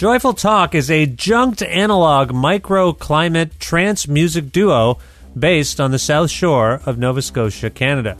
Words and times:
Joyful 0.00 0.32
Talk 0.32 0.74
is 0.74 0.90
a 0.90 1.04
junked 1.04 1.60
analog 1.62 2.30
microclimate 2.30 3.58
trance 3.58 4.08
music 4.08 4.50
duo 4.50 4.96
based 5.38 5.78
on 5.78 5.90
the 5.90 5.98
South 5.98 6.30
Shore 6.30 6.80
of 6.86 6.96
Nova 6.96 7.20
Scotia, 7.20 7.68
Canada. 7.68 8.16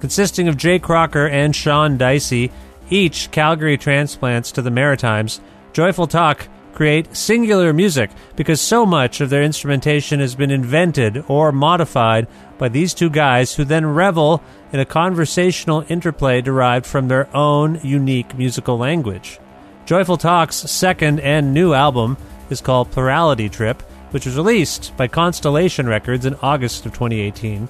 Consisting 0.00 0.46
of 0.46 0.58
Jay 0.58 0.78
Crocker 0.78 1.26
and 1.26 1.56
Sean 1.56 1.96
Dicey, 1.96 2.52
each 2.90 3.30
Calgary 3.30 3.78
transplants 3.78 4.52
to 4.52 4.60
the 4.60 4.70
Maritimes, 4.70 5.40
Joyful 5.72 6.06
Talk 6.06 6.48
create 6.74 7.16
singular 7.16 7.72
music 7.72 8.10
because 8.36 8.60
so 8.60 8.84
much 8.84 9.22
of 9.22 9.30
their 9.30 9.42
instrumentation 9.42 10.20
has 10.20 10.34
been 10.34 10.50
invented 10.50 11.24
or 11.28 11.50
modified 11.50 12.28
by 12.58 12.68
these 12.68 12.92
two 12.92 13.08
guys 13.08 13.54
who 13.54 13.64
then 13.64 13.86
revel 13.86 14.42
in 14.70 14.80
a 14.80 14.84
conversational 14.84 15.86
interplay 15.88 16.42
derived 16.42 16.84
from 16.84 17.08
their 17.08 17.34
own 17.34 17.80
unique 17.82 18.36
musical 18.36 18.76
language. 18.76 19.38
Joyful 19.84 20.16
Talk's 20.16 20.70
second 20.70 21.18
and 21.20 21.52
new 21.52 21.74
album 21.74 22.16
is 22.50 22.60
called 22.60 22.92
Plurality 22.92 23.48
Trip, 23.48 23.82
which 24.12 24.26
was 24.26 24.36
released 24.36 24.96
by 24.96 25.08
Constellation 25.08 25.88
Records 25.88 26.24
in 26.24 26.36
August 26.36 26.86
of 26.86 26.92
2018, 26.92 27.68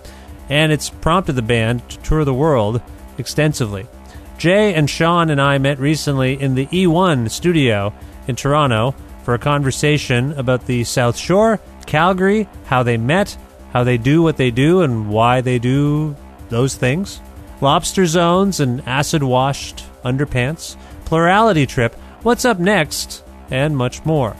and 0.51 0.73
it's 0.73 0.91
prompted 0.91 1.33
the 1.33 1.43
band 1.43 1.89
to 1.89 1.99
tour 2.01 2.25
the 2.25 2.35
world 2.35 2.83
extensively. 3.17 3.87
Jay 4.37 4.75
and 4.75 4.91
Sean 4.91 5.31
and 5.31 5.41
I 5.41 5.57
met 5.57 5.79
recently 5.79 6.41
in 6.41 6.55
the 6.55 6.67
E1 6.67 7.31
studio 7.31 7.95
in 8.29 8.37
Toronto 8.37 8.95
for 9.25 9.33
a 9.33 9.39
conversation 9.39 10.33
about 10.33 10.67
the 10.67 10.85
South 10.85 11.17
Shore, 11.17 11.61
Calgary, 11.87 12.47
how 12.67 12.83
they 12.83 12.99
met, 12.99 13.37
how 13.73 13.85
they 13.85 13.97
do 13.97 14.23
what 14.23 14.37
they 14.37 14.51
do, 14.51 14.83
and 14.83 15.09
why 15.09 15.41
they 15.41 15.59
do 15.59 16.15
those 16.51 16.77
things. 16.77 17.21
Lobster 17.63 18.05
zones 18.05 18.61
and 18.61 18.87
acid 18.87 19.23
washed 19.23 19.85
underpants, 20.05 20.77
plurality 21.13 21.67
trip, 21.67 21.95
what's 22.23 22.47
up 22.47 22.59
next, 22.59 23.23
and 23.51 23.77
much 23.77 24.03
more. 24.07 24.35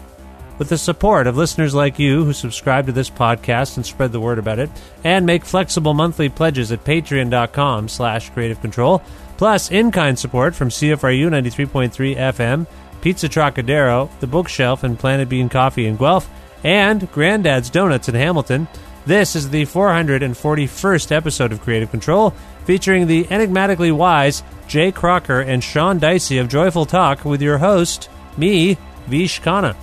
With 0.57 0.71
the 0.71 0.79
support 0.79 1.27
of 1.27 1.37
listeners 1.37 1.75
like 1.75 1.99
you 1.99 2.25
who 2.25 2.33
subscribe 2.33 2.87
to 2.87 2.93
this 2.93 3.11
podcast 3.11 3.77
and 3.77 3.85
spread 3.85 4.11
the 4.11 4.21
word 4.21 4.39
about 4.39 4.59
it, 4.59 4.71
and 5.05 5.27
make 5.27 5.45
flexible 5.45 5.93
monthly 5.93 6.31
pledges 6.31 6.73
at 6.73 6.83
patreon.com 6.83 7.91
slash 7.91 8.31
creative 8.31 8.63
control, 8.63 9.03
plus 9.37 9.71
in-kind 9.71 10.19
support 10.19 10.55
from 10.55 10.71
CFRU 10.71 11.29
93.3 11.29 12.17
FM, 12.17 12.67
Pizza 13.03 13.29
Trocadero, 13.29 14.09
The 14.21 14.27
Bookshelf, 14.27 14.83
and 14.83 14.99
Planet 14.99 15.29
Bean 15.29 15.51
Coffee 15.51 15.85
in 15.85 15.99
Guelph, 15.99 16.31
and 16.65 17.13
Granddad's 17.13 17.69
Donuts 17.69 18.09
in 18.09 18.15
Hamilton, 18.15 18.67
this 19.07 19.35
is 19.35 19.51
the 19.51 19.67
441st 19.67 21.13
episode 21.13 21.53
of 21.53 21.61
Creative 21.61 21.91
Control, 21.91 22.35
featuring 22.65 23.07
the 23.07 23.27
enigmatically 23.31 23.93
wise 23.93 24.43
Jay 24.69 24.93
Crocker 24.93 25.41
and 25.41 25.63
Sean 25.63 25.99
Dicey 25.99 26.39
of 26.39 26.49
Joyful 26.49 26.87
Talk 26.87 27.25
with 27.25 27.43
your 27.43 27.59
host, 27.59 28.09
me, 28.37 28.79
Vish 29.09 29.41
Khanna. 29.41 29.77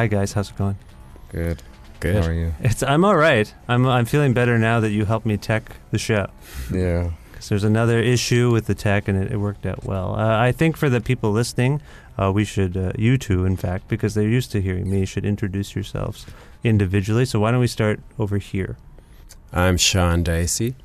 Hi 0.00 0.06
guys, 0.06 0.32
how's 0.32 0.48
it 0.48 0.56
going? 0.56 0.78
Good. 1.28 1.62
Good. 2.00 2.24
How 2.24 2.30
are 2.30 2.32
you? 2.32 2.54
It's 2.60 2.82
I'm 2.82 3.04
all 3.04 3.16
right. 3.16 3.52
I'm 3.68 3.86
I'm 3.86 4.06
feeling 4.06 4.32
better 4.32 4.58
now 4.58 4.80
that 4.80 4.92
you 4.92 5.04
helped 5.04 5.26
me 5.26 5.36
tech 5.36 5.76
the 5.90 5.98
show. 5.98 6.30
Yeah. 6.72 7.10
Because 7.30 7.50
there's 7.50 7.64
another 7.64 7.98
issue 7.98 8.50
with 8.50 8.64
the 8.64 8.74
tech, 8.74 9.08
and 9.08 9.22
it, 9.22 9.30
it 9.30 9.36
worked 9.36 9.66
out 9.66 9.84
well. 9.84 10.14
Uh, 10.14 10.38
I 10.38 10.52
think 10.52 10.78
for 10.78 10.88
the 10.88 11.02
people 11.02 11.32
listening, 11.32 11.82
uh, 12.16 12.32
we 12.32 12.46
should 12.46 12.78
uh, 12.78 12.92
you 12.96 13.18
two, 13.18 13.44
in 13.44 13.58
fact, 13.58 13.88
because 13.88 14.14
they're 14.14 14.26
used 14.26 14.50
to 14.52 14.62
hearing 14.62 14.90
me, 14.90 15.04
should 15.04 15.26
introduce 15.26 15.74
yourselves 15.74 16.24
individually. 16.64 17.26
So 17.26 17.38
why 17.38 17.50
don't 17.50 17.60
we 17.60 17.66
start 17.66 18.00
over 18.18 18.38
here? 18.38 18.78
I'm 19.52 19.76
Sean 19.76 20.22
Dicey, 20.22 20.76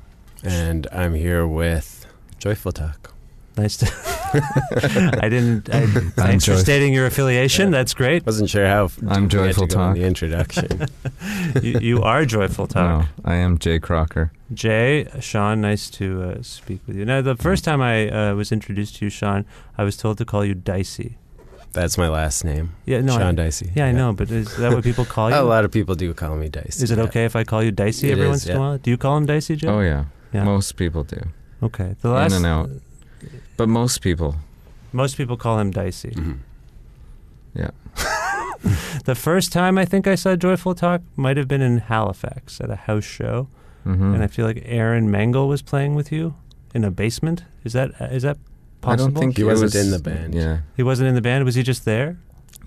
and 0.44 0.86
I'm 0.92 1.14
here 1.14 1.46
with 1.46 2.04
Joyful 2.38 2.72
Talk. 2.72 3.15
Nice 3.56 3.78
to. 3.78 3.86
I 5.22 5.28
didn't. 5.28 5.72
I, 5.72 5.86
thanks 5.86 6.44
for 6.44 6.52
Joyce. 6.52 6.60
stating 6.60 6.92
your 6.92 7.06
affiliation. 7.06 7.70
That's 7.70 7.94
great. 7.94 8.26
Wasn't 8.26 8.50
sure 8.50 8.66
how 8.66 8.90
I'm 9.00 9.00
we 9.00 9.08
had 9.08 9.30
to 9.30 9.36
Joyful 9.36 9.66
go 9.66 9.72
in 9.72 9.86
Talk. 9.86 9.94
The 9.94 10.04
introduction. 10.04 10.86
you, 11.62 11.78
you 11.80 12.02
are 12.02 12.26
joyful 12.26 12.66
talk. 12.66 13.00
No, 13.00 13.08
I 13.24 13.36
am 13.36 13.56
Jay 13.58 13.78
Crocker. 13.78 14.30
Jay, 14.52 15.06
Sean, 15.20 15.62
nice 15.62 15.88
to 15.90 16.22
uh, 16.22 16.42
speak 16.42 16.80
with 16.86 16.96
you. 16.96 17.04
Now, 17.06 17.22
the 17.22 17.34
first 17.36 17.64
time 17.64 17.80
I 17.80 18.08
uh, 18.10 18.34
was 18.34 18.52
introduced 18.52 18.96
to 18.96 19.06
you, 19.06 19.10
Sean, 19.10 19.46
I 19.78 19.84
was 19.84 19.96
told 19.96 20.18
to 20.18 20.24
call 20.26 20.44
you 20.44 20.54
Dicey. 20.54 21.16
That's 21.72 21.98
my 21.98 22.08
last 22.08 22.44
name. 22.44 22.74
Yeah, 22.84 23.00
no, 23.00 23.14
I- 23.14 23.18
Sean 23.18 23.34
Dicey. 23.36 23.72
Yeah, 23.74 23.86
I 23.86 23.92
know, 23.92 24.12
but 24.12 24.30
is 24.30 24.54
that 24.58 24.72
what 24.72 24.84
people 24.84 25.04
call 25.16 25.30
you? 25.30 25.36
A 25.36 25.42
lot 25.42 25.64
of 25.64 25.72
people 25.72 25.94
do 25.94 26.12
call 26.14 26.36
me 26.36 26.48
Dicey. 26.48 26.84
Is 26.84 26.90
it 26.90 26.98
yeah. 26.98 27.04
okay 27.04 27.24
if 27.24 27.34
I 27.36 27.44
call 27.44 27.62
you 27.62 27.72
Dicey 27.72 28.08
It 28.08 28.12
every 28.12 28.24
is, 28.24 28.30
once 28.30 28.46
in 28.46 28.56
a 28.56 28.60
while? 28.60 28.78
Do 28.78 28.90
you 28.90 28.96
call 28.98 29.16
him 29.16 29.26
Dicey, 29.26 29.56
Jay? 29.56 29.68
Oh 29.68 29.80
yeah. 29.80 30.04
Yeah. 30.32 30.44
most 30.44 30.76
people 30.76 31.04
do. 31.04 31.20
Okay. 31.62 31.96
The 32.02 32.10
last 32.10 32.32
In 32.32 32.44
and 32.44 32.46
out. 32.46 32.70
But 33.56 33.68
most 33.68 34.00
people, 34.02 34.36
Most 34.92 35.16
people 35.16 35.36
call 35.36 35.58
him 35.58 35.70
Dicey. 35.70 36.14
yeah. 37.54 37.70
The 39.04 39.14
first 39.14 39.52
time 39.52 39.78
I 39.78 39.84
think 39.84 40.06
I 40.08 40.16
saw 40.16 40.34
Joyful 40.34 40.74
Talk 40.74 41.00
might 41.14 41.36
have 41.36 41.46
been 41.46 41.62
in 41.62 41.78
Halifax 41.78 42.60
at 42.60 42.70
a 42.70 42.76
house 42.76 43.04
show, 43.04 43.48
hmm 43.84 44.14
and 44.14 44.22
I 44.24 44.26
feel 44.26 44.44
like 44.46 44.62
Aaron 44.64 45.10
Mangle 45.10 45.46
was 45.46 45.62
playing 45.62 45.94
with 45.94 46.10
you 46.10 46.34
in 46.74 46.82
a 46.84 46.90
basement. 46.90 47.44
Is 47.64 47.72
that 47.74 47.90
is 48.12 48.22
that 48.24 48.38
possible? 48.80 48.80
I 48.80 48.96
possible? 48.96 49.12
don't 49.12 49.20
think 49.20 49.36
He 49.36 49.42
it 49.42 49.46
wasn't 49.46 49.74
was- 49.74 49.84
in 49.84 49.90
the 49.92 49.98
band. 50.00 50.34
Yeah, 50.34 50.58
he 50.76 50.82
wasn't 50.82 51.08
in 51.08 51.14
the 51.14 51.20
band. 51.22 51.44
Was 51.44 51.54
he 51.54 51.62
just 51.62 51.84
there? 51.84 52.16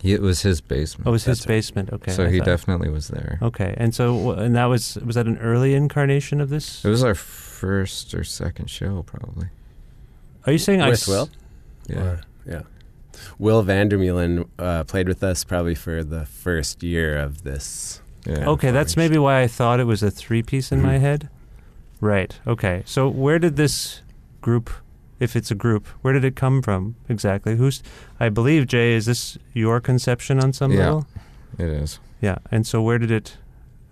he, 0.01 0.13
it 0.13 0.21
was 0.21 0.41
his 0.43 0.61
basement. 0.61 1.07
Oh, 1.07 1.09
it 1.11 1.13
was 1.19 1.25
his 1.25 1.41
right. 1.41 1.47
basement. 1.55 1.91
Okay. 1.91 2.11
so 2.13 2.25
I 2.25 2.29
he 2.31 2.37
thought- 2.37 2.45
definitely 2.45 2.89
was 2.89 3.09
there. 3.09 3.37
Okay, 3.41 3.73
and 3.77 3.93
so 3.93 4.31
and 4.31 4.55
that 4.55 4.65
was 4.65 4.95
was 5.05 5.15
that 5.15 5.27
an 5.27 5.37
early 5.39 5.73
incarnation 5.73 6.39
of 6.39 6.49
this? 6.49 6.85
It 6.85 6.89
was 6.89 7.03
our 7.03 7.15
first 7.15 8.13
or 8.13 8.23
second 8.23 8.69
show, 8.69 9.03
probably. 9.03 9.47
Are 10.45 10.51
you 10.51 10.57
saying 10.57 10.81
I 10.81 10.89
With 10.89 10.99
s- 11.01 11.07
Will? 11.07 11.29
Yeah. 11.87 11.97
Or- 12.01 12.21
yeah. 12.45 12.61
Will 13.37 13.63
Vandermeulen 13.63 14.47
uh, 14.57 14.83
played 14.85 15.07
with 15.07 15.23
us 15.23 15.43
probably 15.43 15.75
for 15.75 16.03
the 16.03 16.25
first 16.25 16.83
year 16.83 17.17
of 17.17 17.43
this. 17.43 18.01
yeah. 18.25 18.47
Okay, 18.49 18.71
that's 18.71 18.95
maybe 18.97 19.17
why 19.17 19.41
I 19.41 19.47
thought 19.47 19.79
it 19.79 19.85
was 19.85 20.01
a 20.03 20.11
three 20.11 20.41
piece 20.43 20.71
in 20.71 20.81
my 20.81 20.95
Mhm. 20.97 21.01
head. 21.01 21.29
Right. 22.01 22.39
Okay. 22.47 22.83
So 22.85 23.07
where 23.09 23.39
did 23.39 23.55
this 23.55 24.01
group, 24.41 24.69
if 25.19 25.35
it's 25.35 25.51
a 25.51 25.55
group, 25.55 25.87
where 26.01 26.13
did 26.13 26.23
it 26.23 26.35
come 26.35 26.61
from 26.61 26.95
exactly? 27.09 27.57
Who's? 27.57 27.83
I 28.19 28.29
believe 28.29 28.67
Jay. 28.67 28.93
Is 28.93 29.05
this 29.05 29.37
your 29.53 29.79
conception 29.81 30.39
on 30.39 30.53
some 30.53 30.71
Yeah. 30.71 30.79
level? 30.85 31.07
It 31.57 31.67
is. 31.67 31.99
Yeah. 32.21 32.37
And 32.51 32.65
so 32.65 32.81
where 32.81 32.97
did 32.99 33.11
it 33.11 33.37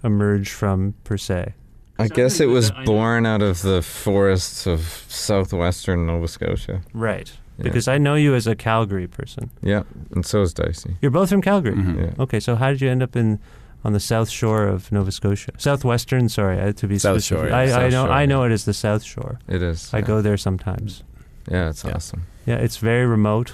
emerge 0.03 0.49
from 0.51 0.93
per 1.03 1.17
se? 1.17 1.53
I 1.99 2.07
guess 2.07 2.39
it 2.39 2.45
was 2.47 2.69
that 2.71 2.85
born 2.85 3.25
out 3.25 3.41
of 3.41 3.61
the 3.61 3.81
forests 3.81 4.67
of 4.67 5.05
southwestern 5.07 6.05
Nova 6.07 6.27
Scotia. 6.27 6.81
Right. 6.93 7.31
Yeah. 7.57 7.63
Because 7.63 7.87
I 7.87 7.97
know 7.97 8.15
you 8.15 8.35
as 8.35 8.45
a 8.45 8.55
Calgary 8.55 9.07
person. 9.07 9.49
Yeah, 9.61 9.83
and 10.13 10.23
so 10.25 10.41
is 10.43 10.53
Dicey. 10.53 10.97
You're 11.01 11.11
both 11.11 11.29
from 11.29 11.41
Calgary. 11.41 11.75
Mhm. 11.75 11.97
Yeah. 12.17 12.23
Okay. 12.23 12.39
So 12.39 12.55
how 12.55 12.69
did 12.69 12.81
you 12.81 12.89
end 12.89 13.01
up 13.03 13.15
in? 13.15 13.39
On 13.83 13.93
the 13.93 13.99
south 13.99 14.29
shore 14.29 14.67
of 14.67 14.91
Nova 14.91 15.11
Scotia, 15.11 15.51
southwestern. 15.57 16.27
Sorry, 16.29 16.59
uh, 16.59 16.73
to 16.73 16.87
be 16.87 16.97
South 16.97 17.21
specific. 17.21 17.43
Shore, 17.43 17.49
yeah. 17.49 17.77
I, 17.77 17.85
I 17.85 17.89
know. 17.89 18.05
Shore, 18.05 18.11
I 18.11 18.25
know 18.25 18.41
yeah. 18.41 18.49
it 18.49 18.53
as 18.53 18.65
the 18.65 18.73
South 18.73 19.03
Shore. 19.03 19.39
It 19.47 19.61
is. 19.61 19.93
I 19.93 19.99
yeah. 19.99 20.05
go 20.05 20.21
there 20.21 20.35
sometimes. 20.35 21.03
Yeah, 21.49 21.69
it's 21.69 21.83
Yeah. 21.85 21.93
awesome. 21.93 22.23
Yeah, 22.45 22.55
it's 22.55 22.77
very 22.77 23.05
remote 23.05 23.53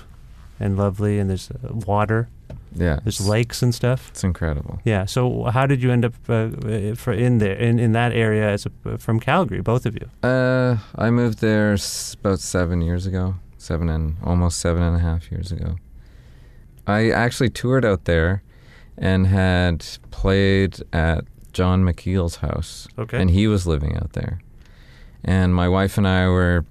and 0.59 0.75
lovely, 0.77 1.19
and 1.19 1.29
there's 1.29 1.51
uh, 1.51 1.73
water, 1.73 2.29
Yeah, 2.75 2.99
there's 3.03 3.21
lakes 3.27 3.61
and 3.63 3.73
stuff. 3.75 4.09
It's 4.09 4.23
incredible. 4.23 4.79
Yeah. 4.85 5.05
So 5.05 5.43
how 5.45 5.65
did 5.67 5.81
you 5.83 5.91
end 5.91 6.05
up 6.05 6.13
uh, 6.27 6.49
for 6.95 7.13
in 7.13 7.37
there 7.37 7.53
in, 7.55 7.79
in 7.79 7.91
that 7.93 8.11
area 8.13 8.49
as 8.49 8.65
a, 8.85 8.97
from 8.97 9.19
Calgary, 9.19 9.61
both 9.61 9.85
of 9.85 9.93
you? 9.95 10.09
Uh, 10.27 10.77
I 10.95 11.09
moved 11.11 11.39
there 11.39 11.73
s- 11.73 12.15
about 12.19 12.39
seven 12.39 12.81
years 12.81 13.05
ago, 13.05 13.35
seven 13.57 13.89
and 13.89 14.15
almost 14.23 14.59
seven 14.59 14.81
and 14.83 14.95
a 14.95 14.99
half 14.99 15.31
years 15.31 15.51
ago. 15.51 15.75
I 16.87 17.11
actually 17.11 17.49
toured 17.49 17.85
out 17.85 18.05
there, 18.05 18.41
and 18.97 19.27
had 19.27 19.85
played 20.11 20.79
at 20.91 21.23
Jon 21.53 21.83
McKiel's 21.83 22.37
house, 22.37 22.87
Okay. 22.97 23.19
and 23.21 23.29
he 23.29 23.47
was 23.47 23.65
living 23.65 23.95
out 23.95 24.13
there. 24.13 24.39
And 25.23 25.55
my 25.55 25.69
wife 25.69 25.97
and 25.97 26.07
I 26.07 26.27
were, 26.27 26.65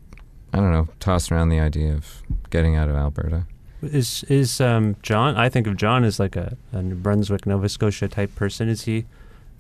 I 0.53 0.59
don't 0.59 0.73
know, 0.73 0.89
tossed 1.01 1.33
around 1.33 1.49
the 1.49 1.61
idea 1.61 1.95
of 1.95 2.23
getting 2.51 2.77
out 2.77 2.89
of 2.91 2.97
Alberta. 2.97 3.47
Is 3.83 4.25
is 4.25 4.61
um, 4.61 4.97
John? 5.03 5.37
I 5.37 5.49
think 5.49 5.67
of 5.67 5.77
John 5.77 6.05
as 6.05 6.19
like 6.21 6.37
a, 6.37 6.57
a 6.73 6.83
New 6.83 6.95
Brunswick, 6.95 7.47
Nova 7.47 7.69
Scotia 7.69 8.09
type 8.09 8.35
person. 8.35 8.69
Is 8.69 8.83
he? 8.85 9.05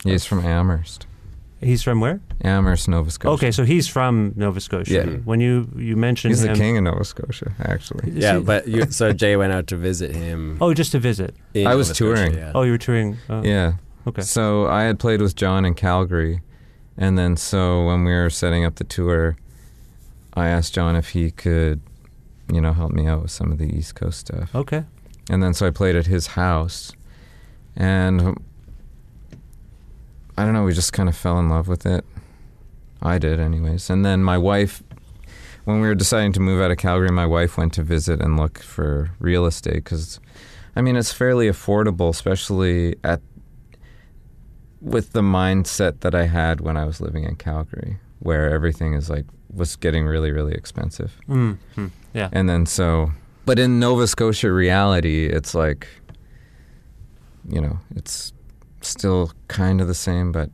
He's 0.04 0.24
from 0.24 0.44
Amherst, 0.44 1.06
He's 1.60 1.82
from 1.84 2.00
where? 2.00 2.20
Amherst, 2.42 2.88
Nova 2.88 3.08
Scotia. 3.10 3.34
Okay, 3.34 3.50
so 3.52 3.64
he's 3.64 3.86
from 3.86 4.32
Nova 4.34 4.60
Scotia. 4.60 4.92
Yeah. 4.92 5.04
When 5.24 5.40
you 5.40 5.68
you 5.76 5.96
mentioned 5.96 6.32
He's 6.32 6.42
the 6.42 6.48
him, 6.48 6.56
king 6.56 6.76
of 6.78 6.84
Nova 6.84 7.04
Scotia, 7.04 7.52
actually. 7.60 8.10
Is 8.10 8.16
Yeah, 8.16 8.38
he- 8.38 8.44
but 8.44 8.66
you, 8.66 8.86
so 8.90 9.12
Jay 9.12 9.36
went 9.36 9.52
out 9.52 9.68
to 9.68 9.76
visit 9.76 10.14
him. 10.14 10.58
oh, 10.60 10.74
just 10.74 10.90
to 10.92 10.98
visit. 10.98 11.34
in 11.54 11.66
I 11.68 11.74
was 11.76 11.88
Nova 11.88 11.94
Scotia, 11.94 12.14
touring. 12.16 12.34
yeah. 12.34 12.52
Oh, 12.54 12.62
you 12.62 12.72
were 12.72 12.78
touring. 12.78 13.16
Oh, 13.30 13.42
Yeah. 13.44 13.74
Okay. 14.08 14.22
So 14.22 14.66
I 14.66 14.82
had 14.82 14.98
played 14.98 15.22
with 15.22 15.36
John 15.36 15.64
in 15.64 15.74
Calgary, 15.74 16.40
and 16.98 17.16
then 17.16 17.36
so 17.36 17.86
when 17.86 18.02
we 18.04 18.10
were 18.12 18.30
setting 18.30 18.64
up 18.64 18.74
the 18.74 18.84
tour, 18.84 19.36
I 20.34 20.48
asked 20.48 20.74
John 20.74 20.96
if 20.96 21.10
he 21.10 21.30
could, 21.30 21.80
you 22.52 22.60
know, 22.60 22.72
help 22.72 22.92
me 22.92 23.06
out 23.06 23.22
with 23.22 23.30
some 23.30 23.50
of 23.50 23.58
the 23.58 23.74
East 23.74 23.94
Coast 23.94 24.20
stuff. 24.20 24.54
Okay. 24.54 24.84
And 25.30 25.42
then 25.42 25.54
so 25.54 25.66
I 25.66 25.70
played 25.70 25.96
at 25.96 26.06
his 26.06 26.28
house, 26.28 26.92
and 27.76 28.36
I 30.36 30.44
don't 30.44 30.52
know, 30.52 30.64
we 30.64 30.72
just 30.72 30.92
kind 30.92 31.08
of 31.08 31.16
fell 31.16 31.38
in 31.38 31.48
love 31.48 31.68
with 31.68 31.86
it. 31.86 32.04
I 33.00 33.18
did, 33.18 33.40
anyways. 33.40 33.90
And 33.90 34.04
then 34.04 34.22
my 34.22 34.38
wife, 34.38 34.82
when 35.64 35.80
we 35.80 35.88
were 35.88 35.94
deciding 35.94 36.32
to 36.34 36.40
move 36.40 36.60
out 36.60 36.70
of 36.70 36.78
Calgary, 36.78 37.10
my 37.10 37.26
wife 37.26 37.56
went 37.56 37.72
to 37.74 37.82
visit 37.82 38.20
and 38.20 38.36
look 38.36 38.58
for 38.58 39.10
real 39.18 39.46
estate 39.46 39.84
because, 39.84 40.20
I 40.76 40.82
mean, 40.82 40.96
it's 40.96 41.12
fairly 41.12 41.48
affordable, 41.48 42.10
especially 42.10 42.96
at 43.04 43.20
with 44.80 45.12
the 45.12 45.22
mindset 45.22 46.00
that 46.00 46.14
I 46.14 46.26
had 46.26 46.60
when 46.60 46.76
I 46.76 46.84
was 46.84 47.00
living 47.00 47.22
in 47.22 47.36
Calgary, 47.36 47.98
where 48.22 48.50
everything 48.50 48.94
is 48.94 49.10
like 49.10 49.24
was 49.52 49.76
getting 49.76 50.06
really, 50.06 50.30
really 50.30 50.54
expensive. 50.54 51.18
Mm. 51.28 51.58
hmm. 51.74 51.86
Yeah. 52.14 52.28
And 52.32 52.48
then 52.48 52.66
so, 52.66 53.12
but 53.44 53.58
in 53.58 53.78
Nova 53.78 54.06
Scotia 54.06 54.52
reality, 54.52 55.26
it's 55.26 55.54
like, 55.54 55.88
you 57.48 57.60
know, 57.60 57.78
it's 57.96 58.32
still 58.80 59.32
kind 59.48 59.80
of 59.80 59.88
the 59.88 59.94
same, 59.94 60.32
but 60.32 60.50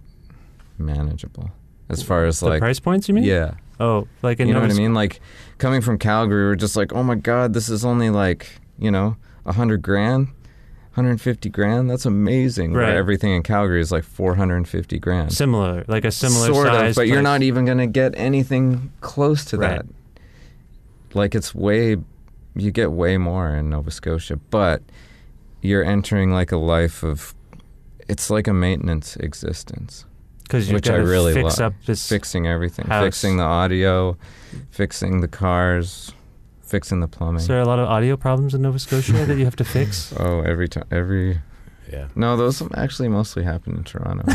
manageable 0.78 1.50
as 1.88 2.02
far 2.02 2.26
as 2.26 2.40
the 2.40 2.46
like, 2.46 2.60
price 2.60 2.78
points, 2.78 3.08
you 3.08 3.14
mean? 3.14 3.24
yeah, 3.24 3.54
Oh, 3.80 4.08
like 4.22 4.40
in 4.40 4.48
you 4.48 4.54
know 4.54 4.60
Nova 4.60 4.72
what 4.72 4.78
I 4.78 4.82
mean? 4.82 4.94
Like 4.94 5.20
coming 5.58 5.80
from 5.80 5.98
Calgary, 5.98 6.44
we're 6.44 6.56
just 6.56 6.76
like, 6.76 6.92
oh 6.92 7.02
my 7.02 7.14
god, 7.14 7.52
this 7.52 7.68
is 7.68 7.84
only 7.84 8.10
like, 8.10 8.60
you 8.78 8.90
know, 8.90 9.16
a 9.46 9.52
hundred 9.52 9.82
grand. 9.82 10.28
150 10.94 11.48
grand 11.50 11.88
that's 11.90 12.04
amazing 12.06 12.72
Right. 12.72 12.88
where 12.88 12.96
everything 12.96 13.32
in 13.32 13.42
calgary 13.42 13.80
is 13.80 13.92
like 13.92 14.04
450 14.04 14.98
grand 14.98 15.32
Similar, 15.32 15.84
like 15.88 16.04
a 16.04 16.10
similar 16.10 16.46
sort 16.46 16.66
size. 16.68 16.90
of, 16.90 16.96
but 16.96 17.06
you're 17.08 17.22
not 17.22 17.42
even 17.42 17.64
going 17.64 17.78
to 17.78 17.86
get 17.86 18.14
anything 18.16 18.90
close 19.00 19.44
to 19.46 19.58
Right. 19.58 19.70
that. 19.70 19.86
Like 21.14 21.34
it's 21.34 21.54
way, 21.54 21.96
you 22.56 22.70
get 22.70 22.90
way 22.92 23.16
more 23.16 23.48
in 23.54 23.70
Nova 23.70 23.90
Scotia, 23.90 24.36
but 24.50 24.82
you're 25.62 25.84
entering 25.84 26.32
like 26.32 26.52
a 26.52 26.56
life 26.58 27.02
of, 27.02 27.34
it's 28.08 28.30
like 28.30 28.46
a 28.48 28.52
maintenance 28.54 29.16
existence, 29.16 30.04
because 30.42 30.68
you 30.68 30.74
which 30.74 30.88
I 30.90 30.96
really 30.96 31.34
fix 31.34 31.58
love. 31.58 31.72
up 31.72 31.84
this. 31.86 32.08
fixing 32.08 32.46
everything, 32.46 32.86
house. 32.86 33.04
fixing 33.04 33.36
the 33.36 33.42
audio, 33.44 34.16
fixing 34.70 35.20
the 35.20 35.28
cars, 35.28 36.12
fixing 36.68 37.00
the 37.00 37.08
plumbing. 37.08 37.40
Is 37.40 37.48
there 37.48 37.60
a 37.60 37.64
lot 37.64 37.78
of 37.78 37.88
audio 37.88 38.16
problems 38.16 38.54
in 38.54 38.62
Nova 38.62 38.78
Scotia 38.78 39.12
that 39.26 39.36
you 39.38 39.44
have 39.44 39.56
to 39.56 39.64
fix? 39.64 40.12
Oh, 40.18 40.40
every 40.42 40.68
time, 40.68 40.84
every 40.90 41.40
yeah. 41.90 42.08
no, 42.14 42.36
those 42.36 42.62
actually 42.74 43.08
mostly 43.08 43.42
happen 43.44 43.74
in 43.76 43.84
Toronto. 43.84 44.24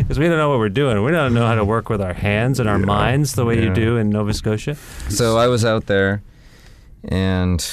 Because 0.00 0.18
we 0.18 0.26
don't 0.28 0.38
know 0.38 0.48
what 0.50 0.58
we're 0.58 0.68
doing. 0.68 1.02
We 1.04 1.10
don't 1.10 1.34
know 1.34 1.46
how 1.46 1.54
to 1.54 1.64
work 1.64 1.88
with 1.90 2.00
our 2.00 2.12
hands 2.14 2.60
and 2.60 2.68
our 2.68 2.78
Yeah. 2.78 2.84
minds 2.86 3.34
the 3.34 3.44
way 3.44 3.62
you 3.62 3.72
do 3.74 3.96
in 3.96 4.10
Nova 4.10 4.32
Scotia. 4.32 4.74
So 5.08 5.36
I 5.38 5.48
was 5.48 5.64
out 5.64 5.86
there, 5.86 6.22
and 7.04 7.64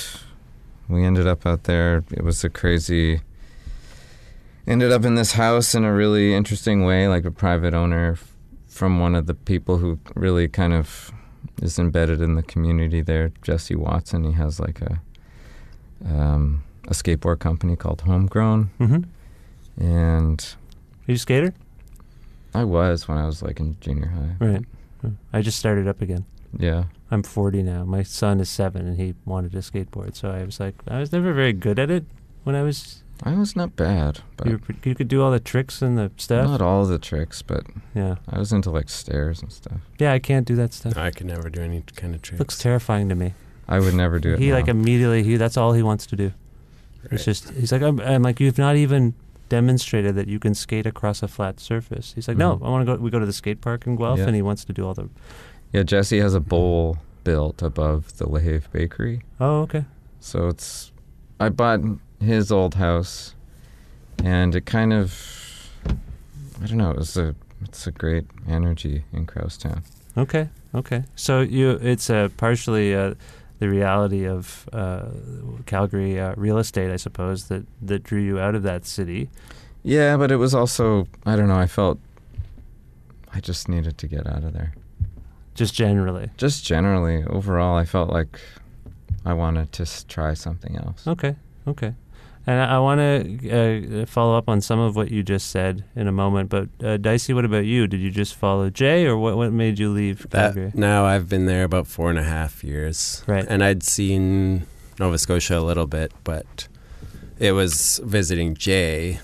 we 0.90 1.04
ended 1.04 1.28
up 1.28 1.46
out 1.46 1.64
there. 1.64 2.04
It 2.12 2.24
was 2.24 2.44
a 2.44 2.50
crazy. 2.50 3.22
Ended 4.68 4.92
up 4.92 5.06
in 5.06 5.16
this 5.16 5.34
house 5.34 5.74
in 5.76 5.86
a 5.86 5.94
really 5.94 6.34
interesting 6.34 6.84
way, 6.84 7.08
like 7.08 7.24
a 7.24 7.32
private 7.32 7.74
owner 7.74 8.18
from 8.68 9.00
one 9.00 9.16
of 9.16 9.26
the 9.26 9.34
people 9.34 9.78
who 9.78 10.00
really 10.16 10.48
kind 10.48 10.74
of 10.74 11.12
is 11.62 11.80
embedded 11.80 12.22
in 12.22 12.36
the 12.36 12.44
community 12.44 13.02
there, 13.02 13.32
Jesse 13.42 13.76
Watson. 13.76 14.24
He 14.24 14.34
has 14.34 14.60
like 14.60 14.82
a 14.82 15.00
um, 16.06 16.64
a 16.88 16.92
skateboard 16.94 17.40
company 17.40 17.76
called 17.76 18.02
Homegrown, 18.02 18.70
Mm-hmm. 18.80 19.84
and 19.84 20.56
Are 21.08 21.12
you 21.12 21.16
a 21.16 21.18
skater? 21.18 21.54
I 22.54 22.64
was 22.64 23.08
when 23.08 23.18
I 23.18 23.26
was 23.26 23.42
like 23.42 23.60
in 23.60 23.78
junior 23.82 24.08
high. 24.08 24.46
Right. 24.46 24.66
I 25.34 25.42
just 25.42 25.60
started 25.60 25.88
up 25.88 26.02
again. 26.02 26.26
Yeah, 26.58 26.86
I'm 27.12 27.24
40 27.24 27.62
now. 27.64 27.84
My 27.86 28.04
son 28.04 28.40
is 28.40 28.50
seven, 28.50 28.88
and 28.88 28.98
he 28.98 29.14
wanted 29.26 29.52
to 29.52 29.58
skateboard. 29.60 30.16
So 30.16 30.32
I 30.32 30.44
was 30.44 30.60
like, 30.60 30.76
I 30.88 31.00
was 31.00 31.12
never 31.12 31.34
very 31.34 31.54
good 31.54 31.78
at 31.80 31.92
it 31.92 32.06
when 32.44 32.56
I 32.56 32.62
was. 32.64 33.04
I 33.24 33.34
was 33.36 33.56
not 33.56 33.76
bad, 33.76 34.20
but 34.38 34.48
You, 34.48 34.54
were, 34.68 34.76
you 34.84 34.96
could 34.96 35.08
do 35.08 35.22
all 35.24 35.32
the 35.32 35.40
tricks 35.40 35.82
and 35.82 35.98
the 35.98 36.12
stuff. 36.18 36.48
not 36.48 36.62
all 36.62 36.86
the 36.86 37.00
tricks, 37.00 37.42
but 37.42 37.66
yeah, 37.96 38.16
I 38.30 38.38
was 38.40 38.52
into 38.54 38.70
like 38.70 38.90
stairs 38.90 39.42
and 39.42 39.52
stuff. 39.52 39.80
yeah. 40.00 40.14
I 40.14 40.20
can't 40.20 40.46
do 40.48 40.56
that 40.56 40.74
stuff. 40.74 40.96
I 40.98 41.12
could 41.12 41.26
never 41.28 41.50
do 41.50 41.62
any 41.62 41.84
kind 41.96 42.14
of 42.16 42.22
tricks. 42.22 42.40
Looks 42.40 42.58
terrifying 42.58 43.10
to 43.10 43.16
me. 43.16 43.34
I 43.68 43.80
would 43.80 43.94
never 43.96 44.20
do 44.20 44.34
it. 44.34 44.40
He 44.40 44.50
now. 44.50 44.56
like 44.56 44.68
immediately. 44.68 45.24
He 45.24 45.36
that's 45.38 45.58
all 45.58 45.74
he 45.74 45.82
wants 45.84 46.06
to 46.08 46.16
do. 46.16 46.32
It's 47.12 47.26
just 47.26 47.50
he's 47.52 47.72
like 47.72 47.82
I'm, 47.82 48.00
I'm 48.02 48.22
like 48.22 48.40
you've 48.40 48.58
not 48.58 48.76
even 48.76 49.14
demonstrated 49.50 50.16
that 50.16 50.28
you 50.28 50.40
can 50.40 50.54
skate 50.54 50.86
across 50.86 51.24
a 51.24 51.28
flat 51.28 51.60
surface. 51.60 52.14
He's 52.14 52.28
like, 52.28 52.38
no, 52.38 52.58
Mhm. 52.58 52.66
I 52.66 52.70
want 52.70 52.86
to 52.88 52.96
go. 52.98 53.02
We 53.02 53.10
go 53.10 53.20
to 53.20 53.26
the 53.26 53.34
skate 53.34 53.62
park 53.62 53.88
in 53.88 53.96
Guelph, 53.96 54.20
Yeah. 54.20 54.26
and 54.28 54.36
he 54.36 54.42
wants 54.42 54.64
to 54.66 54.74
do 54.74 54.86
all 54.86 54.94
the. 54.94 55.10
yeah, 55.74 55.84
Jesse 55.84 56.20
has 56.20 56.34
a 56.34 56.40
bowl 56.40 56.98
built 57.24 57.62
above 57.62 58.18
the 58.18 58.26
Lahave 58.26 58.70
Bakery, 58.72 59.22
Oh, 59.40 59.62
okay. 59.62 59.86
so 60.20 60.48
it's. 60.48 60.92
I 61.40 61.50
bought 61.50 61.80
his 62.20 62.52
old 62.52 62.76
house, 62.76 63.34
and 64.24 64.56
it 64.56 64.66
kind 64.66 64.94
of. 64.94 65.70
I 66.62 66.66
don't 66.66 66.78
know. 66.78 66.92
It 66.92 66.98
was 66.98 67.18
a. 67.18 67.36
It's 67.64 67.88
a 67.88 67.92
great 67.92 68.26
energy 68.48 69.04
in 69.12 69.26
Crousetown. 69.26 69.84
Okay. 70.18 70.50
Okay. 70.76 71.04
So 71.16 71.42
you, 71.42 71.72
it's 71.72 72.10
uh, 72.10 72.30
partially 72.38 72.94
uh, 72.94 73.16
the 73.60 73.70
reality 73.70 74.28
of 74.28 74.70
uh, 74.74 75.06
Calgary 75.66 76.20
uh, 76.20 76.34
real 76.38 76.58
estate, 76.58 76.92
I 76.92 76.98
suppose, 76.98 77.48
that 77.48 77.66
that 77.82 78.04
drew 78.04 78.22
you 78.22 78.40
out 78.40 78.56
of 78.56 78.64
that 78.64 78.86
city. 78.86 79.30
Yeah, 79.84 80.18
but 80.18 80.32
it 80.32 80.38
was 80.38 80.54
also 80.54 81.08
I 81.26 81.36
don't 81.36 81.48
know. 81.48 81.58
I 81.58 81.68
felt 81.68 82.00
I 83.34 83.40
just 83.40 83.70
needed 83.70 83.98
to 83.98 84.08
get 84.08 84.28
out 84.28 84.44
of 84.44 84.54
there. 84.54 84.74
Just 85.56 85.74
generally. 85.74 86.30
Just 86.38 86.64
generally, 86.66 87.24
overall, 87.26 87.78
I 87.78 87.86
felt 87.86 88.10
like 88.12 88.40
I 89.26 89.34
wanted 89.34 89.72
to 89.74 90.08
try 90.08 90.36
something 90.36 90.76
else. 90.78 91.08
Okay. 91.08 91.36
Okay. 91.68 91.96
And 92.48 92.62
I, 92.62 92.76
I 92.76 92.80
want 92.80 93.00
to 93.02 94.02
uh, 94.02 94.06
follow 94.06 94.38
up 94.38 94.48
on 94.48 94.62
some 94.62 94.80
of 94.80 94.96
what 94.96 95.12
you 95.12 95.22
just 95.22 95.52
said 95.52 95.84
in 95.96 96.08
a 96.08 96.14
moment. 96.14 96.50
But 96.50 96.70
uh, 96.82 96.96
Dicey, 96.96 97.34
what 97.34 97.44
about 97.44 97.66
you? 97.66 97.88
Did 97.88 98.00
you 98.00 98.10
just 98.10 98.36
follow 98.36 98.70
Jay, 98.70 99.06
or 99.06 99.18
what? 99.18 99.36
What 99.36 99.52
made 99.52 99.78
you 99.78 99.90
leave 99.90 100.30
That 100.30 100.74
now 100.74 101.06
I've 101.06 101.28
been 101.28 101.46
there 101.46 101.66
about 101.66 101.88
four 101.88 102.10
and 102.10 102.18
a 102.18 102.24
half 102.24 102.64
years, 102.64 103.24
Right. 103.28 103.46
And 103.48 103.64
I'd 103.64 103.84
seen 103.84 104.66
Nova 104.98 105.18
Scotia 105.18 105.60
a 105.60 105.60
little 105.60 105.88
bit, 105.88 106.14
but 106.24 106.68
it 107.38 107.52
was 107.52 108.00
visiting 108.04 108.56
Jay 108.56 109.20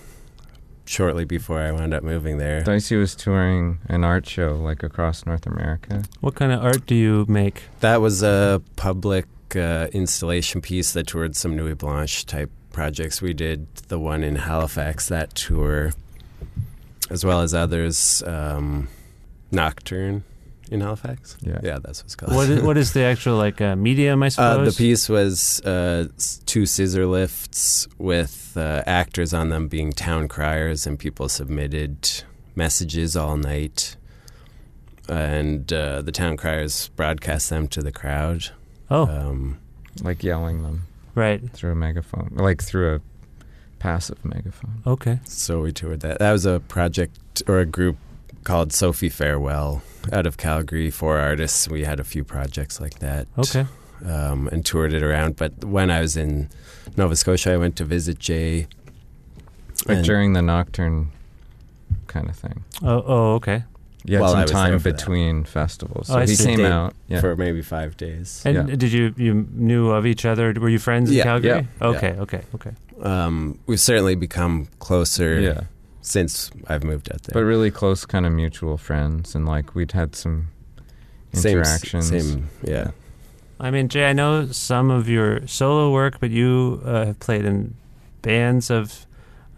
shortly 0.85 1.23
before 1.23 1.59
I 1.61 1.71
wound 1.71 1.93
up 1.93 2.03
moving 2.03 2.37
there. 2.37 2.61
Dicey 2.61 2.97
was 2.97 3.15
touring 3.15 3.79
an 3.87 4.03
art 4.03 4.27
show 4.27 4.55
like 4.55 4.83
across 4.83 5.25
North 5.25 5.47
America. 5.47 6.03
What 6.19 6.35
kind 6.35 6.51
of 6.51 6.61
art 6.61 6.85
do 6.85 6.93
you 6.93 7.25
make? 7.29 7.63
That 7.79 8.01
was 8.01 8.21
a 8.21 8.61
public 8.75 9.25
uh, 9.55 9.87
installation 9.93 10.61
piece 10.61 10.91
that 10.93 11.07
toured 11.07 11.35
some 11.35 11.55
Nuit 11.55 11.77
Blanche 11.77 12.25
type 12.25 12.51
projects. 12.73 13.21
We 13.21 13.33
did 13.33 13.73
the 13.87 13.97
one 13.97 14.21
in 14.23 14.35
Halifax, 14.35 15.07
that 15.07 15.33
tour, 15.35 15.93
as 17.09 17.23
well 17.23 17.39
as 17.41 17.53
others. 17.53 18.21
Um, 18.27 18.89
Nocturne 19.51 20.23
in 20.71 20.81
Halifax. 20.81 21.37
Yeah. 21.41 21.59
yeah, 21.63 21.77
that's 21.81 22.03
what's 22.03 22.15
called. 22.15 22.33
What 22.35 22.49
is, 22.49 22.61
what 22.63 22.77
is 22.77 22.91
the 22.97 23.03
actual 23.03 23.37
like 23.37 23.61
uh, 23.61 23.75
medium? 23.75 24.23
I 24.23 24.27
Uh, 24.27 24.29
suppose. 24.31 24.75
the 24.75 24.83
piece 24.83 25.07
was 25.07 25.61
uh, 25.61 26.07
two 26.45 26.65
scissor 26.65 27.05
lifts 27.05 27.87
with 27.97 28.53
uh, 28.57 28.83
actors 28.85 29.33
on 29.33 29.49
them 29.49 29.67
being 29.67 29.93
town 29.93 30.27
criers, 30.27 30.85
and 30.87 30.97
people 30.99 31.29
submitted 31.29 32.23
messages 32.55 33.15
all 33.15 33.37
night. 33.37 33.95
And 35.09 35.71
uh, 35.71 36.01
the 36.01 36.11
town 36.13 36.37
criers 36.37 36.87
broadcast 36.95 37.49
them 37.49 37.67
to 37.69 37.81
the 37.81 37.91
crowd. 37.91 38.49
Oh, 38.89 39.05
Um, 39.07 39.59
like 40.01 40.23
yelling 40.23 40.63
them 40.63 40.83
right. 41.15 41.49
through 41.51 41.71
a 41.71 41.75
megaphone, 41.75 42.31
like 42.33 42.63
through 42.63 42.95
a 42.95 43.01
passive 43.79 44.23
megaphone. 44.23 44.81
Okay. 44.87 45.19
so 45.25 45.61
we 45.61 45.71
toured 45.71 45.99
that. 46.01 46.19
That 46.19 46.31
was 46.31 46.45
a 46.45 46.59
project 46.61 47.43
or 47.47 47.59
a 47.59 47.65
group 47.65 47.97
called 48.43 48.73
Sophie 48.73 49.09
Farewell 49.09 49.81
out 50.11 50.25
of 50.25 50.37
Calgary. 50.37 50.89
Four 50.89 51.19
artists. 51.19 51.67
We 51.67 51.83
had 51.83 51.99
a 51.99 52.03
few 52.03 52.23
projects 52.23 52.79
like 52.79 52.99
that. 52.99 53.27
Okay. 53.37 53.65
um, 54.05 54.47
and 54.51 54.65
toured 54.65 54.93
it 54.93 55.03
around. 55.03 55.35
But 55.37 55.63
when 55.63 55.89
I 55.89 56.01
was 56.01 56.17
in 56.17 56.49
Nova 56.97 57.15
Scotia, 57.15 57.53
I 57.53 57.57
went 57.57 57.75
to 57.77 57.85
visit 57.85 58.19
Jay. 58.19 58.67
Like 59.85 60.03
during 60.03 60.33
the 60.33 60.41
nocturne 60.41 61.11
kind 62.07 62.29
of 62.29 62.35
thing. 62.35 62.63
Oh, 62.81 63.03
oh, 63.05 63.33
okay. 63.35 63.63
You 64.05 64.15
had 64.17 64.21
While 64.21 64.31
some 64.33 64.45
time 64.47 64.79
for 64.79 64.91
that. 64.91 64.97
between 64.97 65.45
festivals. 65.45 66.09
Oh, 66.09 66.13
So 66.13 66.19
I 66.19 66.25
he 66.25 66.35
came 66.35 66.65
out. 66.65 66.93
Yeah. 67.07 67.21
for 67.21 67.35
maybe 67.37 67.61
five 67.61 67.95
days. 67.95 68.41
And 68.45 68.55
Yeah. 68.69 68.75
did 68.75 68.91
you 68.91 69.13
you 69.17 69.47
knew 69.53 69.89
of 69.91 70.05
each 70.05 70.25
other? 70.25 70.53
Were 70.59 70.69
you 70.69 70.79
friends 70.79 71.09
in 71.09 71.17
Yeah, 71.17 71.23
Calgary? 71.23 71.67
yeah, 71.81 71.87
Okay. 71.87 72.11
Okay. 72.19 72.41
Okay. 72.55 72.71
Um, 73.01 73.57
we've 73.65 73.79
certainly 73.79 74.15
become 74.15 74.67
closer 74.79 75.39
yeah. 75.39 75.61
since 76.01 76.51
I've 76.67 76.83
moved 76.83 77.09
out 77.13 77.23
there. 77.23 77.33
But 77.33 77.45
really 77.47 77.71
close 77.71 78.05
kind 78.05 78.25
of 78.25 78.31
mutual 78.33 78.77
friends 78.77 79.35
and 79.35 79.45
like 79.45 79.73
we'd 79.75 79.93
had 79.93 80.15
some 80.15 80.47
Same- 81.33 81.57
interactions. 81.57 82.09
Same, 82.09 82.49
yeah. 82.63 82.91
I 83.59 83.71
mean, 83.71 83.87
Jay, 83.87 84.09
I 84.09 84.13
know 84.13 84.47
some 84.51 84.91
of 84.91 85.07
your 85.07 85.47
solo 85.47 85.91
work, 85.91 86.19
but 86.19 86.29
you 86.31 86.81
uh, 86.85 87.05
have 87.05 87.19
played 87.19 87.45
in 87.45 87.75
bands 88.21 88.69
of 88.69 89.05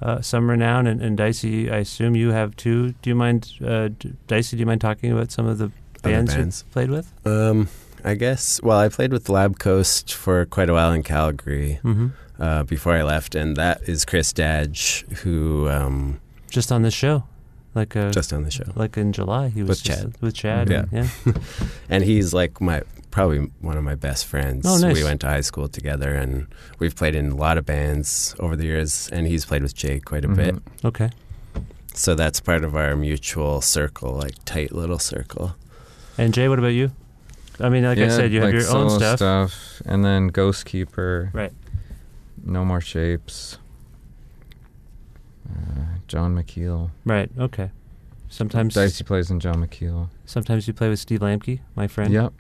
uh, 0.06 0.22
some 0.22 0.50
renown, 0.50 0.86
and, 0.88 1.02
and 1.02 1.18
Dicey, 1.18 1.70
I 1.72 1.78
assume 1.78 2.16
you 2.16 2.30
have 2.32 2.56
too. 2.56 2.94
Do 3.02 3.10
you 3.10 3.16
mind, 3.16 3.52
uh, 3.66 3.90
Dicey? 4.28 4.56
Do 4.56 4.60
you 4.62 4.66
mind 4.68 4.82
talking 4.82 5.12
about 5.12 5.32
some 5.32 5.48
of 5.48 5.58
the 5.58 5.72
bands, 6.04 6.34
bands. 6.36 6.64
you 6.68 6.72
played 6.74 6.92
with? 6.92 7.08
Um, 7.26 7.68
I 8.04 8.14
guess. 8.14 8.62
Well, 8.62 8.78
I 8.78 8.90
played 8.90 9.12
with 9.12 9.30
Lab 9.30 9.58
Coast 9.58 10.14
for 10.14 10.46
quite 10.46 10.70
a 10.70 10.74
while 10.74 10.92
in 10.94 11.02
Calgary 11.04 11.80
Mm-hmm. 11.84 12.08
uh, 12.40 12.64
before 12.64 12.94
I 12.94 13.04
left, 13.04 13.34
and 13.36 13.58
that 13.58 13.82
is 13.90 14.06
Chris 14.06 14.32
Dadge, 14.32 15.06
who 15.24 15.68
um, 15.70 16.20
Just 16.52 16.72
on 16.72 16.84
this 16.84 16.94
show, 16.94 17.24
like 17.74 17.96
uh, 17.96 18.12
just 18.12 18.32
on 18.32 18.44
the 18.44 18.52
show, 18.52 18.72
like 18.76 18.96
in 18.98 19.12
July, 19.12 19.50
he 19.50 19.62
was 19.64 19.70
With 19.70 19.84
Chad. 19.84 20.14
With 20.22 20.36
Chad, 20.36 20.70
Yeah. 20.70 20.86
yeah. 20.92 21.08
and 21.90 22.04
he's 22.04 22.32
like 22.34 22.62
my 22.62 22.84
probably 23.16 23.40
one 23.62 23.78
of 23.78 23.84
my 23.86 23.96
best 23.96 24.26
friends. 24.26 24.66
Oh, 24.68 24.78
nice. 24.78 24.94
We 24.98 25.04
went 25.06 25.22
to 25.22 25.28
high 25.28 25.40
school 25.40 25.70
together, 25.70 26.14
and 26.14 26.48
we've 26.80 26.94
played 26.96 27.16
in 27.16 27.32
a 27.32 27.36
lot 27.36 27.58
of 27.58 27.66
bands 27.66 28.36
over 28.40 28.58
the 28.58 28.66
years. 28.66 29.10
And 29.14 29.26
he's 29.26 29.46
played 29.46 29.64
with 29.64 29.74
Jay 29.74 30.02
quite 30.02 30.26
a 30.26 30.28
bit. 30.28 30.56
Mhm. 30.56 30.62
Okay. 30.84 31.10
So 31.94 32.14
that's 32.14 32.42
part 32.42 32.66
of 32.66 32.76
our 32.76 32.94
mutual 32.98 33.62
circle, 33.62 34.12
like 34.18 34.36
tight 34.44 34.74
little 34.74 35.00
circle. 35.00 35.56
And 36.18 36.34
Jay, 36.34 36.50
what 36.50 36.60
about 36.60 36.74
you? 36.74 36.92
I 37.58 37.70
mean, 37.70 37.86
like 37.86 37.98
I 38.00 38.10
said, 38.10 38.34
you 38.34 38.42
have 38.42 38.52
like 38.54 38.62
your 38.62 38.70
own 38.76 38.90
solo 38.90 39.16
stuff. 39.16 39.82
and 39.86 40.04
then 40.04 40.30
Ghostkeeper, 40.30 41.34
Right. 41.34 41.54
No 42.44 42.66
More 42.66 42.82
Shapes, 42.82 43.58
uh, 45.50 46.00
Jon 46.10 46.36
McKiel. 46.36 46.92
Right. 47.06 47.32
Okay. 47.40 47.72
Sometimes, 48.28 48.74
Dicey 48.74 49.06
plays 49.06 49.32
in 49.32 49.40
Jon 49.40 49.66
McKiel. 49.66 50.10
sometimes 50.26 50.68
you 50.68 50.74
play 50.74 50.90
with 50.90 51.00
Steve 51.00 51.22
Lambke, 51.22 51.62
my 51.76 51.88
friend. 51.88 52.12
Yep. 52.14 52.34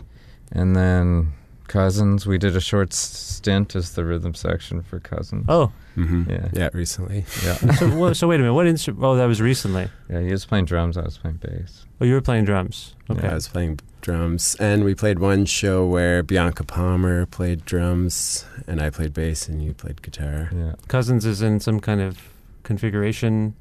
And 0.51 0.75
then 0.75 1.33
Cousins, 1.67 2.25
we 2.27 2.37
did 2.37 2.55
a 2.55 2.61
short 2.61 2.93
stint 2.93 3.75
as 3.75 3.95
the 3.95 4.05
rhythm 4.05 4.33
section 4.35 4.81
for 4.83 4.99
Cousins. 4.99 5.45
Oh, 5.49 5.71
Mm-hmm. 5.97 6.29
Yeah. 6.29 6.49
yeah, 6.51 6.69
recently. 6.73 7.23
Yeah. 7.45 7.53
so, 7.75 7.95
wha- 7.97 8.11
so 8.11 8.27
wait 8.27 8.35
a 8.35 8.39
minute. 8.39 8.53
What 8.53 8.67
instrument? 8.67 9.01
Oh, 9.01 9.15
that 9.15 9.25
was 9.27 9.41
recently. 9.41 9.87
yeah, 10.09 10.19
he 10.19 10.29
was 10.29 10.43
playing 10.45 10.65
drums, 10.65 10.97
I 10.97 11.03
was 11.03 11.17
playing 11.17 11.37
bass. 11.37 11.85
Oh, 12.01 12.05
you 12.05 12.15
were 12.15 12.21
playing 12.21 12.43
drums. 12.43 12.95
Okay. 13.09 13.25
I 13.29 13.33
was 13.33 13.47
playing 13.47 13.79
drums, 14.01 14.57
and 14.59 14.83
we 14.83 14.93
played 14.93 15.19
one 15.19 15.45
show 15.45 15.85
where 15.87 16.21
Bianca 16.21 16.65
Palmer 16.65 17.25
played 17.25 17.63
drums, 17.63 18.45
and 18.67 18.81
I 18.81 18.89
played 18.89 19.13
bass, 19.13 19.47
and 19.47 19.63
you 19.63 19.73
played 19.73 20.01
guitar. 20.01 20.49
Yeah. 20.53 20.73
Cousins 20.89 21.25
is 21.25 21.41
in 21.41 21.61
some 21.61 21.79
kind 21.79 22.01
of 22.01 22.19
configuration 22.63 23.55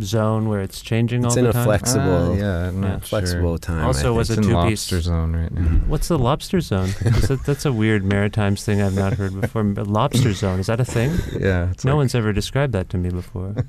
zone 0.00 0.48
where 0.48 0.60
it's 0.60 0.80
changing 0.80 1.24
It's 1.24 1.34
all 1.34 1.38
in 1.38 1.44
the 1.44 1.50
a 1.50 1.52
time. 1.52 1.64
flexible, 1.64 2.32
Ah, 2.32 2.34
yeah, 2.36 2.68
I'm 2.68 2.82
Yeah. 2.82 2.88
not 2.88 3.00
sure. 3.06 3.18
flexible 3.20 3.58
time. 3.58 3.84
Also 3.84 4.14
I 4.14 4.16
was 4.16 4.28
think. 4.28 4.38
A 4.38 4.42
in 4.42 4.48
two-piece. 4.48 4.90
lobster 4.92 5.00
zone 5.00 5.36
right 5.36 5.52
now. 5.52 5.60
Mhm. 5.60 5.86
What's 5.88 6.08
the 6.08 6.18
lobster 6.18 6.60
zone? 6.60 6.88
Is 7.04 7.28
that, 7.28 7.44
that's 7.44 7.64
a 7.66 7.72
weird 7.72 8.02
Maritimes 8.04 8.64
thing 8.64 8.80
I've 8.80 8.94
not 8.94 9.14
heard 9.14 9.38
before. 9.40 9.62
A 9.62 9.84
lobster 9.84 10.32
zone 10.32 10.58
is 10.60 10.66
that 10.68 10.80
a 10.80 10.84
thing? 10.84 11.10
Yeah, 11.38 11.70
it's 11.70 11.84
no 11.84 11.92
like- 11.92 11.96
one's 11.98 12.14
ever 12.14 12.32
described 12.32 12.72
that 12.72 12.88
to 12.90 12.98
me 12.98 13.10
before. 13.10 13.54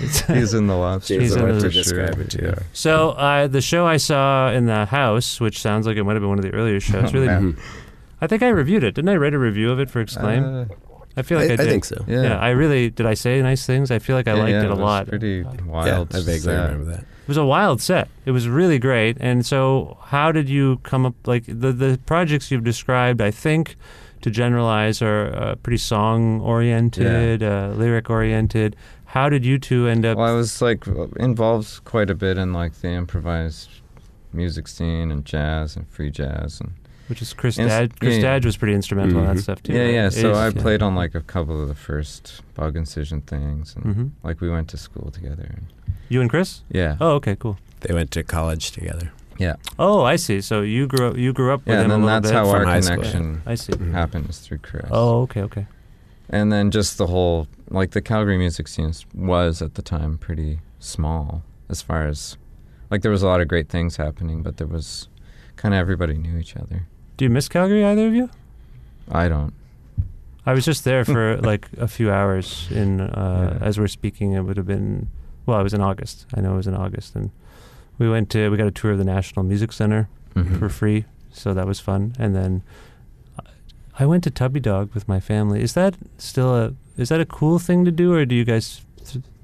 It's- 0.00 0.24
He's 0.28 0.54
in 0.54 0.66
the 0.68 0.76
lobster 0.76 1.20
He's 1.20 1.34
in 1.34 1.40
the- 1.46 1.54
for 1.54 1.60
to 1.68 1.70
sure. 1.72 1.82
describe 1.82 2.18
it, 2.20 2.30
too. 2.30 2.44
Yeah. 2.46 2.54
so 2.72 3.10
uh, 3.10 3.46
the 3.48 3.60
show 3.60 3.86
I 3.86 3.96
saw 3.96 4.50
in 4.52 4.66
the 4.66 4.86
house, 4.86 5.40
which 5.40 5.60
sounds 5.60 5.84
like 5.86 5.96
it 5.96 6.04
might 6.04 6.12
have 6.14 6.22
been 6.22 6.28
one 6.28 6.38
of 6.38 6.44
the 6.44 6.52
earlier 6.54 6.78
shows, 6.80 7.10
Oh, 7.10 7.12
really. 7.12 7.26
man. 7.26 7.56
I 8.20 8.26
think 8.28 8.42
I 8.42 8.48
reviewed 8.48 8.84
it. 8.84 8.94
Didn't 8.94 9.08
I 9.08 9.16
write 9.16 9.34
a 9.34 9.38
review 9.38 9.70
of 9.72 9.80
it 9.80 9.90
for 9.90 10.00
Exclaim? 10.00 10.44
Uh, 10.44 10.64
I 11.20 11.22
feel 11.22 11.38
like 11.38 11.50
I, 11.50 11.54
I, 11.54 11.56
did. 11.56 11.68
think 11.68 11.84
so. 11.84 12.04
yeah. 12.08 12.22
Yeah. 12.22 12.38
I 12.38 12.50
really 12.50 12.90
did. 12.90 13.06
I 13.06 13.14
say 13.14 13.40
nice 13.42 13.64
things. 13.66 13.90
I 13.90 13.98
feel 14.00 14.16
like 14.16 14.26
I 14.28 14.34
Yeah, 14.34 14.42
liked 14.42 14.50
yeah, 14.52 14.62
it 14.64 14.66
a 14.66 14.70
was 14.70 14.78
lot. 14.80 15.06
Pretty 15.08 15.40
It 15.40 15.64
wild. 15.66 15.86
Yeah, 16.12 16.18
I 16.18 16.20
vaguely 16.20 16.38
set. 16.40 16.62
remember 16.70 16.90
that. 16.92 17.00
It 17.00 17.28
was 17.28 17.36
a 17.36 17.44
wild 17.46 17.80
set. 17.80 18.08
It 18.24 18.32
was 18.32 18.48
really 18.48 18.78
great. 18.80 19.16
And 19.20 19.46
so, 19.46 19.96
how 20.06 20.32
did 20.32 20.48
you 20.48 20.78
come 20.82 21.06
up? 21.06 21.14
Like 21.26 21.44
the 21.46 21.70
the 21.72 22.00
projects 22.06 22.50
you've 22.50 22.64
described, 22.64 23.20
I 23.20 23.30
think, 23.30 23.76
to 24.22 24.30
generalize, 24.30 25.00
are 25.00 25.26
uh, 25.36 25.54
pretty 25.62 25.76
song 25.78 26.40
oriented, 26.40 27.42
uh, 27.42 27.72
lyric 27.76 28.10
oriented. 28.10 28.74
How 29.04 29.28
did 29.28 29.44
you 29.44 29.58
two 29.58 29.86
end 29.86 30.04
up? 30.04 30.18
Well, 30.18 30.28
I 30.28 30.36
was 30.36 30.60
like 30.62 30.86
involved 31.16 31.84
quite 31.84 32.10
a 32.10 32.14
bit 32.14 32.36
in 32.38 32.52
like 32.52 32.74
the 32.80 32.88
improvised 32.88 33.68
music 34.32 34.66
scene 34.68 35.10
and 35.10 35.24
jazz 35.24 35.76
and 35.76 35.88
free 35.88 36.10
jazz 36.10 36.60
and 36.60 36.72
which 37.10 37.20
is 37.20 37.32
Chris 37.34 37.58
Ins- 37.58 37.68
Dadge. 37.68 37.92
Chris 38.00 38.12
yeah, 38.14 38.16
yeah. 38.16 38.22
Dadge 38.22 38.46
was 38.46 38.56
pretty 38.56 38.74
instrumental 38.74 39.18
in 39.20 39.26
that 39.26 39.36
Mhm. 39.36 39.42
stuff 39.42 39.62
too. 39.62 39.72
yeah, 39.74 39.80
right? 39.82 39.92
yeah. 39.94 40.08
So 40.08 40.30
Is, 40.30 40.38
I 40.38 40.48
yeah. 40.48 40.62
played 40.62 40.80
on 40.82 40.94
like 40.94 41.14
a 41.14 41.20
couple 41.20 41.60
of 41.60 41.68
the 41.68 41.74
first 41.74 42.40
bug 42.54 42.76
incision 42.76 43.20
things, 43.20 43.74
and 43.76 43.94
hmm 43.94 44.06
like 44.22 44.40
we 44.40 44.48
went 44.48 44.68
to 44.68 44.76
school 44.78 45.10
together. 45.10 45.46
And, 45.50 45.66
You 46.08 46.20
and 46.22 46.30
Chris? 46.30 46.62
yeah, 46.70 46.96
Oh, 47.00 47.12
okay, 47.16 47.36
cool. 47.36 47.58
They 47.80 47.92
went 47.94 48.10
to 48.12 48.22
college 48.22 48.70
together. 48.70 49.10
yeah, 49.38 49.56
Oh, 49.78 50.02
I 50.04 50.16
see. 50.16 50.40
So 50.40 50.62
you 50.62 50.86
grew 50.86 51.08
up. 51.08 51.16
You 51.16 51.32
grew 51.32 51.52
up 51.52 51.60
with 51.66 51.68
yeah. 51.74 51.82
him 51.84 51.90
And 51.90 51.90
then 51.92 52.00
a 52.00 52.04
little 52.04 52.20
that's 52.20 52.30
bit. 52.30 52.36
how 52.36 52.44
from 52.44 52.54
our 52.60 52.64
high 52.64 52.80
school. 52.80 52.96
connection 52.96 53.42
I 53.46 53.54
see. 53.56 53.72
Mhm. 53.72 53.92
happened 53.92 54.30
is 54.30 54.38
through 54.38 54.58
Chris. 54.58 54.86
Oh, 54.90 55.22
okay, 55.22 55.42
okay. 55.42 55.66
and 56.28 56.52
then 56.52 56.70
just 56.70 56.96
the 56.96 57.08
whole 57.08 57.48
like 57.70 57.90
the 57.92 58.00
Calgary 58.00 58.38
music 58.38 58.68
scene 58.68 58.92
was 59.14 59.60
at 59.62 59.74
the 59.74 59.82
time 59.82 60.16
pretty 60.18 60.60
small 60.78 61.42
as 61.68 61.82
far 61.82 62.06
as 62.06 62.36
like 62.90 63.02
there 63.02 63.10
was 63.10 63.22
a 63.22 63.26
lot 63.26 63.40
of 63.40 63.48
great 63.48 63.68
things 63.68 63.96
happening, 63.96 64.42
but 64.42 64.56
there 64.58 64.66
was 64.66 65.08
kind 65.56 65.74
of 65.74 65.78
everybody 65.80 66.14
knew 66.18 66.36
each 66.38 66.56
other. 66.56 66.86
Do 67.20 67.24
you 67.26 67.30
miss 67.30 67.50
Calgary, 67.50 67.84
either 67.84 68.06
of 68.06 68.14
you? 68.14 68.30
I 69.12 69.28
don't. 69.28 69.52
I 70.46 70.54
was 70.54 70.64
just 70.64 70.84
there 70.84 71.04
for 71.04 71.36
like 71.42 71.68
a 71.76 71.86
few 71.86 72.10
hours 72.10 72.66
in 72.70 73.02
uh, 73.02 73.58
Yeah. 73.60 73.66
as 73.66 73.78
we're 73.78 73.88
speaking. 73.88 74.32
It 74.32 74.40
would 74.40 74.56
have 74.56 74.66
been 74.66 75.10
well, 75.44 75.60
it 75.60 75.62
was 75.62 75.74
in 75.74 75.82
August. 75.82 76.24
I 76.34 76.40
know 76.40 76.54
it 76.54 76.56
was 76.56 76.66
in 76.66 76.74
August, 76.74 77.14
and 77.14 77.30
we 77.98 78.08
went 78.08 78.30
to 78.30 78.48
we 78.48 78.56
got 78.56 78.66
a 78.68 78.70
tour 78.70 78.92
of 78.92 78.96
the 78.96 79.04
National 79.04 79.42
Music 79.44 79.70
Center, 79.70 80.08
Mhm. 80.34 80.58
for 80.58 80.70
free, 80.70 81.04
so 81.30 81.52
that 81.52 81.66
was 81.66 81.78
fun. 81.78 82.14
And 82.18 82.34
then 82.34 82.62
I 83.98 84.06
went 84.06 84.24
to 84.24 84.30
Tubby 84.30 84.60
Dog 84.60 84.94
with 84.94 85.06
my 85.06 85.20
family. 85.20 85.60
Is 85.62 85.74
that 85.74 85.96
still 86.16 86.56
a 86.56 86.72
is 86.96 87.10
that 87.10 87.20
a 87.20 87.26
cool 87.26 87.58
thing 87.58 87.84
to 87.84 87.90
do, 87.90 88.14
or 88.14 88.24
do 88.24 88.34
you 88.34 88.46
guys 88.46 88.80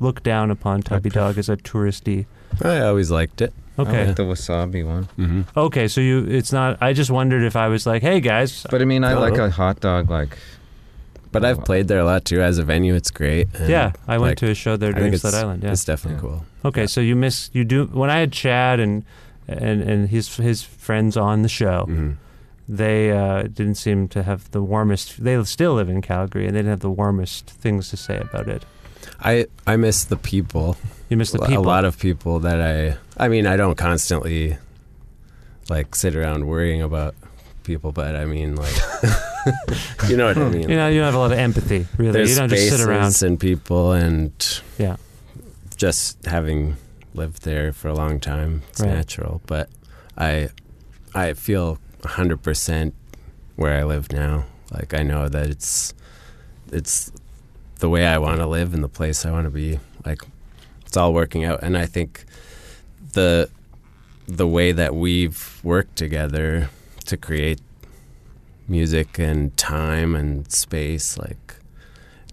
look 0.00 0.22
down 0.22 0.50
upon 0.50 0.80
Tubby 0.80 1.10
pref- 1.10 1.20
Dog 1.22 1.36
as 1.38 1.50
a 1.50 1.58
touristy? 1.58 2.24
I 2.64 2.80
always 2.80 3.10
liked 3.10 3.42
it. 3.42 3.52
I 3.78 3.82
Okay, 3.82 4.06
like 4.06 4.16
the 4.16 4.22
wasabi 4.24 4.84
one. 4.86 5.04
Mm-hmm. 5.18 5.42
okay. 5.58 5.86
So 5.88 6.00
you, 6.00 6.24
it's 6.24 6.52
not. 6.52 6.78
I 6.80 6.92
just 6.94 7.10
wondered 7.10 7.42
if 7.44 7.56
I 7.56 7.68
was 7.68 7.86
like, 7.86 8.02
hey 8.02 8.20
guys, 8.20 8.66
But 8.70 8.80
I 8.80 8.84
mean, 8.86 9.04
I 9.04 9.12
No. 9.12 9.20
like 9.20 9.36
a 9.38 9.50
hot 9.50 9.80
dog. 9.80 10.08
Like, 10.10 10.36
But 11.32 11.44
I've 11.44 11.64
played 11.64 11.86
there 11.88 11.98
a 12.00 12.04
lot 12.04 12.24
too. 12.24 12.40
As 12.40 12.56
a 12.58 12.64
venue, 12.64 12.94
it's 12.94 13.10
great. 13.10 13.48
and 13.54 13.68
yeah, 13.68 13.92
I 14.08 14.16
went 14.18 14.30
like, 14.30 14.38
to 14.38 14.50
a 14.50 14.54
show 14.54 14.76
there 14.78 14.90
I 14.90 14.98
during 14.98 15.10
think 15.12 15.20
Sled 15.20 15.34
Island. 15.34 15.62
Yeah. 15.62 15.72
it's 15.72 15.84
definitely 15.84 16.16
Yeah. 16.16 16.20
cool. 16.36 16.44
Okay, 16.64 16.80
Yeah. 16.82 16.86
so 16.94 17.00
you 17.02 17.16
miss 17.16 17.50
you 17.52 17.64
do 17.64 17.84
when 17.92 18.08
I 18.08 18.18
had 18.20 18.32
Chad 18.32 18.80
and 18.80 19.04
and 19.46 19.82
and 19.82 20.08
his 20.08 20.34
his 20.36 20.62
friends 20.62 21.16
on 21.16 21.42
the 21.42 21.48
show. 21.48 21.84
hmm 21.86 22.10
They 22.68 23.12
uh, 23.12 23.42
didn't 23.42 23.76
seem 23.76 24.08
to 24.08 24.22
have 24.22 24.50
the 24.50 24.60
warmest. 24.60 25.22
They 25.22 25.38
still 25.44 25.74
live 25.78 25.88
in 25.88 26.00
Calgary, 26.02 26.46
and 26.46 26.54
they 26.56 26.60
didn't 26.60 26.70
have 26.70 26.80
the 26.80 26.90
warmest 27.02 27.50
things 27.62 27.90
to 27.90 27.96
say 27.96 28.16
about 28.18 28.48
it. 28.48 28.64
I 29.20 29.46
I 29.66 29.76
miss 29.76 30.04
the 30.04 30.16
people. 30.16 30.76
You 31.08 31.16
miss 31.16 31.30
the 31.30 31.38
people. 31.38 31.62
a 31.62 31.72
lot 31.74 31.84
of 31.84 31.96
people 31.98 32.40
that 32.40 32.58
I 32.60 32.96
I 33.16 33.28
mean 33.28 33.46
I 33.46 33.56
don't 33.56 33.76
constantly 33.76 34.56
like 35.68 35.94
sit 35.94 36.14
around 36.14 36.46
worrying 36.46 36.82
about 36.82 37.14
people 37.64 37.90
but 37.92 38.14
I 38.14 38.24
mean 38.24 38.54
like 38.56 38.74
you 40.08 40.16
know 40.16 40.26
what 40.26 40.36
I 40.38 40.48
mean 40.48 40.68
you 40.68 40.76
know, 40.76 40.88
you 40.88 41.00
have 41.00 41.14
a 41.14 41.18
lot 41.18 41.32
of 41.32 41.38
empathy, 41.38 41.86
really. 41.96 42.12
there's 42.12 42.30
you 42.30 42.36
don't 42.36 42.48
just 42.48 42.68
sit 42.68 42.80
around. 42.80 43.20
and 43.22 43.38
people 43.40 43.92
and 43.92 44.32
Yeah. 44.78 44.96
just 45.76 46.24
having 46.26 46.76
lived 47.14 47.42
there 47.42 47.72
for 47.72 47.88
a 47.88 47.94
long 47.94 48.20
time 48.20 48.62
it's 48.70 48.80
Right. 48.80 48.90
natural 48.92 49.40
but 49.46 49.68
I 50.16 50.50
I 51.14 51.32
feel 51.32 51.78
100% 52.02 52.92
where 53.56 53.78
I 53.80 53.84
live 53.84 54.12
now 54.12 54.44
like 54.70 54.94
I 54.94 55.02
know 55.02 55.28
that 55.28 55.46
it's 55.48 55.94
it's 56.70 57.10
the 57.78 57.88
way 57.88 58.06
I 58.06 58.18
want 58.18 58.38
to 58.40 58.46
live 58.46 58.74
and 58.74 58.82
the 58.84 58.88
place 58.88 59.24
I 59.26 59.30
want 59.30 59.44
to 59.46 59.50
be 59.50 59.78
like 60.04 60.20
it's 60.86 60.96
all 60.96 61.12
working 61.12 61.44
out 61.44 61.62
and 61.62 61.76
I 61.76 61.86
think 61.86 62.24
the 63.16 63.48
the 64.28 64.46
way 64.46 64.72
that 64.72 64.94
we've 64.94 65.60
worked 65.62 65.96
together 65.96 66.68
to 67.06 67.16
create 67.16 67.60
music 68.68 69.18
and 69.18 69.56
time 69.56 70.14
and 70.14 70.50
space 70.52 71.16
like 71.18 71.56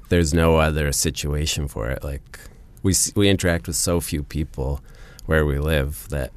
there's 0.09 0.33
no 0.33 0.57
other 0.57 0.91
situation 0.91 1.67
for 1.67 1.89
it 1.89 2.03
like 2.03 2.39
we 2.83 2.93
we 3.15 3.29
interact 3.29 3.65
with 3.67 3.75
so 3.75 3.99
few 3.99 4.23
people 4.23 4.81
where 5.25 5.45
we 5.45 5.57
live 5.57 6.07
that 6.09 6.31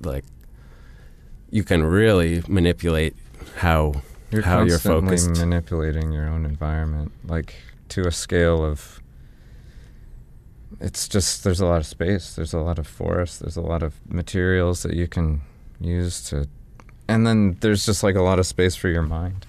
like 0.00 0.24
you 1.50 1.64
can 1.64 1.82
really 1.82 2.42
manipulate 2.48 3.14
how 3.56 4.02
you're 4.30 4.42
How 4.42 4.62
you're 4.64 4.78
focused. 4.78 5.30
manipulating 5.38 6.12
your 6.12 6.28
own 6.28 6.44
environment, 6.44 7.12
like 7.24 7.54
to 7.90 8.06
a 8.06 8.12
scale 8.12 8.64
of. 8.64 9.00
It's 10.80 11.08
just 11.08 11.44
there's 11.44 11.60
a 11.60 11.66
lot 11.66 11.78
of 11.78 11.86
space. 11.86 12.34
There's 12.34 12.52
a 12.52 12.60
lot 12.60 12.78
of 12.78 12.86
forest. 12.86 13.40
There's 13.40 13.56
a 13.56 13.62
lot 13.62 13.82
of 13.82 13.94
materials 14.08 14.82
that 14.82 14.94
you 14.94 15.08
can 15.08 15.40
use 15.80 16.22
to, 16.30 16.48
and 17.08 17.26
then 17.26 17.56
there's 17.60 17.86
just 17.86 18.02
like 18.02 18.14
a 18.14 18.22
lot 18.22 18.38
of 18.38 18.46
space 18.46 18.76
for 18.76 18.88
your 18.88 19.02
mind. 19.02 19.46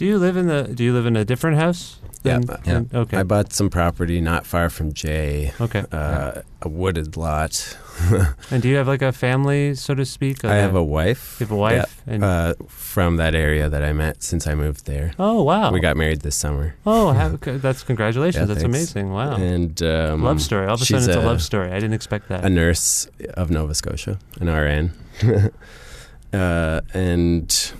Do 0.00 0.06
you 0.06 0.18
live 0.18 0.38
in 0.38 0.46
the? 0.46 0.62
Do 0.62 0.82
you 0.82 0.94
live 0.94 1.04
in 1.04 1.14
a 1.14 1.26
different 1.26 1.58
house? 1.58 1.98
Yeah, 2.22 2.38
than- 2.38 2.88
yeah. 2.90 3.00
okay. 3.00 3.18
I 3.18 3.22
bought 3.22 3.52
some 3.52 3.68
property 3.68 4.18
not 4.22 4.46
far 4.46 4.70
from 4.70 4.94
Jay 4.94 5.52
okay. 5.60 5.84
uh, 5.92 6.40
a 6.62 6.68
wooded 6.70 7.18
lot 7.18 7.76
And 8.50 8.62
do 8.62 8.68
you 8.70 8.76
have 8.76 8.88
like 8.88 9.02
a 9.02 9.12
family, 9.12 9.74
so 9.74 9.94
to 9.94 10.06
speak? 10.06 10.42
I 10.42 10.54
have 10.56 10.74
a 10.74 10.82
wife 10.82 11.36
You 11.38 11.44
have 11.44 11.52
a 11.52 11.56
wife. 11.56 12.02
and 12.06 12.24
uh, 12.24 12.54
from 12.66 13.16
that 13.16 13.34
area 13.34 13.68
that 13.68 13.82
I 13.82 13.92
met 13.92 14.22
since 14.22 14.46
I 14.46 14.54
moved 14.54 14.86
there 14.86 15.12
oh 15.18 15.42
wow. 15.42 15.70
we 15.70 15.80
got 15.80 15.98
married 15.98 16.22
this 16.22 16.36
summer 16.36 16.76
Oh, 16.86 17.12
have, 17.12 17.38
that's 17.62 17.82
congratulations. 17.82 18.40
Yeah, 18.40 18.46
that's 18.54 18.62
thanks. 18.62 18.74
amazing. 18.76 19.12
Wow. 19.12 19.36
and 19.36 19.82
um, 19.82 20.22
love 20.24 20.40
story. 20.40 20.66
All 20.66 20.76
of 20.76 20.80
a 20.80 20.84
sudden, 20.86 21.08
it's 21.10 21.16
a, 21.16 21.20
a- 21.20 21.28
love 21.28 21.42
story. 21.42 21.68
I 21.72 21.74
didn't 21.74 21.94
expect 21.94 22.28
that. 22.28 22.42
a 22.42 22.48
nurse 22.48 23.06
of 23.34 23.50
Nova 23.50 23.74
Scotia, 23.74 24.18
an 24.40 24.48
RN. 24.48 24.92
uh, 26.32 26.80
and 26.94 27.72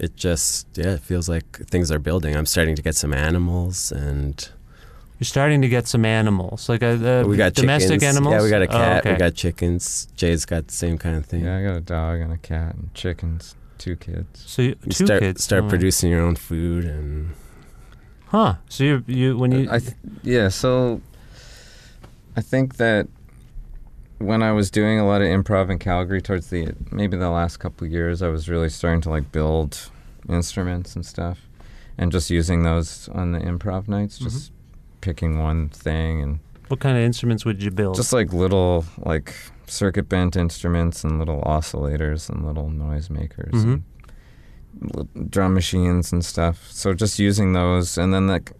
it 0.00 0.16
just, 0.16 0.66
yeah, 0.74 0.94
it 0.94 1.00
feels 1.00 1.28
like 1.28 1.58
things 1.68 1.90
are 1.90 1.98
building. 1.98 2.36
I'm 2.36 2.46
starting 2.46 2.76
to 2.76 2.82
get 2.82 2.94
some 2.94 3.12
animals 3.14 3.92
and 3.92 4.48
You're 5.18 5.26
starting 5.26 5.62
to 5.62 5.68
get 5.68 5.86
some 5.88 6.04
animals, 6.04 6.68
like 6.68 6.82
uh, 6.82 6.98
a, 7.00 7.24
we 7.26 7.36
got 7.36 7.54
domestic 7.54 8.00
chickens. 8.00 8.16
animals. 8.16 8.34
Yeah, 8.34 8.42
we 8.42 8.50
got 8.50 8.62
a 8.62 8.66
Oh, 8.68 8.78
cat. 8.78 8.98
okay. 9.00 9.12
We 9.12 9.18
got 9.18 9.34
chickens. 9.34 10.08
Jay's 10.16 10.44
got 10.44 10.66
the 10.68 10.74
same 10.74 10.98
kind 10.98 11.16
of 11.16 11.24
thing. 11.26 11.44
Yeah, 11.44 11.56
I 11.58 11.62
got 11.62 11.76
a 11.76 11.80
dog 11.80 12.20
and 12.20 12.32
a 12.32 12.36
cat 12.38 12.74
and 12.74 12.92
chickens, 12.94 13.54
two 13.78 13.96
kids. 13.96 14.42
so 14.46 14.62
you, 14.62 14.76
You 14.84 14.92
start, 14.92 15.20
kids. 15.20 15.42
start 15.44 15.64
Oh. 15.64 15.68
producing 15.68 16.10
your 16.10 16.20
own 16.20 16.36
food 16.36 16.84
and 16.84 17.30
Huh. 18.28 18.56
So 18.68 18.84
you 18.84 19.04
you 19.06 19.38
when 19.38 19.52
uh, 19.52 19.56
you 19.58 19.68
I 19.70 19.78
th- 19.78 19.94
yeah, 20.22 20.48
so 20.48 21.00
I 22.36 22.40
think 22.42 22.76
that 22.76 23.06
when 24.18 24.42
I 24.42 24.52
was 24.52 24.70
doing 24.70 24.98
a 24.98 25.06
lot 25.06 25.20
of 25.22 25.28
improv 25.28 25.70
in 25.70 25.78
Calgary 25.78 26.22
towards 26.22 26.48
the 26.48 26.74
maybe 26.90 27.16
the 27.16 27.30
last 27.30 27.58
couple 27.58 27.86
of 27.86 27.92
years, 27.92 28.22
I 28.22 28.28
was 28.28 28.48
really 28.48 28.68
starting 28.68 29.00
to 29.02 29.10
like 29.10 29.30
build 29.32 29.90
instruments 30.28 30.94
and 30.96 31.04
stuff, 31.04 31.46
and 31.98 32.10
just 32.12 32.30
using 32.30 32.62
those 32.62 33.08
on 33.10 33.32
the 33.32 33.38
improv 33.40 33.88
nights, 33.88 34.18
just 34.18 34.52
picking 35.00 35.38
one 35.38 35.68
thing 35.68 36.20
and 36.22 36.38
what 36.68 36.80
kind 36.80 36.96
of 36.96 37.02
instruments 37.04 37.44
would 37.44 37.62
you 37.62 37.70
build? 37.70 37.94
just 37.94 38.12
like 38.12 38.32
little 38.32 38.84
like 38.98 39.32
circuit 39.68 40.08
bent 40.08 40.34
instruments 40.34 41.04
and 41.04 41.18
little 41.18 41.40
oscillators 41.42 42.28
and 42.28 42.44
little 42.44 42.68
noisemakers 42.70 43.52
Mhm. 43.52 43.82
and 45.14 45.30
drum 45.30 45.54
machines 45.54 46.12
and 46.12 46.24
stuff. 46.24 46.66
So 46.70 46.92
just 46.92 47.18
using 47.18 47.52
those, 47.52 47.96
and 47.98 48.12
then 48.12 48.26
like 48.26 48.52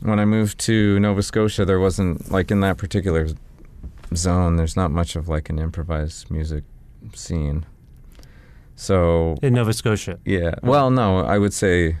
when 0.00 0.18
I 0.18 0.24
moved 0.24 0.58
to 0.60 0.98
Nova 0.98 1.22
Scotia, 1.22 1.64
there 1.64 1.78
wasn't 1.80 2.30
like 2.32 2.50
in 2.50 2.60
that 2.60 2.76
particular 2.78 3.28
zone. 4.14 4.56
There's 4.56 4.76
not 4.76 4.90
much 4.90 5.16
of 5.16 5.28
like 5.28 5.50
an 5.50 5.58
improvised 5.58 6.30
music 6.30 6.64
scene. 7.14 7.66
So 8.76 9.36
in 9.42 9.54
Nova 9.54 9.72
Scotia. 9.72 10.18
yeah, 10.24 10.54
well, 10.62 10.90
no, 10.90 11.18
I 11.18 11.38
would 11.38 11.52
say 11.52 11.98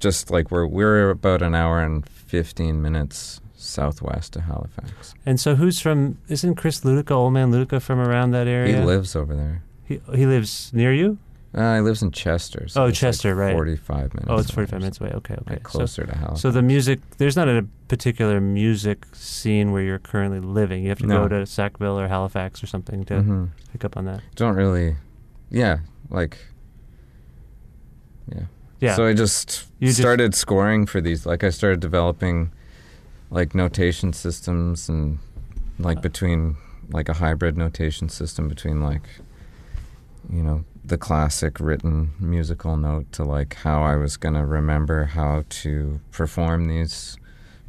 just 0.00 0.30
like 0.30 0.50
we're 0.50 0.66
we're 0.66 1.10
about 1.10 1.42
an 1.42 1.54
hour 1.54 1.80
and 1.80 2.08
fifteen 2.08 2.82
minutes 2.82 3.40
southwest 3.54 4.36
of 4.36 4.42
Halifax. 4.42 5.14
And 5.24 5.40
so 5.40 5.54
who's 5.54 5.80
from? 5.80 6.18
Isn't 6.28 6.56
Chris 6.56 6.80
Luedecke, 6.80 7.10
old 7.10 7.32
man 7.32 7.52
Luedecke, 7.52 7.80
from 7.80 7.98
around 8.00 8.32
that 8.32 8.46
area? 8.46 8.78
He 8.78 8.84
lives 8.84 9.14
over 9.14 9.34
there. 9.34 9.62
He, 9.84 10.00
he 10.14 10.26
lives 10.26 10.72
near 10.72 10.92
you. 10.92 11.18
Uh, 11.54 11.76
he 11.76 11.80
lives 11.80 12.02
in 12.02 12.10
Chester. 12.10 12.68
So 12.68 12.84
Oh, 12.84 12.90
Chester, 12.90 13.30
like 13.34 13.38
right. 13.40 13.52
Forty-five 13.54 14.12
minutes. 14.14 14.26
Oh, 14.28 14.36
it's 14.38 14.50
forty-five 14.50 14.80
minutes 14.80 15.00
away. 15.00 15.10
Okay, 15.14 15.34
okay. 15.34 15.54
like 15.54 15.66
So 15.68 15.78
closer 15.78 16.04
to 16.04 16.14
Halifax. 16.14 16.40
So 16.42 16.50
the 16.50 16.60
music, 16.62 17.00
there's 17.16 17.34
not 17.36 17.48
a 17.48 17.66
particular 17.88 18.40
music 18.40 19.06
scene 19.14 19.72
where 19.72 19.82
you're 19.82 19.98
currently 19.98 20.40
living. 20.40 20.82
You 20.82 20.90
have 20.90 20.98
to 20.98 21.06
No. 21.06 21.22
go 21.22 21.28
to 21.28 21.46
Sackville 21.46 21.98
or 21.98 22.08
Halifax 22.08 22.62
or 22.62 22.66
something 22.66 23.04
to 23.06 23.14
Mhm. 23.14 23.48
pick 23.72 23.84
up 23.84 23.96
on 23.96 24.04
that. 24.04 24.20
don't 24.34 24.54
really, 24.56 24.96
yeah, 25.50 25.78
like, 26.10 26.36
yeah. 28.30 28.42
Yeah. 28.80 28.94
So 28.96 29.06
I 29.06 29.14
just 29.14 29.66
You 29.78 29.88
just- 29.88 30.00
started 30.00 30.34
scoring 30.34 30.84
for 30.86 31.00
these. 31.00 31.24
Like 31.24 31.42
I 31.44 31.50
started 31.50 31.80
developing, 31.80 32.50
like 33.30 33.54
notation 33.54 34.12
systems 34.12 34.88
and 34.88 35.18
like 35.78 36.02
between 36.02 36.56
like 36.90 37.08
a 37.08 37.14
hybrid 37.14 37.56
notation 37.56 38.08
system 38.08 38.46
between 38.48 38.80
like, 38.82 39.02
you 40.30 40.42
know, 40.42 40.64
the 40.84 40.98
classic 40.98 41.58
written 41.58 42.12
musical 42.20 42.76
note 42.76 43.10
to 43.12 43.24
like 43.24 43.54
how 43.54 43.82
I 43.82 43.96
was 43.96 44.16
gonna 44.16 44.46
remember 44.46 45.04
how 45.04 45.44
to 45.48 46.00
perform 46.12 46.68
these 46.68 47.16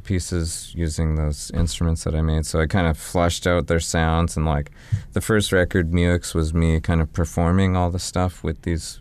pieces 0.04 0.72
using 0.74 1.16
those 1.16 1.50
instruments 1.52 2.04
that 2.04 2.14
I 2.14 2.22
made. 2.22 2.46
So 2.46 2.60
I 2.60 2.66
kind 2.66 2.86
of 2.86 2.96
flushed 2.96 3.46
out 3.46 3.66
their 3.66 3.80
sounds 3.80 4.36
and 4.36 4.46
like 4.46 4.70
the 5.12 5.20
first 5.20 5.52
record, 5.52 5.90
Muuixx, 5.90 6.34
was 6.34 6.54
me 6.54 6.80
kind 6.80 7.02
of 7.02 7.12
performing 7.12 7.76
all 7.76 7.90
the 7.90 7.98
stuff 7.98 8.42
with 8.42 8.62
these 8.62 9.00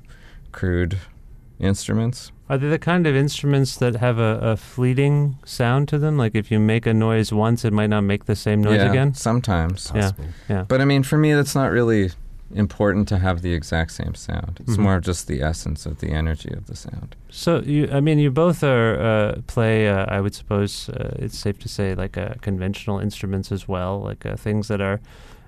crude 0.52 0.98
instruments. 1.60 2.32
Are 2.50 2.58
they 2.58 2.68
the 2.68 2.80
kind 2.80 3.08
of 3.08 3.16
instruments 3.16 3.78
that 3.78 3.98
have 3.98 4.20
a, 4.20 4.40
a 4.42 4.58
fleeting 4.58 5.38
sound 5.46 5.88
to 5.90 5.98
them? 5.98 6.18
Like 6.18 6.36
if 6.36 6.52
you 6.52 6.60
make 6.60 6.86
a 6.86 6.94
noise 6.94 7.32
once, 7.32 7.64
it 7.64 7.72
might 7.72 7.88
not 7.88 8.02
make 8.02 8.26
the 8.26 8.36
same 8.36 8.62
noise 8.62 8.80
yeah, 8.80 8.90
again? 8.90 9.14
Sometimes. 9.14 9.92
Yeah. 9.96 10.12
Yeah. 10.50 10.66
But 10.68 10.82
I 10.82 10.86
mean, 10.86 11.04
for 11.04 11.18
me, 11.18 11.34
that's 11.34 11.56
not 11.56 11.72
really 11.72 12.12
important 12.54 13.08
to 13.10 13.18
have 13.18 13.42
the 13.42 13.54
exact 13.54 13.92
same 13.92 14.16
sound. 14.16 14.60
It's 14.62 14.78
Mhm. 14.78 14.84
more 14.84 14.96
of 14.96 15.04
just 15.04 15.28
the 15.28 15.42
essence 15.42 15.86
of 15.86 16.00
the 16.00 16.10
energy 16.12 16.52
of 16.54 16.68
the 16.68 16.76
sound. 16.76 17.16
So 17.30 17.60
you, 17.62 17.90
I 17.92 18.00
mean, 18.00 18.20
you 18.20 18.32
both 18.32 18.64
are 18.64 19.00
uh, 19.00 19.42
play. 19.48 19.90
Uh, 19.90 20.06
I 20.08 20.22
would 20.22 20.34
suppose 20.34 20.90
uh, 20.90 21.16
it's 21.20 21.38
safe 21.38 21.60
to 21.60 21.68
say 21.70 21.94
like 21.96 22.18
uh, 22.18 22.36
conventional 22.42 23.00
instruments 23.00 23.52
as 23.52 23.68
well, 23.68 24.00
like 24.02 24.26
uh, 24.26 24.36
things 24.36 24.68
that 24.70 24.82
are 24.82 25.00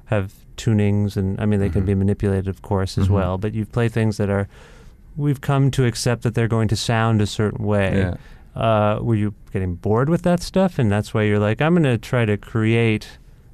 have 0.05 0.33
tunings, 0.57 1.15
and 1.15 1.39
I 1.39 1.45
mean 1.45 1.59
they 1.59 1.69
can 1.69 1.83
Mhm. 1.83 1.87
be 1.87 1.95
manipulated, 1.95 2.47
of 2.47 2.61
course, 2.61 2.97
as 2.97 3.07
Mhm. 3.07 3.11
well. 3.11 3.37
But 3.37 3.53
you 3.53 3.65
play 3.65 3.87
things 3.89 4.17
that 4.17 4.29
are. 4.29 4.47
We've 5.15 5.41
come 5.41 5.69
to 5.71 5.85
accept 5.85 6.23
that 6.23 6.33
they're 6.33 6.47
going 6.47 6.67
to 6.69 6.75
sound 6.75 7.21
a 7.21 7.25
certain 7.27 7.65
way. 7.65 7.97
Yeah. 7.97 8.15
Uh, 8.61 8.99
were 9.01 9.15
you 9.15 9.33
getting 9.53 9.75
bored 9.75 10.09
with 10.09 10.21
that 10.23 10.41
stuff, 10.41 10.79
and 10.79 10.91
that's 10.91 11.13
why 11.13 11.23
you're 11.23 11.39
like, 11.39 11.61
I'm 11.61 11.73
going 11.73 11.83
to 11.83 11.97
try 11.97 12.25
to 12.25 12.35
create 12.37 13.07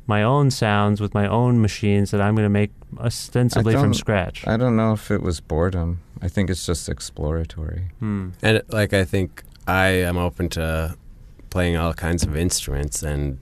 my 0.07 0.21
own 0.23 0.51
sounds 0.51 1.01
with 1.01 1.13
my 1.13 1.27
own 1.27 1.61
machines 1.61 2.11
that 2.11 2.21
I'm 2.21 2.35
going 2.35 2.45
to 2.45 2.49
make 2.49 2.71
ostensibly 2.99 3.73
from 3.73 3.93
scratch. 3.93 4.45
I 4.47 4.57
don't 4.57 4.75
know 4.75 4.93
if 4.93 5.09
it 5.11 5.21
was 5.21 5.39
boredom. 5.41 6.01
I 6.21 6.27
think 6.27 6.49
it's 6.49 6.65
just 6.65 6.87
exploratory. 6.89 7.89
Hmm. 7.99 8.29
And 8.41 8.61
like 8.69 8.93
I 8.93 9.03
think 9.03 9.43
I 9.67 9.87
am 9.87 10.17
open 10.17 10.49
to 10.49 10.95
playing 11.49 11.75
all 11.77 11.93
kinds 11.93 12.23
of 12.23 12.35
instruments 12.35 13.01
and 13.03 13.39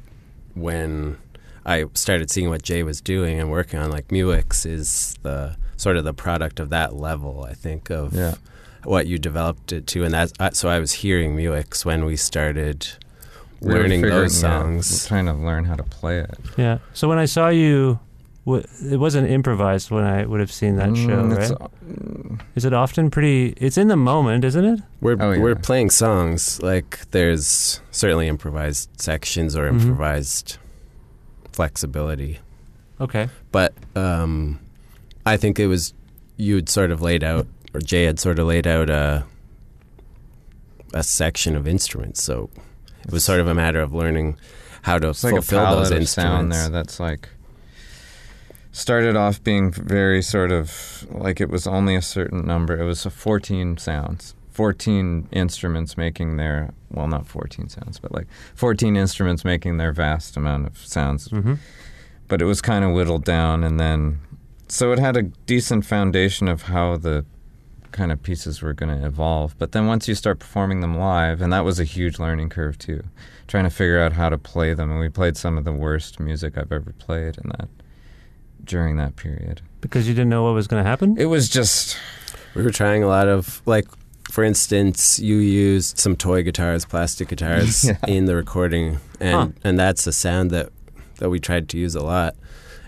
when 0.53 1.17
I 1.65 1.85
started 1.93 2.29
seeing 2.29 2.49
what 2.49 2.61
Jay 2.61 2.83
was 2.83 3.01
doing 3.01 3.39
and 3.39 3.49
working 3.49 3.79
on 3.79 3.89
like 3.89 4.09
Muuixx 4.09 4.65
is 4.65 5.15
the 5.23 5.55
sort 5.77 5.97
of 5.97 6.03
the 6.03 6.13
product 6.13 6.59
of 6.59 6.69
that 6.69 6.95
level 6.95 7.43
I 7.49 7.53
think 7.53 7.89
of 7.89 8.13
Yeah. 8.13 8.35
what 8.83 9.07
you 9.07 9.17
developed 9.17 9.71
it 9.71 9.87
to 9.87 10.03
and 10.03 10.13
that's 10.13 10.31
uh, 10.39 10.51
so 10.51 10.69
I 10.69 10.79
was 10.79 10.93
hearing 10.93 11.35
Muuixx 11.35 11.85
when 11.85 12.05
we 12.05 12.15
started 12.15 12.87
We 13.63 13.73
learning 13.73 14.01
figuring- 14.01 14.13
those 14.23 14.41
yeah, 14.43 14.49
songs. 14.59 15.07
trying 15.07 15.25
to 15.27 15.33
learn 15.33 15.65
how 15.65 15.75
to 15.75 15.83
play 15.83 16.19
it. 16.19 16.37
Yeah. 16.57 16.79
So 16.93 17.07
when 17.07 17.17
I 17.17 17.25
saw 17.25 17.49
you, 17.49 17.99
it 18.45 18.99
wasn't 18.99 19.29
improvised 19.29 19.89
when 19.89 20.03
I 20.03 20.25
would 20.25 20.39
have 20.41 20.51
seen 20.51 20.75
that 20.75 20.95
show, 20.97 21.23
Mm, 21.23 21.31
it's- 21.31 21.51
right? 21.51 22.39
Is 22.55 22.65
it 22.65 22.73
often 22.73 23.09
pretty? 23.09 23.53
It's 23.57 23.77
in 23.77 23.87
the 23.87 23.95
moment, 23.95 24.43
isn't 24.43 24.65
it? 24.65 24.79
We're 25.01 25.15
Oh, 25.19 25.31
yeah. 25.31 25.41
we're 25.41 25.55
playing 25.55 25.91
songs 25.91 26.61
like 26.61 26.99
there's 27.11 27.79
certainly 27.91 28.27
improvised 28.27 28.89
sections 28.99 29.55
or 29.55 29.69
Mhm. 29.71 29.79
improvised 29.81 30.57
flexibility. 31.51 32.39
Okay. 33.01 33.27
but 33.51 33.73
um, 33.95 34.59
I 35.25 35.35
think 35.37 35.59
it 35.59 35.67
was 35.67 35.93
you'd 36.37 36.69
sort 36.69 36.89
of 36.91 37.01
laid 37.01 37.23
out, 37.23 37.47
or 37.73 37.79
Jay 37.81 38.03
had 38.05 38.19
sort 38.19 38.39
of 38.39 38.47
laid 38.47 38.65
out 38.67 38.89
a 38.89 39.23
a 40.93 41.03
section 41.03 41.55
of 41.55 41.67
instruments. 41.67 42.21
So 42.23 42.49
it 43.05 43.11
was 43.11 43.23
sort 43.23 43.39
of 43.39 43.47
a 43.47 43.53
matter 43.53 43.81
of 43.81 43.93
learning 43.93 44.37
how 44.83 44.99
to 44.99 45.09
It's 45.09 45.23
like 45.23 45.33
a 45.33 45.41
fulfill 45.41 45.65
palette 45.65 45.79
those 45.79 45.91
of 45.91 45.97
instruments. 45.97 46.13
sound 46.13 46.51
there 46.51 46.69
that's 46.69 46.99
like 46.99 47.29
started 48.71 49.15
off 49.15 49.41
being 49.43 49.71
very 49.71 50.21
sort 50.21 50.51
of 50.51 51.05
like 51.09 51.39
it 51.39 51.49
was 51.49 51.65
only 51.67 51.95
a 51.95 52.01
certain 52.01 52.45
number. 52.45 52.79
It 52.79 52.85
was 52.85 53.05
a 53.05 53.09
14 53.09 53.77
sounds, 53.77 54.35
14 54.51 55.29
instruments 55.31 55.95
making 55.95 56.37
their 56.37 56.73
well, 56.91 57.07
not 57.07 57.27
14 57.27 57.69
sounds, 57.69 57.99
but 57.99 58.11
like 58.11 58.27
14 58.55 58.95
instruments 58.95 59.43
making 59.43 59.77
their 59.77 59.91
vast 59.91 60.37
amount 60.37 60.67
of 60.67 60.77
sounds. 60.77 61.29
Mm-hmm. 61.29 61.55
But 62.27 62.41
it 62.41 62.45
was 62.45 62.61
kind 62.61 62.83
of 62.83 62.91
whittled 62.91 63.25
down, 63.25 63.63
and 63.63 63.79
then 63.79 64.19
so 64.67 64.91
it 64.91 64.99
had 64.99 65.17
a 65.17 65.23
decent 65.23 65.85
foundation 65.85 66.47
of 66.47 66.63
how 66.63 66.97
the 66.97 67.25
kind 67.93 68.11
of 68.11 68.21
pieces 68.21 68.61
were 68.61 68.73
going 68.73 68.99
to 68.99 69.05
evolve. 69.05 69.55
But 69.57 69.71
then 69.71 69.87
once 69.87 70.07
you 70.07 70.15
start 70.15 70.39
performing 70.39 70.81
them 70.81 70.97
live, 70.97 71.41
and 71.41 71.53
that 71.53 71.63
was 71.63 71.79
a 71.79 71.83
huge 71.85 72.19
learning 72.19 72.49
curve 72.49 72.77
too, 72.77 73.03
trying 73.47 73.63
to 73.63 73.69
figure 73.69 74.01
out 74.01 74.13
how 74.13 74.29
to 74.29 74.37
play 74.37 74.73
them. 74.73 74.91
And 74.91 74.99
we 74.99 75.09
played 75.09 75.37
some 75.37 75.57
of 75.57 75.63
the 75.63 75.71
worst 75.71 76.19
music 76.19 76.57
I've 76.57 76.71
ever 76.71 76.93
played 76.99 77.37
in 77.37 77.49
that 77.51 77.69
during 78.63 78.97
that 78.97 79.15
period. 79.15 79.61
Because 79.81 80.07
you 80.07 80.13
didn't 80.13 80.29
know 80.29 80.43
what 80.43 80.53
was 80.53 80.67
going 80.67 80.83
to 80.83 80.89
happen. 80.89 81.17
It 81.17 81.25
was 81.25 81.49
just 81.49 81.97
We 82.55 82.63
were 82.63 82.71
trying 82.71 83.03
a 83.03 83.07
lot 83.07 83.27
of 83.27 83.61
like, 83.65 83.85
for 84.31 84.43
instance, 84.43 85.19
you 85.19 85.37
used 85.37 85.97
some 85.99 86.15
toy 86.15 86.43
guitars, 86.43 86.85
plastic 86.85 87.27
guitars 87.29 87.83
Yeah. 87.87 87.97
in 88.07 88.25
the 88.25 88.35
recording, 88.35 88.99
and 89.19 89.35
Huh. 89.35 89.47
and 89.63 89.77
that's 89.79 90.07
a 90.07 90.13
sound 90.13 90.51
that 90.51 90.69
that 91.19 91.29
we 91.29 91.39
tried 91.39 91.69
to 91.69 91.77
use 91.77 91.95
a 91.95 92.03
lot. 92.03 92.35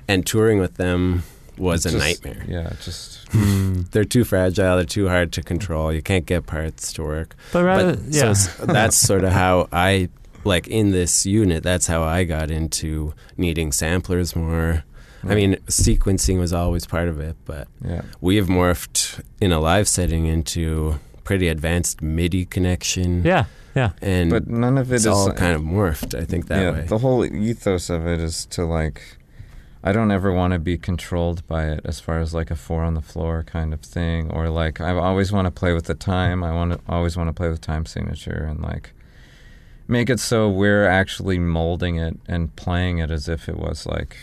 And 0.07 0.25
touring 0.25 0.59
with 0.59 0.75
them 0.75 1.23
was 1.57 1.85
a 1.85 1.91
just- 1.91 1.99
nightmare. 2.23 2.45
Yeah, 2.47 2.69
just 2.83 3.27
Hmm. 3.31 3.81
They're 3.91 4.05
too 4.05 4.23
fragile. 4.23 4.75
They're 4.77 4.85
too 4.85 5.07
hard 5.09 5.31
to 5.33 5.41
control. 5.41 5.91
You 5.91 6.01
can't 6.01 6.25
get 6.25 6.45
parts 6.45 6.93
to 6.93 7.03
work. 7.03 7.35
But 7.51 7.63
rather, 7.65 7.95
but 7.95 8.05
yeah. 8.13 8.33
so 8.33 8.65
that's 8.65 8.95
sort 8.97 9.23
of 9.23 9.31
how 9.31 9.67
I 9.71 10.09
like 10.43 10.67
in 10.67 10.91
this 10.91 11.25
unit. 11.25 11.63
That's 11.63 11.87
how 11.87 12.03
I 12.03 12.23
got 12.23 12.51
into 12.51 13.13
needing 13.37 13.71
samplers 13.71 14.35
more. 14.35 14.83
I 15.27 15.33
mean, 15.33 15.55
sequencing 15.67 16.37
was 16.39 16.53
always 16.53 16.85
part 16.85 17.07
of 17.07 17.19
it, 17.19 17.35
but 17.45 17.67
yeah. 17.83 18.01
we've 18.21 18.45
morphed 18.45 19.21
in 19.41 19.51
a 19.51 19.59
live 19.59 19.87
setting 19.87 20.27
into 20.27 20.99
pretty 21.23 21.47
advanced 21.47 22.01
MIDI 22.01 22.45
connection. 22.45 23.23
yeah. 23.23 23.45
Yeah. 23.75 23.91
and 24.01 24.29
But 24.29 24.47
none 24.47 24.77
of 24.77 24.91
it 24.91 24.95
it's 24.95 25.01
is 25.03 25.07
all 25.07 25.31
kind 25.33 25.53
of 25.55 25.61
morphed. 25.61 26.13
I 26.17 26.23
think 26.25 26.47
that 26.47 26.61
yeah, 26.61 26.71
way. 26.71 26.81
the 26.87 26.99
whole 26.99 27.25
ethos 27.25 27.89
of 27.89 28.07
it 28.07 28.19
is 28.21 28.45
to 28.51 28.63
like 28.65 29.01
I 29.87 29.91
don't 29.91 30.09
ever 30.09 30.31
want 30.33 30.53
to 30.53 30.59
be 30.59 30.77
controlled 30.79 31.45
by 31.47 31.65
it 31.67 31.81
as 31.85 31.99
far 31.99 32.17
as 32.19 32.33
like 32.33 32.49
a 32.49 32.55
four 32.55 32.83
on 32.83 32.95
the 32.95 33.01
floor 33.01 33.43
kind 33.43 33.71
of 33.71 33.81
thing 33.81 34.31
or 34.31 34.49
like 34.49 34.81
I 34.81 34.95
always 34.95 35.31
want 35.31 35.45
to 35.45 35.51
play 35.51 35.73
with 35.73 35.85
the 35.85 35.93
time. 35.93 36.43
I 36.43 36.51
want 36.51 36.71
to 36.73 36.79
always 36.89 37.15
want 37.15 37.27
to 37.29 37.33
play 37.33 37.49
with 37.49 37.61
time 37.61 37.85
signature 37.85 38.47
and 38.49 38.61
like 38.61 38.93
make 39.87 40.09
it 40.09 40.19
so 40.19 40.49
we're 40.49 40.87
actually 40.87 41.37
molding 41.37 41.97
it 41.97 42.17
and 42.27 42.53
playing 42.55 42.97
it 42.97 43.11
as 43.11 43.29
if 43.29 43.47
it 43.47 43.57
was 43.57 43.85
like 43.85 44.17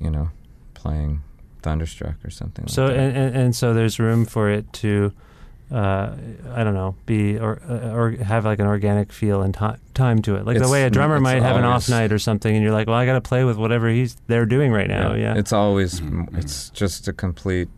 you 0.00 0.10
know, 0.10 0.30
playing 0.74 1.22
Thunderstruck 1.62 2.16
or 2.24 2.30
something 2.30 2.66
So 2.66 2.86
like 2.86 2.94
that. 2.96 3.00
and, 3.00 3.16
and 3.16 3.36
and 3.36 3.56
so 3.56 3.72
there's 3.72 3.98
room 4.00 4.24
for 4.26 4.50
it 4.50 4.70
to, 4.74 5.12
uh, 5.72 6.14
I 6.52 6.62
don't 6.62 6.74
know, 6.74 6.94
be 7.06 7.38
or 7.38 7.60
uh, 7.68 7.90
or 7.94 8.10
have 8.12 8.44
like 8.44 8.58
an 8.58 8.66
organic 8.66 9.12
feel 9.12 9.42
and 9.42 9.54
ti- 9.54 9.80
time 9.94 10.20
to 10.22 10.36
it, 10.36 10.44
like 10.44 10.58
the 10.58 10.68
way 10.68 10.84
a 10.84 10.90
drummer 10.90 11.18
might 11.20 11.42
have 11.42 11.56
an 11.56 11.64
off 11.64 11.88
night 11.88 12.12
or 12.12 12.18
something, 12.18 12.54
and 12.54 12.62
you're 12.62 12.72
like, 12.72 12.86
well, 12.86 12.96
I 12.96 13.06
got 13.06 13.14
to 13.14 13.20
play 13.20 13.44
with 13.44 13.56
whatever 13.56 13.88
he's 13.88 14.16
they're 14.26 14.46
doing 14.46 14.72
right 14.72 14.88
now. 14.88 15.14
Yeah. 15.14 15.34
It's 15.36 15.52
always 15.52 16.00
Mhm. 16.00 16.36
it's 16.38 16.70
just 16.70 17.08
a 17.08 17.12
complete 17.12 17.68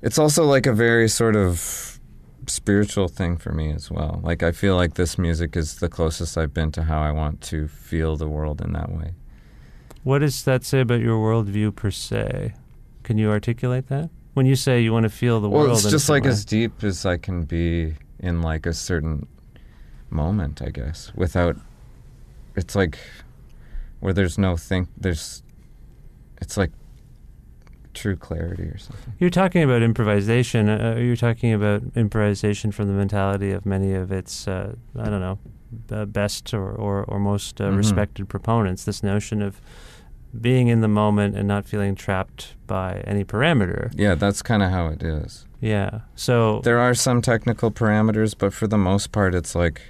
It's 0.00 0.18
also 0.18 0.44
like 0.44 0.66
a 0.66 0.72
very 0.72 1.08
sort 1.08 1.34
of 1.34 1.98
spiritual 2.46 3.08
thing 3.08 3.36
for 3.36 3.52
me 3.52 3.72
as 3.72 3.90
well. 3.90 4.20
Like 4.22 4.42
I 4.44 4.52
feel 4.52 4.76
like 4.76 4.94
this 4.94 5.18
music 5.18 5.56
is 5.56 5.76
the 5.80 5.88
closest 5.88 6.38
I've 6.38 6.54
been 6.54 6.70
to 6.72 6.84
how 6.84 7.00
I 7.00 7.10
want 7.10 7.40
to 7.50 7.66
feel 7.68 8.16
the 8.16 8.28
world 8.28 8.60
in 8.62 8.72
that 8.74 8.90
way. 8.92 9.14
What 10.04 10.20
does 10.20 10.44
that 10.44 10.64
say 10.64 10.80
about 10.80 11.00
your 11.00 11.18
worldview 11.18 11.74
per 11.74 11.90
se? 11.90 12.54
Can 13.02 13.18
you 13.18 13.28
articulate 13.30 13.88
that? 13.88 14.08
When 14.38 14.46
you 14.46 14.54
say 14.54 14.80
you 14.80 14.92
want 14.92 15.02
to 15.02 15.08
feel 15.10 15.40
the 15.40 15.48
well, 15.48 15.64
world, 15.64 15.78
it's 15.78 15.90
just 15.90 16.08
like 16.08 16.22
way. 16.22 16.30
as 16.30 16.44
deep 16.44 16.84
as 16.84 17.04
I 17.04 17.16
can 17.16 17.42
be 17.42 17.94
in 18.20 18.40
like 18.40 18.66
a 18.66 18.72
certain 18.72 19.26
moment, 20.10 20.62
I 20.62 20.70
guess, 20.70 21.10
without 21.16 21.56
it's 22.54 22.76
like 22.76 22.98
where 23.98 24.12
there's 24.12 24.38
no 24.38 24.56
think 24.56 24.90
there's 24.96 25.42
it's 26.40 26.56
like 26.56 26.70
true 27.94 28.14
clarity 28.14 28.62
or 28.62 28.78
something. 28.78 29.12
You're 29.18 29.28
talking 29.30 29.64
about 29.64 29.82
improvisation. 29.82 30.68
Uh, 30.68 30.94
you're 31.00 31.16
talking 31.16 31.52
about 31.52 31.82
improvisation 31.96 32.70
from 32.70 32.86
the 32.86 32.94
mentality 32.94 33.50
of 33.50 33.66
many 33.66 33.92
of 33.92 34.12
its, 34.12 34.46
uh, 34.46 34.76
I 34.96 35.06
don't 35.10 35.20
know, 35.20 35.38
uh, 35.90 36.04
best 36.04 36.54
or, 36.54 36.70
or, 36.70 37.02
or 37.06 37.18
most 37.18 37.60
uh, 37.60 37.64
Mhm. 37.70 37.76
respected 37.76 38.28
proponents. 38.28 38.84
This 38.84 39.02
notion 39.02 39.42
of 39.42 39.60
being 40.40 40.68
in 40.68 40.80
the 40.80 40.88
moment 40.88 41.36
and 41.36 41.46
not 41.46 41.66
feeling 41.66 41.94
trapped 41.94 42.54
by 42.66 43.02
any 43.06 43.24
parameter. 43.24 43.92
Yeah, 43.94 44.14
that's 44.14 44.42
kind 44.42 44.62
of 44.62 44.70
how 44.70 44.86
it 44.88 45.02
is. 45.02 45.46
Yeah. 45.60 46.00
So 46.14 46.60
There 46.62 46.78
are 46.78 46.94
some 46.94 47.20
technical 47.22 47.70
parameters, 47.70 48.34
but 48.36 48.52
for 48.52 48.66
the 48.66 48.78
most 48.78 49.12
part, 49.12 49.34
it's 49.34 49.54
like, 49.54 49.80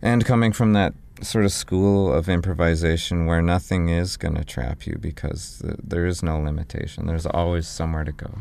and 0.00 0.24
coming 0.24 0.52
from 0.52 0.72
that 0.72 0.94
sort 1.22 1.44
of 1.44 1.52
school 1.52 2.12
of 2.12 2.28
improvisation 2.28 3.26
where 3.26 3.40
nothing 3.40 3.88
is 3.88 4.16
going 4.16 4.34
to 4.34 4.44
trap 4.44 4.86
you 4.86 4.96
because 5.00 5.60
th- 5.62 5.76
there 5.82 6.06
is 6.06 6.22
no 6.22 6.38
limitation. 6.38 7.06
There's 7.06 7.26
always 7.26 7.66
somewhere 7.66 8.04
to 8.04 8.12
go. 8.12 8.38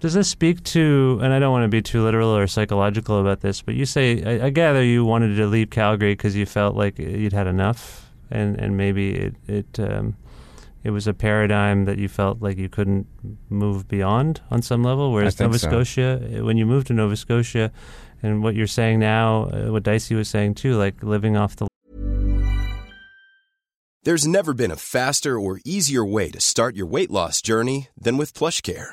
Does 0.00 0.14
this 0.14 0.28
speak 0.28 0.62
to, 0.64 1.18
and 1.22 1.32
I 1.32 1.38
don't 1.38 1.52
want 1.52 1.64
to 1.64 1.68
be 1.68 1.80
too 1.80 2.02
literal 2.02 2.36
or 2.36 2.46
psychological 2.46 3.20
about 3.20 3.40
this, 3.40 3.62
but 3.62 3.74
you 3.74 3.86
say, 3.86 4.22
I, 4.22 4.46
I 4.46 4.50
gather 4.50 4.82
you 4.82 5.04
wanted 5.04 5.36
to 5.36 5.46
leave 5.46 5.70
Calgary 5.70 6.12
because 6.12 6.36
you 6.36 6.46
felt 6.46 6.76
like 6.76 6.98
you'd 6.98 7.32
had 7.32 7.46
enough, 7.46 8.03
and, 8.30 8.58
and 8.60 8.76
maybe 8.76 9.14
it 9.14 9.34
it 9.46 9.80
um, 9.80 10.16
it 10.82 10.90
was 10.90 11.06
a 11.06 11.14
paradigm 11.14 11.86
that 11.86 11.98
you 11.98 12.08
felt 12.08 12.42
like 12.42 12.58
you 12.58 12.68
couldn't 12.68 13.06
move 13.48 13.88
beyond 13.88 14.42
on 14.50 14.62
some 14.62 14.82
level. 14.82 15.12
Whereas 15.12 15.40
Nova 15.40 15.58
so. 15.58 15.68
Scotia, 15.68 16.42
when 16.42 16.56
you 16.56 16.66
moved 16.66 16.88
to 16.88 16.92
Nova 16.92 17.16
Scotia, 17.16 17.72
and 18.22 18.42
what 18.42 18.54
you're 18.54 18.66
saying 18.66 19.00
now, 19.00 19.44
uh, 19.44 19.72
what 19.72 19.82
Dicey 19.82 20.14
was 20.14 20.28
saying 20.28 20.54
too, 20.54 20.76
like 20.76 21.02
living 21.02 21.36
off 21.36 21.56
the 21.56 21.66
There's 24.02 24.26
never 24.26 24.52
been 24.52 24.70
a 24.70 24.76
faster 24.76 25.38
or 25.38 25.60
easier 25.64 26.04
way 26.04 26.30
to 26.30 26.40
start 26.40 26.76
your 26.76 26.86
weight 26.86 27.10
loss 27.10 27.40
journey 27.40 27.88
than 27.98 28.18
with 28.18 28.34
PlushCare. 28.34 28.92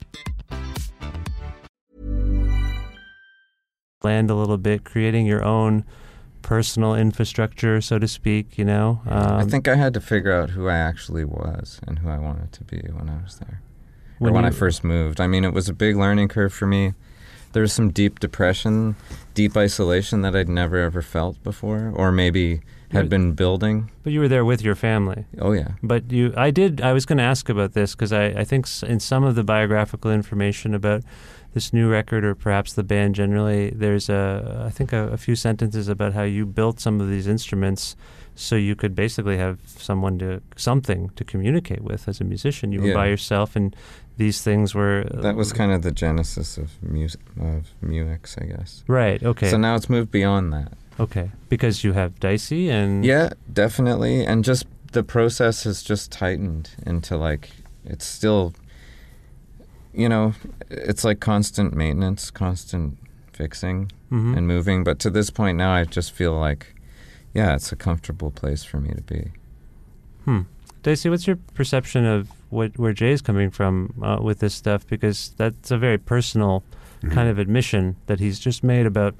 land 4.03 4.29
a 4.29 4.35
little 4.35 4.57
bit, 4.57 4.83
creating 4.83 5.25
your 5.25 5.43
own 5.43 5.83
personal 6.41 6.95
infrastructure, 6.95 7.81
so 7.81 7.99
to 7.99 8.07
speak. 8.07 8.57
You 8.57 8.65
know, 8.65 9.01
um, 9.07 9.33
I 9.33 9.45
think 9.45 9.67
I 9.67 9.75
had 9.75 9.93
to 9.93 10.01
figure 10.01 10.31
out 10.33 10.51
who 10.51 10.67
I 10.67 10.77
actually 10.77 11.25
was 11.25 11.79
and 11.87 11.99
who 11.99 12.09
I 12.09 12.17
wanted 12.17 12.51
to 12.53 12.63
be 12.63 12.81
when 12.91 13.09
I 13.09 13.21
was 13.23 13.37
there. 13.37 13.61
When 14.19 14.31
or 14.31 14.33
when 14.33 14.45
I 14.45 14.51
first 14.51 14.83
moved. 14.83 15.19
I 15.19 15.27
mean, 15.27 15.43
it 15.43 15.53
was 15.53 15.67
a 15.69 15.73
big 15.73 15.95
learning 15.97 16.27
curve 16.27 16.53
for 16.53 16.67
me. 16.67 16.93
There 17.53 17.61
was 17.61 17.73
some 17.73 17.89
deep 17.89 18.19
depression, 18.19 18.95
deep 19.33 19.57
isolation 19.57 20.21
that 20.21 20.35
I'd 20.35 20.47
never 20.47 20.77
ever 20.77 21.01
felt 21.01 21.41
before, 21.43 21.91
or 21.95 22.11
maybe 22.11 22.61
had 22.91 23.09
been 23.09 23.31
building. 23.33 23.89
but 24.03 24.11
you 24.11 24.19
were 24.19 24.27
there 24.27 24.43
with 24.45 24.61
your 24.61 24.75
family. 24.75 25.25
Oh 25.39 25.53
yeah, 25.53 25.69
But 25.81 26.11
you, 26.11 26.33
I 26.35 26.51
did. 26.51 26.81
I 26.81 26.93
was 26.93 27.05
going 27.05 27.17
to 27.17 27.23
ask 27.23 27.49
about 27.49 27.73
this 27.73 27.93
because 27.95 28.11
I, 28.13 28.25
I 28.27 28.43
think 28.43 28.67
in 28.83 28.99
some 28.99 29.23
of 29.23 29.35
the 29.35 29.43
biographical 29.43 30.11
information 30.11 30.73
about 30.73 31.03
this 31.53 31.73
new 31.73 31.89
record, 31.89 32.23
or 32.23 32.33
perhaps 32.35 32.73
the 32.73 32.83
band 32.83 33.15
generally, 33.15 33.69
there's 33.71 34.09
a, 34.09 34.63
I 34.65 34.69
think 34.69 34.93
a, 34.93 35.09
a 35.09 35.17
few 35.17 35.35
sentences 35.35 35.87
about 35.89 36.13
how 36.13 36.23
you 36.23 36.45
built 36.45 36.79
some 36.79 37.01
of 37.01 37.09
these 37.09 37.27
instruments 37.27 37.95
so 38.35 38.55
you 38.55 38.75
could 38.75 38.95
basically 38.95 39.37
have 39.37 39.59
someone 39.65 40.17
to 40.19 40.41
something 40.55 41.09
to 41.17 41.23
communicate 41.25 41.81
with 41.81 42.07
as 42.07 42.21
a 42.21 42.23
musician. 42.23 42.71
You 42.71 42.81
were 42.81 42.87
Yeah. 42.89 42.93
by 42.95 43.07
yourself, 43.07 43.55
and 43.57 43.75
these 44.17 44.41
things 44.41 44.73
were 44.73 45.05
uh, 45.13 45.21
that 45.21 45.35
was 45.35 45.51
kind 45.51 45.71
of 45.73 45.81
the 45.81 45.91
genesis 45.91 46.57
of 46.57 46.71
music 46.81 47.19
of 47.39 47.67
Muuixx, 47.83 48.41
I 48.41 48.45
guess. 48.45 48.83
right. 48.87 49.21
Okay, 49.21 49.49
So 49.49 49.57
now 49.57 49.75
it's 49.75 49.89
moved 49.89 50.11
beyond 50.11 50.53
that. 50.53 50.71
okay, 50.99 51.31
because 51.49 51.83
you 51.83 51.93
have 51.93 52.19
Dicey 52.21 52.69
and 52.69 53.03
Yeah, 53.05 53.29
definitely. 53.51 54.25
And 54.25 54.43
just 54.45 54.65
the 54.93 55.03
process 55.03 55.63
has 55.65 55.83
just 55.83 56.11
tightened 56.11 56.71
into 56.85 57.17
like 57.17 57.49
it's 57.85 58.05
still 58.05 58.53
you 59.93 60.07
know, 60.09 60.33
it's 60.69 61.03
like 61.03 61.19
constant 61.19 61.73
maintenance, 61.75 62.31
constant 62.31 62.97
fixing 63.33 63.91
Mhm. 64.11 64.37
and 64.37 64.47
moving, 64.47 64.83
but 64.83 64.99
to 64.99 65.09
this 65.09 65.29
point 65.29 65.57
now 65.57 65.71
I 65.73 65.83
just 65.85 66.11
feel 66.11 66.37
like 66.37 66.75
yeah, 67.33 67.55
it's 67.55 67.71
a 67.71 67.75
comfortable 67.77 68.29
place 68.31 68.63
for 68.65 68.79
me 68.81 68.93
to 68.93 69.01
be. 69.01 69.31
Hmm. 70.25 70.41
Dicey, 70.83 71.09
what's 71.09 71.27
your 71.27 71.37
perception 71.53 72.05
of 72.05 72.29
what 72.49 72.77
where 72.77 72.93
is 72.99 73.21
coming 73.21 73.49
from 73.51 73.93
uh, 74.01 74.17
with 74.21 74.39
this 74.39 74.53
stuff? 74.53 74.85
Because 74.87 75.33
that's 75.37 75.71
a 75.71 75.77
very 75.77 75.97
personal 75.97 76.63
kind 77.09 77.29
of 77.29 77.39
admission 77.39 77.95
that 78.07 78.19
he's 78.19 78.37
just 78.39 78.63
made 78.63 78.85
about 78.85 79.15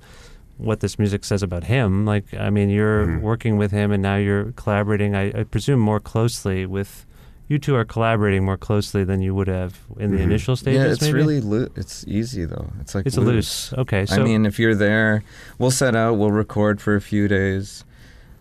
what 0.57 0.81
this 0.81 0.99
music 0.99 1.23
says 1.23 1.41
about 1.41 1.63
him. 1.63 2.05
Like, 2.05 2.25
I 2.33 2.49
mean, 2.51 2.69
you're 2.69 3.17
working 3.19 3.57
with 3.57 3.71
him, 3.71 3.91
and 3.91 4.03
now 4.03 4.17
you're 4.17 4.51
collaborating. 4.51 5.15
I, 5.15 5.39
I 5.39 5.43
presume 5.45 5.79
more 5.79 5.99
closely 5.99 6.65
with 6.67 7.05
you 7.51 7.59
two 7.59 7.75
are 7.75 7.85
collaborating 7.85 8.43
more 8.45 8.57
closely 8.57 9.03
than 9.03 9.21
you 9.21 9.35
would 9.35 9.47
have 9.47 9.79
in 9.99 10.11
the 10.15 10.21
initial 10.21 10.55
stages. 10.55 10.79
yeah, 10.83 10.91
it's 10.91 11.01
maybe? 11.01 11.13
really 11.13 11.41
loo- 11.41 11.71
it's 11.75 12.05
easy 12.07 12.45
though. 12.45 12.71
It's 12.79 12.95
like 12.95 13.05
it's 13.05 13.17
loose. 13.17 13.73
Okay, 13.73 14.05
so 14.05 14.21
I 14.21 14.23
mean, 14.23 14.45
if 14.45 14.57
you're 14.57 14.75
there, 14.75 15.23
we'll 15.59 15.71
set 15.71 15.95
out, 15.95 16.13
we'll 16.17 16.31
record 16.31 16.81
for 16.81 16.95
a 16.95 17.01
few 17.01 17.27
days, 17.27 17.83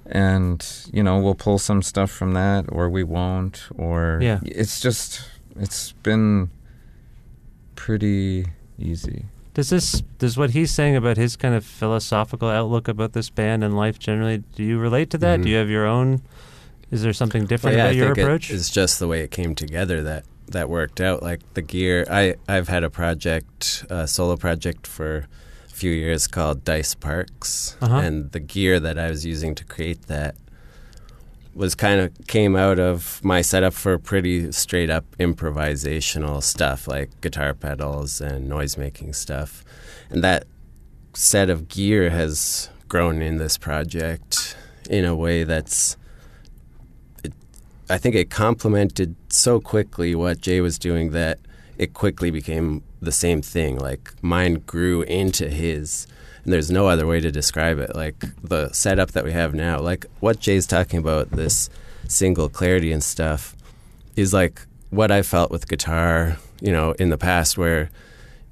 and 0.07 0.65
you 0.93 1.03
know, 1.03 1.19
we'll 1.21 1.35
pull 1.35 1.59
some 1.59 1.83
stuff 1.83 2.11
from 2.11 2.33
that, 2.35 2.67
or 2.71 2.89
we 2.89 3.03
won't, 3.05 3.69
or 3.77 4.19
Yeah. 4.23 4.39
it's 4.45 4.81
just 4.81 5.23
it's 5.59 5.93
been 6.05 6.51
pretty 7.75 8.47
easy. 8.79 9.25
Does 9.55 9.71
this 9.71 10.03
does 10.19 10.37
what 10.37 10.51
he's 10.51 10.71
saying 10.71 10.95
about 10.97 11.17
his 11.17 11.35
kind 11.37 11.55
of 11.55 11.65
philosophical 11.65 12.49
outlook 12.49 12.87
about 12.89 13.13
this 13.13 13.29
band 13.31 13.65
and 13.65 13.77
life 13.77 13.99
generally? 13.99 14.45
Do 14.55 14.63
you 14.63 14.79
relate 14.79 15.11
to 15.11 15.19
that? 15.19 15.41
Mhm. 15.41 15.43
Do 15.45 15.49
you 15.51 15.57
have 15.57 15.69
your 15.69 15.87
own? 15.87 16.23
Is 16.91 17.03
there 17.03 17.13
something 17.13 17.47
different 17.47 17.77
Well, 17.77 17.87
yeah, 17.87 17.91
about 17.91 17.97
your 17.97 18.13
approach? 18.13 18.51
it's 18.51 18.69
just 18.71 18.99
the 18.99 19.07
way 19.09 19.21
it 19.23 19.31
came 19.31 19.55
together 19.55 20.03
that 20.03 20.25
that 20.49 20.69
worked 20.69 21.01
out. 21.01 21.23
Like 21.23 21.41
the 21.55 21.63
gear, 21.63 22.05
I 22.11 22.35
I've 22.49 22.69
had 22.69 22.83
a 22.85 22.91
project, 22.91 23.85
a 23.89 24.09
solo 24.09 24.37
project 24.37 24.87
for 24.87 25.29
a 25.69 25.73
few 25.73 25.93
years 25.93 26.27
called 26.27 26.65
Dice 26.65 26.95
Parks, 26.95 27.77
Uh-huh. 27.81 27.97
and 27.97 28.33
the 28.33 28.41
gear 28.41 28.81
that 28.81 28.99
I 28.99 29.09
was 29.11 29.25
using 29.25 29.55
to 29.55 29.65
create 29.65 30.09
that 30.09 30.35
was 31.55 31.75
kind 31.75 32.01
of 32.01 32.11
came 32.27 32.55
out 32.57 32.79
of 32.79 33.21
my 33.25 33.43
setup 33.43 33.75
for 33.75 33.99
pretty 33.99 34.51
straight 34.53 34.89
up 34.91 35.05
improvisational 35.19 36.43
stuff 36.43 36.87
like 36.89 37.11
guitar 37.21 37.55
pedals 37.55 38.21
and 38.21 38.49
noise 38.49 38.77
making 38.77 39.13
stuff, 39.13 39.65
and 40.11 40.23
that 40.25 40.45
set 41.15 41.51
of 41.51 41.69
gear 41.69 42.11
has 42.11 42.69
grown 42.89 43.21
in 43.23 43.37
this 43.39 43.57
project 43.59 44.57
in 44.89 45.05
a 45.05 45.15
way 45.15 45.45
that's 45.45 45.97
I 47.91 47.99
think 47.99 48.15
it 48.15 48.31
complemented 48.31 49.17
so 49.29 49.61
quickly 49.61 50.15
what 50.15 50.41
Jay 50.41 50.61
was 50.61 50.79
doing 50.79 51.11
that 51.11 51.39
it 51.77 51.93
quickly 51.95 52.31
became 52.31 52.83
the 53.03 53.13
same 53.13 53.43
thing. 53.43 53.79
Like 53.79 54.13
mine 54.23 54.63
grew 54.67 55.03
into 55.03 55.49
his, 55.49 56.07
and 56.45 56.53
there's 56.53 56.71
no 56.71 56.87
other 56.87 57.07
way 57.07 57.21
to 57.21 57.31
describe 57.33 57.79
it. 57.79 57.95
Like 57.97 58.25
the 58.43 58.71
setup 58.73 59.13
that 59.13 59.25
we 59.25 59.33
have 59.33 59.55
now, 59.55 59.79
like 59.81 60.07
what 60.21 60.41
Jay's 60.41 60.67
talking 60.67 60.99
about, 60.99 61.31
this 61.31 61.69
single 62.09 62.49
clarity 62.49 62.93
and 62.93 63.03
stuff, 63.03 63.57
is 64.17 64.33
like 64.33 64.67
what 64.91 65.11
I 65.11 65.23
felt 65.23 65.51
with 65.51 65.69
guitar, 65.69 66.37
you 66.61 66.73
know, 66.73 66.93
in 66.93 67.11
the 67.11 67.19
past, 67.19 67.57
where 67.59 67.91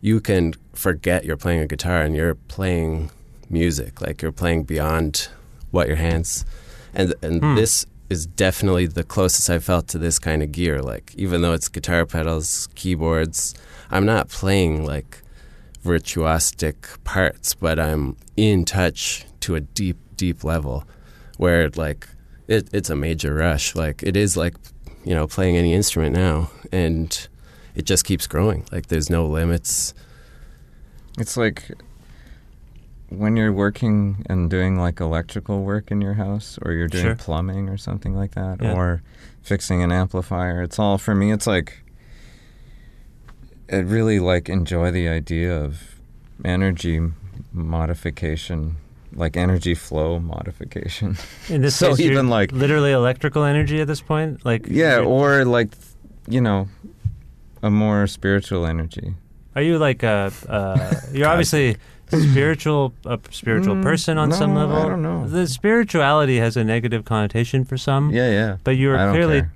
you 0.01 0.21
can 0.21 0.55
forget 0.73 1.25
you're 1.25 1.37
playing 1.37 1.61
a 1.61 1.67
guitar 1.67 2.03
and 2.03 2.15
you're 2.17 2.35
playing 2.35 3.11
music, 3.51 4.01
like 4.01 4.23
you're 4.23 4.33
playing 4.33 4.65
beyond 4.65 5.29
what 5.71 5.87
your 5.87 5.97
hands, 5.97 6.45
and 6.95 7.15
and 7.23 7.41
Hmm. 7.43 7.55
this 7.57 7.85
is 8.09 8.27
definitely 8.27 8.87
the 8.87 9.05
closest 9.05 9.51
I 9.51 9.59
felt 9.59 9.89
to 9.89 9.99
this 9.99 10.19
kind 10.19 10.43
of 10.43 10.53
gear. 10.53 10.81
Like 10.81 11.15
even 11.17 11.43
though 11.43 11.53
it's 11.53 11.69
guitar 11.69 12.07
pedals, 12.07 12.69
keyboards, 12.75 13.55
I'm 13.91 14.07
not 14.07 14.29
playing 14.29 14.85
like 14.85 15.23
virtuosic 15.85 17.03
parts, 17.05 17.55
but 17.55 17.79
I'm 17.79 18.17
in 18.37 18.65
touch 18.65 19.25
to 19.41 19.55
a 19.55 19.61
deep, 19.61 19.99
deep 20.17 20.45
level 20.45 20.85
where 21.37 21.69
like 21.71 22.09
it, 22.47 22.69
it's 22.73 22.91
a 22.91 22.97
major 22.97 23.35
rush. 23.35 23.75
Like 23.75 24.03
it 24.03 24.17
is 24.17 24.37
like 24.37 24.55
you 25.05 25.15
know 25.15 25.27
playing 25.27 25.57
any 25.57 25.75
instrument 25.75 26.15
now, 26.15 26.51
and 26.73 27.29
it 27.75 27.85
just 27.85 28.05
keeps 28.05 28.27
growing. 28.27 28.67
Like 28.73 28.87
there's 28.89 29.11
no 29.11 29.27
limits. 29.27 29.95
It's 31.19 31.37
like 31.37 31.71
when 33.11 33.37
you're 33.37 33.53
working 33.53 34.25
and 34.29 34.51
doing 34.51 34.79
like 34.79 35.01
electrical 35.01 35.63
work 35.63 35.91
in 35.91 36.01
your 36.01 36.15
house, 36.15 36.59
or 36.63 36.73
you're 36.73 36.89
doing 36.89 37.05
Sure. 37.05 37.15
plumbing 37.17 37.69
or 37.69 37.77
something 37.77 38.15
like 38.15 38.33
that, 38.33 38.59
Yeah. 38.63 38.73
or 38.75 39.03
fixing 39.43 39.83
an 39.83 39.91
amplifier. 39.93 40.63
It's 40.63 40.79
all 40.79 40.99
for 40.99 41.15
me. 41.15 41.33
It's 41.33 41.47
like 41.47 41.83
I 43.71 43.77
really 43.77 44.19
like 44.19 44.49
enjoy 44.49 44.91
the 44.91 45.09
idea 45.09 45.55
of 45.59 45.97
energy 46.45 47.01
modification, 47.53 48.77
like 49.15 49.37
energy 49.37 49.75
flow 49.75 50.19
modification. 50.19 51.17
In 51.49 51.61
this 51.63 51.77
So 51.83 51.91
case, 51.91 52.01
even, 52.01 52.29
like- 52.29 52.53
literally 52.53 52.93
electrical 52.93 53.45
energy 53.45 53.81
at 53.81 53.87
this 53.87 54.01
point, 54.01 54.45
like 54.45 54.67
yeah, 54.69 54.99
or 55.01 55.45
like 55.45 55.71
you 56.29 56.41
know, 56.41 56.69
a 57.63 57.71
more 57.71 58.07
spiritual 58.07 58.67
energy. 58.67 59.15
Are 59.57 59.63
you 59.63 59.79
like 59.79 60.03
a? 60.03 60.31
Uh, 60.49 60.95
you're 61.13 61.27
obviously 61.29 61.77
spiritual, 62.11 62.93
a 63.05 63.19
spiritual 63.31 63.75
Mm, 63.77 63.83
person 63.83 64.19
on 64.19 64.33
some 64.33 64.55
level. 64.55 64.77
I 64.77 64.89
don't 64.89 65.03
know. 65.03 65.27
The 65.29 65.47
spirituality 65.47 66.39
has 66.39 66.57
a 66.57 66.65
negative 66.65 67.05
connotation 67.05 67.65
for 67.65 67.77
some. 67.77 68.11
Yeah, 68.11 68.31
yeah. 68.31 68.57
But 68.65 68.77
you're 68.77 68.97
clearly 68.97 69.41
care. 69.43 69.53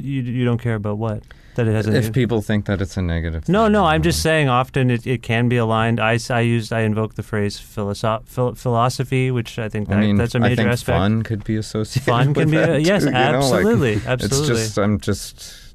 you 0.00 0.22
you 0.22 0.44
don't 0.44 0.58
care 0.62 0.74
about 0.76 0.98
what 0.98 1.22
that 1.56 1.66
it 1.66 1.72
has 1.74 1.86
a 1.86 1.88
if 1.88 1.94
negative- 1.94 2.12
people 2.14 2.40
think 2.40 2.66
that 2.66 2.80
it's 2.80 2.96
a 2.96 3.02
negative. 3.02 3.48
No, 3.48 3.64
thing, 3.64 3.72
no. 3.72 3.84
I 3.84 3.94
I'm 3.94 4.02
just 4.02 4.22
saying. 4.22 4.48
Often 4.48 4.90
it, 4.92 5.06
it 5.06 5.22
can 5.22 5.48
be 5.48 5.56
aligned. 5.56 5.98
I, 5.98 6.18
I 6.30 6.40
used 6.40 6.72
I 6.72 6.80
invoke 6.82 7.14
the 7.14 7.24
phrase 7.24 7.58
philosoph- 7.58 8.26
phil- 8.28 8.54
philosophy, 8.54 9.30
which 9.32 9.58
I 9.58 9.68
think 9.68 9.88
I 9.90 9.94
that, 9.94 10.00
mean, 10.00 10.16
that's 10.16 10.34
a 10.36 10.38
I 10.38 10.42
major 10.42 10.56
think 10.62 10.68
aspect. 10.70 10.96
fun 10.98 11.22
could 11.24 11.42
be 11.42 11.56
associated. 11.56 12.04
Fun 12.10 12.32
can 12.38 12.50
be 12.50 12.56
a- 12.58 12.78
yes, 12.78 13.02
too, 13.02 13.08
you 13.08 13.12
know? 13.14 13.18
Like, 13.18 13.34
absolutely, 13.34 14.00
absolutely. 14.06 14.38
It's 14.38 14.48
just 14.48 14.78
I'm 14.78 15.00
just 15.00 15.74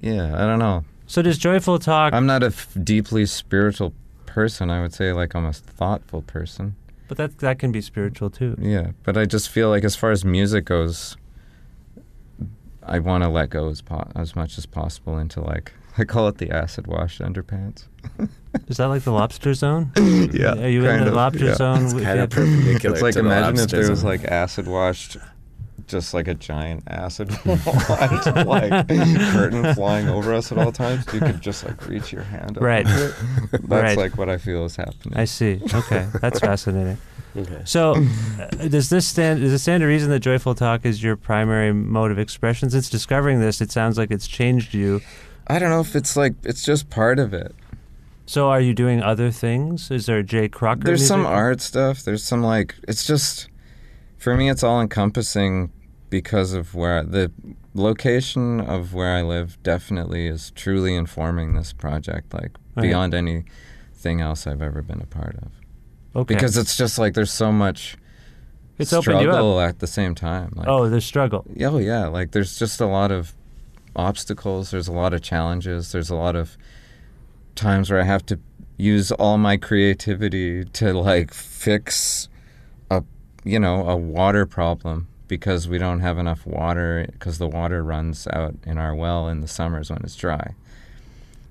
yeah. 0.00 0.34
I 0.34 0.46
don't 0.46 0.58
know. 0.58 0.84
So 1.06 1.22
does 1.22 1.38
joyful 1.38 1.78
talk? 1.78 2.12
I'm 2.12 2.26
not 2.26 2.42
a 2.42 2.46
f- 2.48 2.76
deeply 2.82 3.24
spiritual 3.24 3.94
person. 4.28 4.70
I 4.70 4.80
would 4.82 4.92
say 4.94 5.12
like 5.12 5.34
I'm 5.34 5.44
a 5.46 5.52
thoughtful 5.52 6.22
person. 6.22 6.76
but 7.08 7.16
that 7.16 7.38
that 7.38 7.58
can 7.58 7.72
be 7.72 7.80
spiritual 7.80 8.30
too. 8.30 8.54
Yeah, 8.60 8.92
but 9.02 9.16
I 9.16 9.24
just 9.24 9.48
feel 9.48 9.68
like 9.70 9.84
as 9.84 9.96
far 9.96 10.10
as 10.10 10.24
music 10.24 10.64
goes, 10.66 11.16
I 12.82 12.98
want 13.00 13.24
to 13.24 13.28
let 13.30 13.50
go 13.50 13.68
as 13.68 13.80
po- 13.82 14.10
as 14.14 14.36
much 14.36 14.58
as 14.58 14.66
possible 14.66 15.18
into 15.18 15.40
like 15.40 15.72
I 15.98 16.04
call 16.04 16.28
it 16.28 16.38
the 16.38 16.50
acid 16.50 16.86
washed 16.86 17.20
underpants. 17.20 17.86
Is 18.68 18.76
that 18.76 18.86
like 18.86 19.02
the 19.02 19.10
lobster 19.12 19.52
zone? 19.54 19.90
yeah, 20.32 20.54
Are 20.54 20.68
you 20.68 20.86
in 20.86 21.00
the 21.04 21.08
of, 21.08 21.14
lobster 21.14 21.46
yeah. 21.46 21.54
zone? 21.54 21.84
It's 21.84 21.92
kind 21.94 22.20
of 22.20 22.30
perpendicular 22.30 22.94
It's 22.94 23.02
like 23.02 23.14
to 23.14 23.22
the 23.22 23.26
imagine 23.28 23.54
if 23.54 23.60
lobster 23.60 23.80
there 23.80 23.90
was 23.90 24.04
like 24.04 24.24
acid 24.24 24.66
washed, 24.68 25.16
just 25.88 26.14
like 26.14 26.28
a 26.28 26.34
giant 26.34 26.84
acid 26.88 27.30
washed 27.44 27.66
like 28.46 28.88
curtain 28.88 29.74
flying 29.74 30.08
over 30.08 30.32
us 30.34 30.52
at 30.52 30.58
all 30.58 30.72
times. 30.72 31.04
You 31.12 31.20
could 31.20 31.40
just 31.40 31.64
like 31.64 31.86
reach 31.88 32.12
your 32.12 32.22
hand. 32.22 32.56
Up 32.56 32.62
Right. 32.62 32.86
it. 32.86 33.14
That's 33.52 33.64
Right. 33.68 33.96
like 33.98 34.16
what 34.16 34.28
I 34.28 34.38
feel 34.38 34.64
is 34.64 34.76
happening. 34.76 35.16
I 35.16 35.24
see. 35.24 35.60
Okay, 35.74 36.06
that's 36.20 36.40
fascinating. 36.40 36.98
Okay. 37.36 37.62
So, 37.64 37.94
uh, 38.40 38.46
does 38.68 38.88
this 38.90 39.06
stand? 39.06 39.40
Does 39.40 39.52
it 39.52 39.58
stand 39.58 39.82
to 39.82 39.86
reason 39.86 40.10
that 40.10 40.20
joyful 40.20 40.54
talk 40.54 40.84
is 40.84 41.02
your 41.02 41.16
primary 41.16 41.72
mode 41.72 42.10
of 42.10 42.18
expression? 42.18 42.70
Since 42.70 42.88
discovering 42.90 43.40
this, 43.40 43.60
it 43.60 43.70
sounds 43.70 43.98
like 43.98 44.10
it's 44.10 44.26
changed 44.26 44.74
you. 44.74 45.00
I 45.46 45.58
don't 45.58 45.70
know 45.70 45.80
if 45.80 45.94
it's 45.94 46.16
like 46.16 46.34
it's 46.44 46.64
just 46.64 46.90
part 46.90 47.18
of 47.18 47.32
it. 47.34 47.54
So, 48.26 48.48
are 48.50 48.60
you 48.60 48.74
doing 48.74 49.02
other 49.02 49.30
things? 49.30 49.90
Is 49.90 50.06
there 50.06 50.22
Jay 50.22 50.48
Crocker? 50.48 50.82
There's 50.84 51.06
some 51.06 51.24
art 51.24 51.60
stuff. 51.60 52.02
There's 52.02 52.24
some 52.24 52.42
like 52.42 52.74
it's 52.88 53.06
just 53.06 53.48
for 54.18 54.34
me. 54.36 54.50
It's 54.50 54.62
all 54.64 54.80
encompassing 54.80 55.70
because 56.10 56.52
of 56.52 56.74
where 56.74 57.02
the 57.02 57.30
location 57.74 58.60
of 58.60 58.94
where 58.94 59.14
I 59.14 59.22
live 59.22 59.62
definitely 59.62 60.26
is 60.26 60.50
truly 60.52 60.94
informing 60.94 61.54
this 61.54 61.72
project. 61.72 62.32
Like 62.34 62.52
beyond 62.76 63.14
anything 63.14 64.20
else 64.20 64.46
I've 64.46 64.62
ever 64.62 64.82
been 64.82 65.00
a 65.00 65.06
part 65.06 65.36
of. 65.36 65.52
Okay. 66.16 66.34
Because 66.34 66.56
it's 66.56 66.76
just 66.76 66.98
like 66.98 67.14
there's 67.14 67.32
so 67.32 67.52
much 67.52 67.96
it's 68.78 68.90
struggle 68.96 69.60
at 69.60 69.80
the 69.80 69.86
same 69.86 70.14
time. 70.14 70.52
Like, 70.54 70.68
Oh, 70.68 70.88
there's 70.88 71.04
struggle. 71.04 71.44
Oh 71.60 71.78
yeah, 71.78 72.06
like 72.06 72.30
there's 72.32 72.58
just 72.58 72.80
a 72.80 72.86
lot 72.86 73.10
of 73.10 73.34
obstacles. 73.96 74.70
There's 74.70 74.88
a 74.88 74.92
lot 74.92 75.12
of 75.12 75.22
challenges. 75.22 75.92
There's 75.92 76.10
a 76.10 76.14
lot 76.14 76.36
of 76.36 76.56
times 77.54 77.90
where 77.90 78.00
I 78.00 78.04
have 78.04 78.24
to 78.26 78.38
use 78.76 79.10
all 79.12 79.38
my 79.38 79.56
creativity 79.56 80.64
to 80.64 80.92
like 80.94 81.34
fix 81.34 82.28
a 82.90 83.02
you 83.44 83.58
know 83.58 83.88
a 83.88 83.96
water 83.96 84.46
problem 84.46 85.08
because 85.28 85.68
we 85.68 85.78
don't 85.78 86.00
have 86.00 86.18
enough 86.18 86.46
water 86.46 87.06
because 87.12 87.38
the 87.38 87.46
water 87.46 87.82
runs 87.82 88.26
out 88.28 88.54
in 88.64 88.78
our 88.78 88.94
well 88.94 89.28
in 89.28 89.40
the 89.40 89.48
summers 89.48 89.90
when 89.90 90.00
it's 90.02 90.16
dry. 90.16 90.54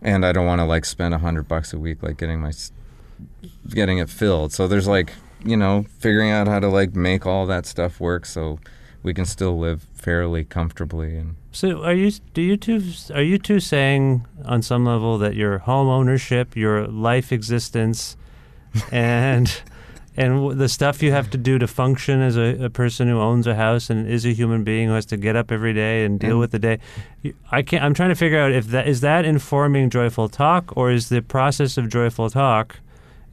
And 0.01 0.25
I 0.25 0.31
don't 0.31 0.45
want 0.45 0.59
to 0.59 0.65
like 0.65 0.85
spend 0.85 1.13
a 1.13 1.19
hundred 1.19 1.47
bucks 1.47 1.73
a 1.73 1.79
week 1.79 2.03
like 2.03 2.17
getting 2.17 2.41
my 2.41 2.51
getting 3.69 3.97
it 3.97 4.09
filled. 4.09 4.53
So 4.53 4.67
there's 4.67 4.87
like 4.87 5.13
you 5.45 5.55
know 5.55 5.85
figuring 5.99 6.31
out 6.31 6.47
how 6.47 6.59
to 6.59 6.67
like 6.67 6.95
make 6.95 7.25
all 7.25 7.45
that 7.45 7.65
stuff 7.65 7.99
work 7.99 8.25
so 8.25 8.59
we 9.03 9.13
can 9.13 9.25
still 9.25 9.57
live 9.57 9.83
fairly 9.93 10.43
comfortably 10.43 11.17
and 11.17 11.35
So, 11.51 11.83
are 11.83 11.93
you? 11.93 12.11
Do 12.33 12.41
you 12.41 12.57
two? 12.57 12.83
Are 13.13 13.21
you 13.21 13.37
two 13.37 13.59
saying 13.59 14.25
on 14.45 14.61
some 14.61 14.85
level 14.85 15.17
that 15.19 15.35
your 15.35 15.59
home 15.59 15.87
ownership, 15.87 16.55
your 16.55 16.87
life 16.87 17.31
existence, 17.31 18.17
and 18.91 19.61
and 20.17 20.33
w- 20.33 20.55
the 20.55 20.67
stuff 20.67 21.03
you 21.03 21.11
have 21.11 21.29
to 21.29 21.37
do 21.37 21.57
to 21.59 21.67
function 21.67 22.21
as 22.21 22.35
a, 22.35 22.65
a 22.65 22.69
person 22.69 23.07
who 23.07 23.19
owns 23.19 23.45
a 23.47 23.53
house 23.55 23.89
and 23.91 24.07
is 24.09 24.25
a 24.25 24.33
human 24.33 24.63
being 24.63 24.87
who 24.87 24.95
has 24.95 25.05
to 25.05 25.17
get 25.17 25.35
up 25.35 25.51
every 25.51 25.73
day 25.73 26.03
and 26.05 26.19
deal 26.19 26.37
Mm. 26.37 26.39
with 26.39 26.51
the 26.51 26.59
day. 26.59 26.79
I 27.51 27.61
can't. 27.61 27.83
I'm 27.83 27.93
trying 27.93 28.09
to 28.09 28.15
figure 28.15 28.39
out 28.39 28.51
if 28.51 28.67
that 28.67 28.87
is 28.87 29.01
that 29.01 29.23
informing 29.25 29.89
joyful 29.89 30.27
talk 30.29 30.75
or 30.75 30.91
is 30.91 31.09
the 31.09 31.21
process 31.21 31.77
of 31.77 31.87
joyful 31.89 32.29
talk. 32.29 32.79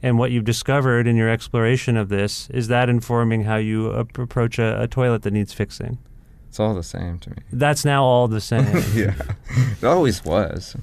And 0.03 0.19
what 0.19 0.29
you've 0.29 0.43
discovered 0.45 1.07
in 1.07 1.15
your 1.15 1.29
exploration 1.29 1.97
of 1.97 2.09
this 2.09 2.47
is 2.51 2.67
that 2.67 2.89
informing 2.89 3.45
how 3.45 3.55
you 3.55 3.97
ap- 3.97 4.17
approach 4.19 4.59
a, 4.59 4.79
a 4.83 4.87
toilet 4.87 5.23
that 5.23 5.31
needs 5.33 5.51
fixing. 5.53 5.97
it's 6.47 6.59
all 6.59 6.75
the 6.75 6.83
same 6.83 7.17
to 7.19 7.31
me. 7.31 7.37
That's 7.51 7.83
now 7.83 8.03
all 8.03 8.27
the 8.27 8.41
same. 8.41 8.65
yeah, 8.93 9.15
it 9.81 9.83
always 9.83 10.23
was. 10.23 10.75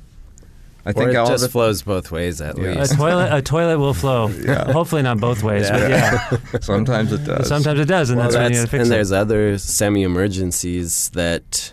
I 0.85 0.91
or 0.91 0.93
think 0.95 1.11
it 1.11 1.17
all 1.17 1.27
just 1.29 1.45
the 1.45 1.49
flows 1.49 1.83
both 1.83 2.11
ways 2.11 2.41
at 2.41 2.59
Yeah. 2.59 2.73
a 2.73 2.81
least. 2.81 2.97
toilet 2.97 3.33
a 3.33 3.41
toilet 3.43 3.79
will 3.79 3.95
flow. 3.95 4.29
Yeah. 4.45 4.73
Hopefully 4.73 5.03
not 5.03 5.19
both 5.21 5.43
ways, 5.45 5.71
but 5.71 5.89
yeah. 5.91 6.37
sometimes 6.61 7.13
it 7.13 7.25
does. 7.25 7.47
Sometimes 7.49 7.79
it 7.79 7.85
does, 7.87 8.11
and 8.11 8.19
Well, 8.19 8.27
that's 8.29 8.37
when 8.37 8.43
you 8.45 8.49
that's- 8.49 8.65
gotta 8.65 8.71
fix 8.71 8.83
and 8.83 8.93
it. 8.93 8.97
there's 8.97 9.13
other 9.13 9.59
semi-emergencies 9.59 11.11
that, 11.15 11.73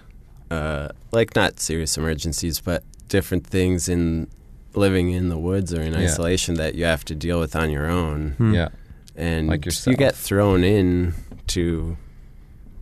uh, 0.51 0.89
like 1.11 1.35
not 1.35 1.59
serious 1.59 1.97
emergencies, 1.97 2.59
but 2.61 2.83
different 3.07 3.45
things 3.47 3.89
in 3.89 4.27
living 4.75 5.09
in 5.11 5.29
the 5.29 5.37
woods 5.37 5.73
or 5.73 5.81
in 5.81 5.93
Yeah. 5.93 5.99
isolation 6.01 6.55
that 6.55 6.75
you 6.75 6.85
have 6.85 7.03
to 7.05 7.15
deal 7.15 7.39
with 7.39 7.55
on 7.55 7.71
your 7.71 7.87
own, 7.87 8.35
Hmm. 8.37 8.53
yeah, 8.53 8.67
and 9.15 9.47
Like 9.47 9.65
you 9.65 9.95
get 9.95 10.15
thrown 10.15 10.63
in 10.63 11.15
to 11.47 11.97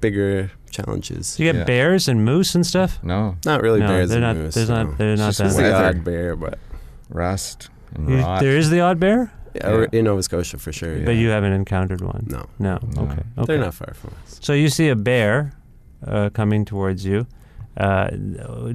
bigger 0.02 0.52
challenges. 0.72 1.36
Do 1.36 1.44
you 1.44 1.52
get 1.52 1.60
Yeah. 1.60 1.66
bears 1.66 2.08
and 2.08 2.24
moose 2.26 2.56
and 2.56 2.66
stuff? 2.66 3.00
no 3.04 3.36
Not 3.46 3.62
really 3.62 3.80
no, 3.80 3.88
bears 3.88 4.10
they're 4.10 4.18
and 4.24 4.38
not. 4.38 4.44
moose. 4.44 4.56
There's 4.56 4.70
no. 4.70 4.84
not. 4.84 4.98
They're 4.98 5.16
not 5.18 5.30
It's 5.30 5.38
that. 5.40 5.44
just 5.46 5.58
the 5.58 5.74
odd 5.74 6.04
bear, 6.04 6.36
but 6.36 6.60
rust 7.10 7.70
and 7.96 8.10
You- 8.10 8.18
rot. 8.22 8.42
there 8.42 8.58
is 8.58 8.70
the 8.70 8.80
odd 8.82 9.00
bear, 9.00 9.32
yeah, 9.56 9.70
or 9.70 9.84
in 9.86 10.06
Nova 10.06 10.22
Scotia 10.24 10.58
for 10.58 10.72
sure. 10.72 11.00
but 11.06 11.12
you 11.16 11.30
haven't 11.30 11.54
encountered 11.54 12.02
one. 12.02 12.26
no, 12.28 12.46
No. 12.60 12.80
No. 12.96 13.02
Okay. 13.04 13.14
Okay. 13.38 13.46
they're 13.46 13.58
not 13.60 13.74
far 13.74 13.94
from 13.94 14.12
us. 14.26 14.40
So 14.42 14.54
you 14.54 14.70
see 14.70 14.90
a 14.90 14.96
bear 14.96 15.54
uh, 16.06 16.30
coming 16.30 16.64
towards 16.66 17.06
you. 17.06 17.26
Uh, 17.76 18.10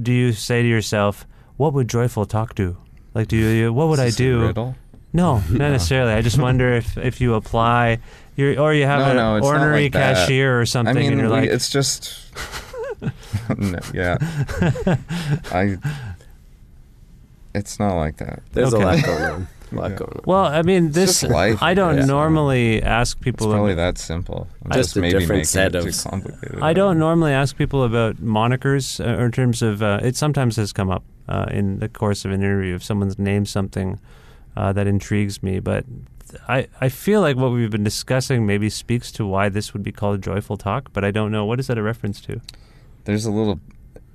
do 0.01 0.11
you 0.11 0.31
say 0.33 0.61
to 0.61 0.67
yourself, 0.67 1.25
"What 1.57 1.73
would 1.73 1.87
joyful 1.89 2.25
talk 2.25 2.55
do?" 2.55 2.77
Like, 3.13 3.27
do 3.27 3.37
you? 3.37 3.71
What 3.71 3.87
would 3.89 3.95
Is 3.95 3.99
I 3.99 4.05
this 4.05 4.15
a 4.15 4.17
do? 4.17 4.41
riddle? 4.47 4.75
No, 5.13 5.35
not 5.49 5.71
necessarily. 5.71 6.13
I 6.13 6.21
just 6.21 6.39
wonder 6.39 6.73
if 6.73 6.97
if 6.97 7.21
you 7.21 7.35
apply, 7.35 7.99
your 8.35 8.59
or 8.59 8.73
you 8.73 8.85
have 8.85 8.99
No, 8.99 9.11
an 9.11 9.15
no, 9.17 9.35
it's 9.37 9.45
not 9.45 9.53
ornery 9.61 9.83
like 9.83 9.93
that. 9.93 10.15
cashier 10.15 10.59
or 10.59 10.65
something, 10.65 10.97
I 10.97 10.99
mean, 10.99 11.11
and 11.13 11.21
you're 11.21 11.29
we- 11.29 11.35
like, 11.41 11.49
it's 11.49 11.69
just. 11.69 12.19
no, 13.57 13.79
yeah, 13.93 14.17
I. 15.51 15.77
It's 17.55 17.79
not 17.79 17.95
like 17.95 18.17
that. 18.17 18.41
There's 18.53 18.73
Okay. 18.73 18.81
a 18.83 18.85
lot 18.85 19.03
going 19.05 19.23
on. 19.23 19.47
A 19.71 19.75
lot 19.75 19.91
Yeah. 19.91 19.97
going 19.97 20.11
on. 20.13 20.21
Well, 20.25 20.45
I 20.45 20.61
mean, 20.63 20.91
this 20.91 21.21
just 21.21 21.31
life, 21.31 21.61
I 21.61 21.73
don't 21.75 21.97
yeah. 21.97 22.05
normally 22.05 22.81
ask 22.81 23.17
It's 23.17 23.23
people. 23.23 23.51
probably 23.51 23.73
About, 23.73 23.95
that 23.95 24.01
simple. 24.01 24.47
I'm 24.65 24.71
I- 24.71 24.75
just 24.77 24.89
Just 24.89 24.97
a 24.97 25.01
maybe 25.01 25.11
different 25.19 25.29
making 25.29 25.45
set 25.45 25.75
it 25.75 25.85
of- 25.85 25.85
too 25.85 26.09
complicated. 26.09 26.59
I 26.63 26.73
don't 26.73 26.97
normally 26.97 27.31
ask 27.33 27.55
people 27.55 27.83
about 27.83 28.15
monikers 28.17 28.99
uh, 28.99 29.19
or 29.21 29.25
in 29.25 29.31
terms 29.31 29.61
of. 29.61 29.83
Uh, 29.83 29.99
it 30.01 30.15
sometimes 30.15 30.55
has 30.55 30.73
come 30.73 30.89
up 30.89 31.03
uh, 31.29 31.45
in 31.51 31.77
the 31.79 31.89
course 31.89 32.25
of 32.25 32.31
an 32.31 32.41
interview 32.41 32.73
if 32.75 32.83
someone's 32.83 33.19
named 33.19 33.47
something 33.47 33.99
uh, 34.55 34.73
that 34.73 34.87
intrigues 34.87 35.41
me, 35.43 35.59
but. 35.59 35.85
I, 36.47 36.67
I 36.81 36.89
feel 36.89 37.21
like 37.21 37.35
what 37.35 37.51
we've 37.51 37.69
been 37.69 37.83
discussing 37.83 38.47
maybe 38.47 38.67
speaks 38.67 39.11
to 39.11 39.25
why 39.25 39.49
this 39.49 39.71
would 39.73 39.83
be 39.83 39.91
called 39.91 40.15
a 40.15 40.17
joyful 40.17 40.57
talk, 40.57 40.91
but 40.91 41.03
I 41.05 41.11
don't 41.11 41.31
know. 41.31 41.45
What 41.45 41.59
is 41.59 41.67
that 41.67 41.77
a 41.77 41.83
reference 41.83 42.19
to? 42.21 42.41
There's 43.03 43.25
a 43.25 43.29
little. 43.31 43.59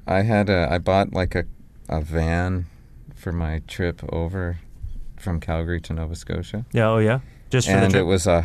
I 0.05 0.22
had 0.22 0.48
a. 0.48 0.66
I 0.68 0.79
bought 0.79 1.12
like 1.12 1.37
a, 1.37 1.44
a 1.88 2.01
van 2.01 2.66
for 3.14 3.31
my 3.31 3.61
trip 3.68 4.03
over 4.12 4.59
from 5.16 5.38
Calgary 5.38 5.81
to 5.83 5.92
Nova 5.92 6.16
Scotia, 6.16 6.64
Yeah, 6.72 6.88
oh 6.88 6.98
yeah? 6.98 7.20
Just 7.51 7.68
for 7.68 7.74
the 7.74 7.83
and 7.85 7.94
it 7.94 8.03
was 8.03 8.27
a 8.27 8.44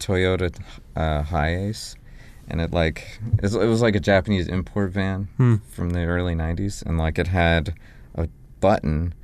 Toyota 0.00 0.52
uh, 0.96 1.22
Hiace, 1.22 1.94
and 2.48 2.60
it 2.60 2.72
like 2.72 3.20
it 3.42 3.52
was 3.52 3.80
like 3.82 3.94
a 3.94 4.00
Japanese 4.00 4.48
import 4.48 4.90
van 4.90 5.28
Hmm. 5.36 5.56
from 5.70 5.90
the 5.90 6.04
early 6.04 6.34
'90s, 6.34 6.84
and 6.84 6.98
like 6.98 7.18
it 7.18 7.28
had 7.28 7.74
a 8.16 8.28
button 8.60 9.14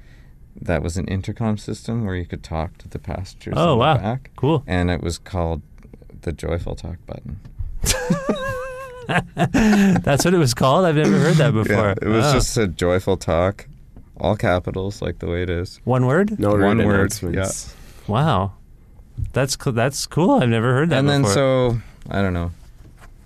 that 0.61 0.83
was 0.83 0.97
an 0.97 1.07
intercom 1.09 1.57
system 1.59 2.05
where 2.05 2.15
you 2.15 2.25
could 2.27 2.43
talk 2.43 2.79
to 2.79 2.89
the 2.89 2.99
passengers 2.99 3.55
Oh, 3.57 3.75
in 3.75 3.79
wow. 3.79 3.95
the 3.95 4.01
back, 4.01 4.31
Cool. 4.37 4.65
and 4.67 4.91
it 4.91 5.03
was 5.03 5.19
called 5.19 5.63
the 6.23 6.33
Joyful 6.33 6.75
Talk 6.75 6.97
button. 7.07 7.41
That's 10.05 10.25
what 10.25 10.35
it 10.35 10.39
was 10.39 10.55
called? 10.55 10.85
I've 10.85 10.97
never 10.97 11.19
heard 11.19 11.37
that 11.37 11.53
before. 11.55 11.75
Yeah, 11.75 11.95
it 12.03 12.09
was 12.09 12.27
Oh. 12.27 12.33
just 12.35 12.57
a 12.59 12.67
joyful 12.67 13.17
talk, 13.17 13.67
all 14.19 14.37
capitals, 14.37 15.01
like 15.01 15.19
the 15.21 15.27
way 15.27 15.43
it 15.43 15.51
is. 15.51 15.81
one 15.85 16.07
word? 16.07 16.39
No 16.39 16.51
One 16.51 16.61
rude 16.79 16.87
word, 16.87 16.95
announcements. 17.23 17.75
Wow. 18.07 18.53
That's 19.33 19.57
co- 19.57 19.71
that's 19.73 20.07
cool. 20.07 20.43
I've 20.43 20.49
never 20.49 20.73
heard 20.75 20.91
that 20.91 20.99
and 20.99 21.09
then 21.09 21.25
so 21.25 21.79
I 22.11 22.21
don't 22.23 22.35
know. 22.35 22.53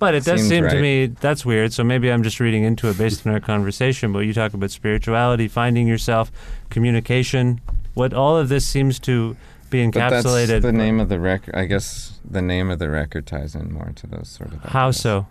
But 0.02 0.16
it 0.16 0.24
does 0.24 0.40
Seems 0.40 0.48
seem 0.50 0.68
to 0.68 0.80
me 0.80 1.06
that's 1.06 1.46
weird. 1.46 1.72
So 1.72 1.84
maybe 1.84 2.10
I'm 2.10 2.24
just 2.24 2.40
reading 2.40 2.64
into 2.64 2.88
it 2.88 2.98
based 2.98 3.24
on 3.24 3.32
our 3.32 3.38
conversation. 3.38 4.12
But 4.12 4.20
you 4.20 4.34
talk 4.34 4.52
about 4.52 4.72
spirituality, 4.72 5.46
finding 5.46 5.86
yourself, 5.86 6.32
communication. 6.70 7.60
What 7.94 8.12
all 8.12 8.36
of 8.36 8.48
this 8.48 8.66
seems 8.66 8.98
to 8.98 9.36
be 9.70 9.78
encapsulated. 9.78 9.92
But 9.92 10.46
that's 10.48 10.64
the 10.64 10.72
name 10.72 10.98
of 10.98 11.08
the 11.08 11.20
record. 11.20 11.54
I 11.54 11.66
guess 11.66 12.18
the 12.28 12.42
name 12.42 12.68
of 12.68 12.80
the 12.80 12.90
record 12.90 13.28
ties 13.28 13.54
in 13.54 13.72
more 13.72 13.92
to 13.94 14.06
those 14.08 14.28
sort 14.28 14.52
of. 14.52 14.64
How 14.64 14.90
so? 14.90 15.28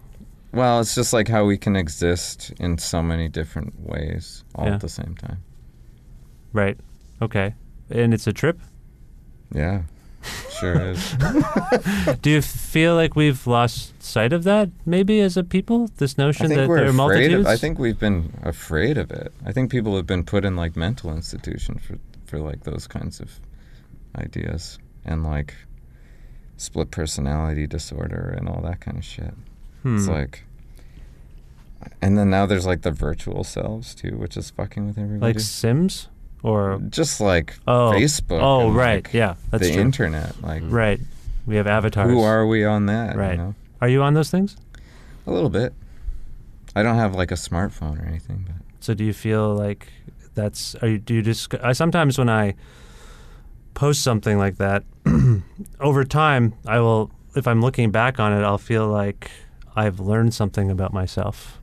Well, 0.53 0.79
it's 0.79 0.95
just 0.95 1.11
like 1.11 1.27
how 1.27 1.43
we 1.43 1.57
can 1.57 1.75
exist 1.75 2.53
in 2.57 2.77
so 2.77 3.03
many 3.03 3.27
different 3.27 3.77
ways 3.77 4.45
all 4.55 4.67
Yeah. 4.67 4.75
at 4.75 4.79
the 4.79 4.87
same 4.87 5.15
time. 5.15 5.43
Right. 6.53 6.77
Okay. 7.21 7.55
And 7.89 8.13
it's 8.13 8.25
a 8.25 8.31
trip. 8.31 8.57
Yeah, 9.53 9.81
sure 10.59 10.79
is. 10.79 11.15
Do 12.21 12.29
you 12.29 12.41
feel 12.41 12.95
like 12.95 13.15
we've 13.15 13.45
lost 13.47 14.01
sight 14.01 14.33
of 14.33 14.43
that? 14.43 14.69
Maybe 14.85 15.19
as 15.21 15.37
a 15.37 15.43
people, 15.43 15.89
this 15.97 16.17
notion 16.17 16.49
that 16.49 16.67
there 16.67 16.87
are 16.87 16.93
multitudes. 16.93 17.45
of. 17.45 17.47
I 17.47 17.57
think 17.57 17.79
we've 17.79 17.99
been 17.99 18.33
afraid 18.43 18.97
of 18.97 19.11
it. 19.11 19.33
I 19.45 19.51
think 19.51 19.71
people 19.71 19.95
have 19.95 20.07
been 20.07 20.23
put 20.23 20.45
in 20.45 20.55
like 20.55 20.75
mental 20.75 21.11
institutions 21.11 21.81
for 21.83 21.97
for 22.25 22.39
like 22.39 22.63
those 22.63 22.87
kinds 22.87 23.19
of 23.19 23.39
ideas 24.15 24.79
and 25.03 25.23
like 25.23 25.53
split 26.57 26.91
personality 26.91 27.67
disorder 27.67 28.33
and 28.37 28.47
all 28.47 28.61
that 28.61 28.79
kind 28.79 28.97
of 28.97 29.03
shit. 29.03 29.33
Hmm. 29.83 29.97
It's 29.97 30.07
like 30.07 30.45
and 32.01 32.17
then 32.17 32.29
now 32.29 32.45
there's 32.45 32.65
like 32.65 32.83
the 32.83 32.91
virtual 32.91 33.43
selves 33.43 33.95
too, 33.95 34.17
which 34.17 34.37
is 34.37 34.49
fucking 34.49 34.87
with 34.87 34.97
everybody. 34.97 35.33
Like 35.33 35.39
Sims 35.39 36.07
or 36.43 36.81
just 36.89 37.21
like 37.21 37.57
oh 37.67 37.91
Facebook. 37.93 38.39
Oh, 38.41 38.67
and, 38.67 38.75
right. 38.75 39.03
like, 39.05 39.13
yeah, 39.13 39.35
that's 39.51 39.67
the 39.67 39.73
true. 39.73 39.81
internet. 39.81 40.41
Like, 40.41 40.63
Right. 40.65 40.99
We 41.45 41.55
have 41.55 41.67
avatars. 41.67 42.09
who 42.09 42.21
are 42.21 42.45
we 42.45 42.63
on 42.65 42.85
that? 42.85 43.15
Right. 43.15 43.31
You 43.31 43.37
know? 43.37 43.55
Are 43.81 43.89
you 43.89 44.03
on 44.03 44.13
those 44.13 44.29
things? 44.29 44.55
A 45.25 45.31
little 45.31 45.49
bit. 45.49 45.73
I 46.75 46.83
don't 46.83 46.97
have 46.97 47.15
like 47.15 47.31
a 47.31 47.35
smartphone 47.35 48.01
or 48.01 48.05
anything, 48.05 48.45
but 48.47 48.55
So 48.79 48.93
do 48.93 49.03
you 49.03 49.13
feel 49.13 49.53
like 49.55 49.87
that's 50.33 50.75
are 50.75 50.87
you 50.87 50.97
do 50.97 51.13
you 51.15 51.21
just 51.21 51.53
I 51.55 51.73
sometimes 51.73 52.17
when 52.17 52.29
I 52.29 52.55
post 53.73 54.03
something 54.03 54.37
like 54.37 54.57
that 54.57 54.83
over 55.79 56.03
time 56.03 56.53
I 56.67 56.79
will 56.79 57.11
if 57.35 57.47
I'm 57.47 57.61
looking 57.61 57.91
back 57.91 58.19
on 58.19 58.31
it 58.33 58.43
I'll 58.43 58.57
feel 58.57 58.87
like 58.87 59.31
I've 59.75 59.99
learned 59.99 60.33
something 60.33 60.69
about 60.69 60.93
myself 60.93 61.59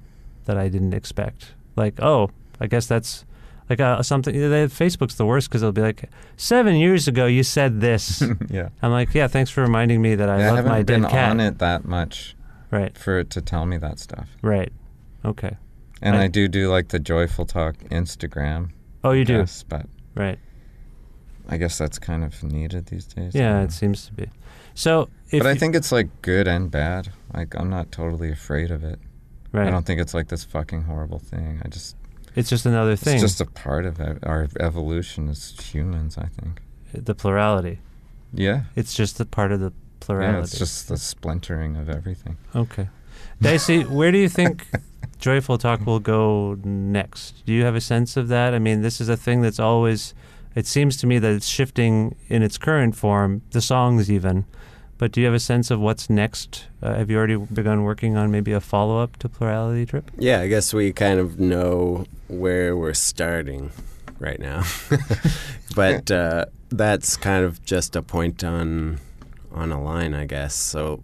that 0.46 0.56
I 0.56 0.68
didn't 0.68 0.94
expect. 0.94 1.52
Like, 1.76 2.00
oh, 2.02 2.30
I 2.58 2.66
guess 2.66 2.86
that's 2.86 3.24
like 3.70 3.80
uh, 3.80 4.02
something 4.02 4.34
they, 4.34 4.66
Facebook's 4.66 5.16
the 5.16 5.26
worst 5.26 5.50
cuz 5.50 5.60
they'll 5.60 5.72
be 5.72 5.82
like 5.82 6.10
7 6.36 6.74
years 6.76 7.06
ago 7.08 7.26
you 7.26 7.42
said 7.42 7.80
this. 7.80 8.22
yeah. 8.50 8.68
I'm 8.82 8.90
like, 8.90 9.14
yeah, 9.14 9.26
thanks 9.28 9.50
for 9.50 9.62
reminding 9.62 10.00
me 10.02 10.14
that 10.14 10.28
I 10.28 10.38
Yeah, 10.38 10.44
I 10.44 10.48
love 10.48 10.56
haven't 10.56 10.72
my 10.72 10.82
been 10.82 11.02
dead 11.02 11.10
cat. 11.10 11.30
on 11.30 11.40
it 11.40 11.58
that 11.58 11.84
much 11.84 12.34
Right. 12.70 12.96
for 12.98 13.18
it 13.18 13.30
to 13.30 13.40
tell 13.40 13.64
me 13.66 13.78
that 13.78 13.98
stuff. 13.98 14.28
Right. 14.42 14.72
Okay. 15.24 15.56
And 16.02 16.16
I- 16.16 16.24
I, 16.24 16.26
do 16.28 16.48
do 16.48 16.70
like 16.70 16.88
the 16.88 16.98
joyful 16.98 17.44
talk 17.46 17.76
Instagram. 17.90 18.70
Oh, 19.04 19.12
you 19.12 19.24
do. 19.24 19.44
But 19.68 19.86
Right. 20.14 20.38
I 21.48 21.56
guess 21.56 21.78
that's 21.78 21.98
kind 21.98 22.24
of 22.24 22.42
needed 22.42 22.86
these 22.86 23.06
days. 23.06 23.34
Yeah, 23.34 23.62
it 23.62 23.72
seems 23.72 24.04
to 24.06 24.12
be. 24.12 24.28
So, 24.74 25.08
if 25.30 25.42
but 25.42 25.48
I 25.48 25.54
think 25.54 25.74
it's 25.74 25.90
like 25.90 26.08
good 26.22 26.46
and 26.46 26.70
bad. 26.70 27.08
Like 27.34 27.54
I'm 27.58 27.70
not 27.70 27.90
totally 27.90 28.30
afraid 28.30 28.70
of 28.70 28.84
it. 28.84 28.98
right. 29.52 29.66
I 29.66 29.70
don't 29.70 29.86
think 29.86 30.00
it's 30.00 30.12
like 30.14 30.28
this 30.28 30.44
fucking 30.44 30.82
horrible 30.82 31.18
thing. 31.18 31.60
I 31.64 31.68
just 31.68 31.96
it's 32.38 32.48
just 32.50 32.66
another 32.66 32.96
thing. 32.96 33.14
it's 33.14 33.22
just 33.22 33.40
a 33.40 33.46
part 33.46 33.84
of 33.84 34.00
our 34.22 34.48
evolution 34.60 35.28
as 35.28 35.50
humans. 35.60 36.16
I 36.16 36.26
think. 36.26 36.60
the 36.92 37.14
plurality. 37.14 37.80
Yeah. 38.32 38.62
It's 38.76 38.94
just 38.94 39.20
a 39.20 39.24
part 39.24 39.52
of 39.52 39.60
the 39.60 39.72
plurality. 40.00 40.36
Yeah, 40.36 40.42
it's 40.42 40.58
just 40.58 40.88
the 40.88 40.96
splintering 40.96 41.76
of 41.76 41.88
everything. 41.88 42.36
okay. 42.54 42.88
Dicey, 43.40 43.82
where 43.82 44.10
do 44.12 44.18
you 44.18 44.28
think 44.28 44.66
Joyful 45.18 45.58
Talk 45.58 45.86
will 45.86 46.00
go 46.00 46.56
next? 46.64 47.44
Do 47.46 47.52
you 47.52 47.64
have 47.64 47.74
a 47.76 47.80
sense 47.80 48.16
of 48.16 48.28
that? 48.28 48.54
I 48.54 48.58
mean, 48.58 48.82
this 48.82 49.00
is 49.00 49.08
a 49.08 49.16
thing 49.16 49.42
that's 49.42 49.60
always. 49.60 50.14
It 50.54 50.66
seems 50.66 50.96
to 50.98 51.06
me 51.06 51.18
that 51.20 51.32
it's 51.32 51.46
shifting 51.46 52.16
in 52.28 52.42
its 52.42 52.58
current 52.58 52.96
form, 52.96 53.42
the 53.50 53.60
songs 53.60 54.10
even. 54.10 54.44
But 54.98 55.12
do 55.12 55.20
you 55.20 55.26
have 55.26 55.34
a 55.34 55.40
sense 55.40 55.70
of 55.70 55.78
what's 55.80 56.10
next? 56.10 56.66
Uh, 56.82 56.94
have 56.94 57.08
you 57.10 57.16
already 57.16 57.36
begun 57.36 57.84
working 57.84 58.16
on 58.16 58.30
maybe 58.32 58.52
a 58.52 58.60
follow 58.60 59.00
up 59.00 59.16
to 59.18 59.28
Plurality 59.28 59.86
Trip? 59.86 60.10
Yeah, 60.18 60.40
I 60.40 60.48
guess 60.48 60.74
we 60.74 60.92
kind 60.92 61.20
of 61.20 61.38
know 61.38 62.04
where 62.26 62.76
we're 62.76 62.94
starting 62.94 63.70
right 64.18 64.40
now, 64.40 64.64
but 65.76 66.10
uh, 66.10 66.46
that's 66.70 67.16
kind 67.16 67.44
of 67.44 67.64
just 67.64 67.94
a 67.94 68.02
point 68.02 68.42
on 68.42 68.98
on 69.52 69.70
a 69.72 69.80
line, 69.80 70.14
I 70.14 70.26
guess. 70.26 70.54
So, 70.54 71.02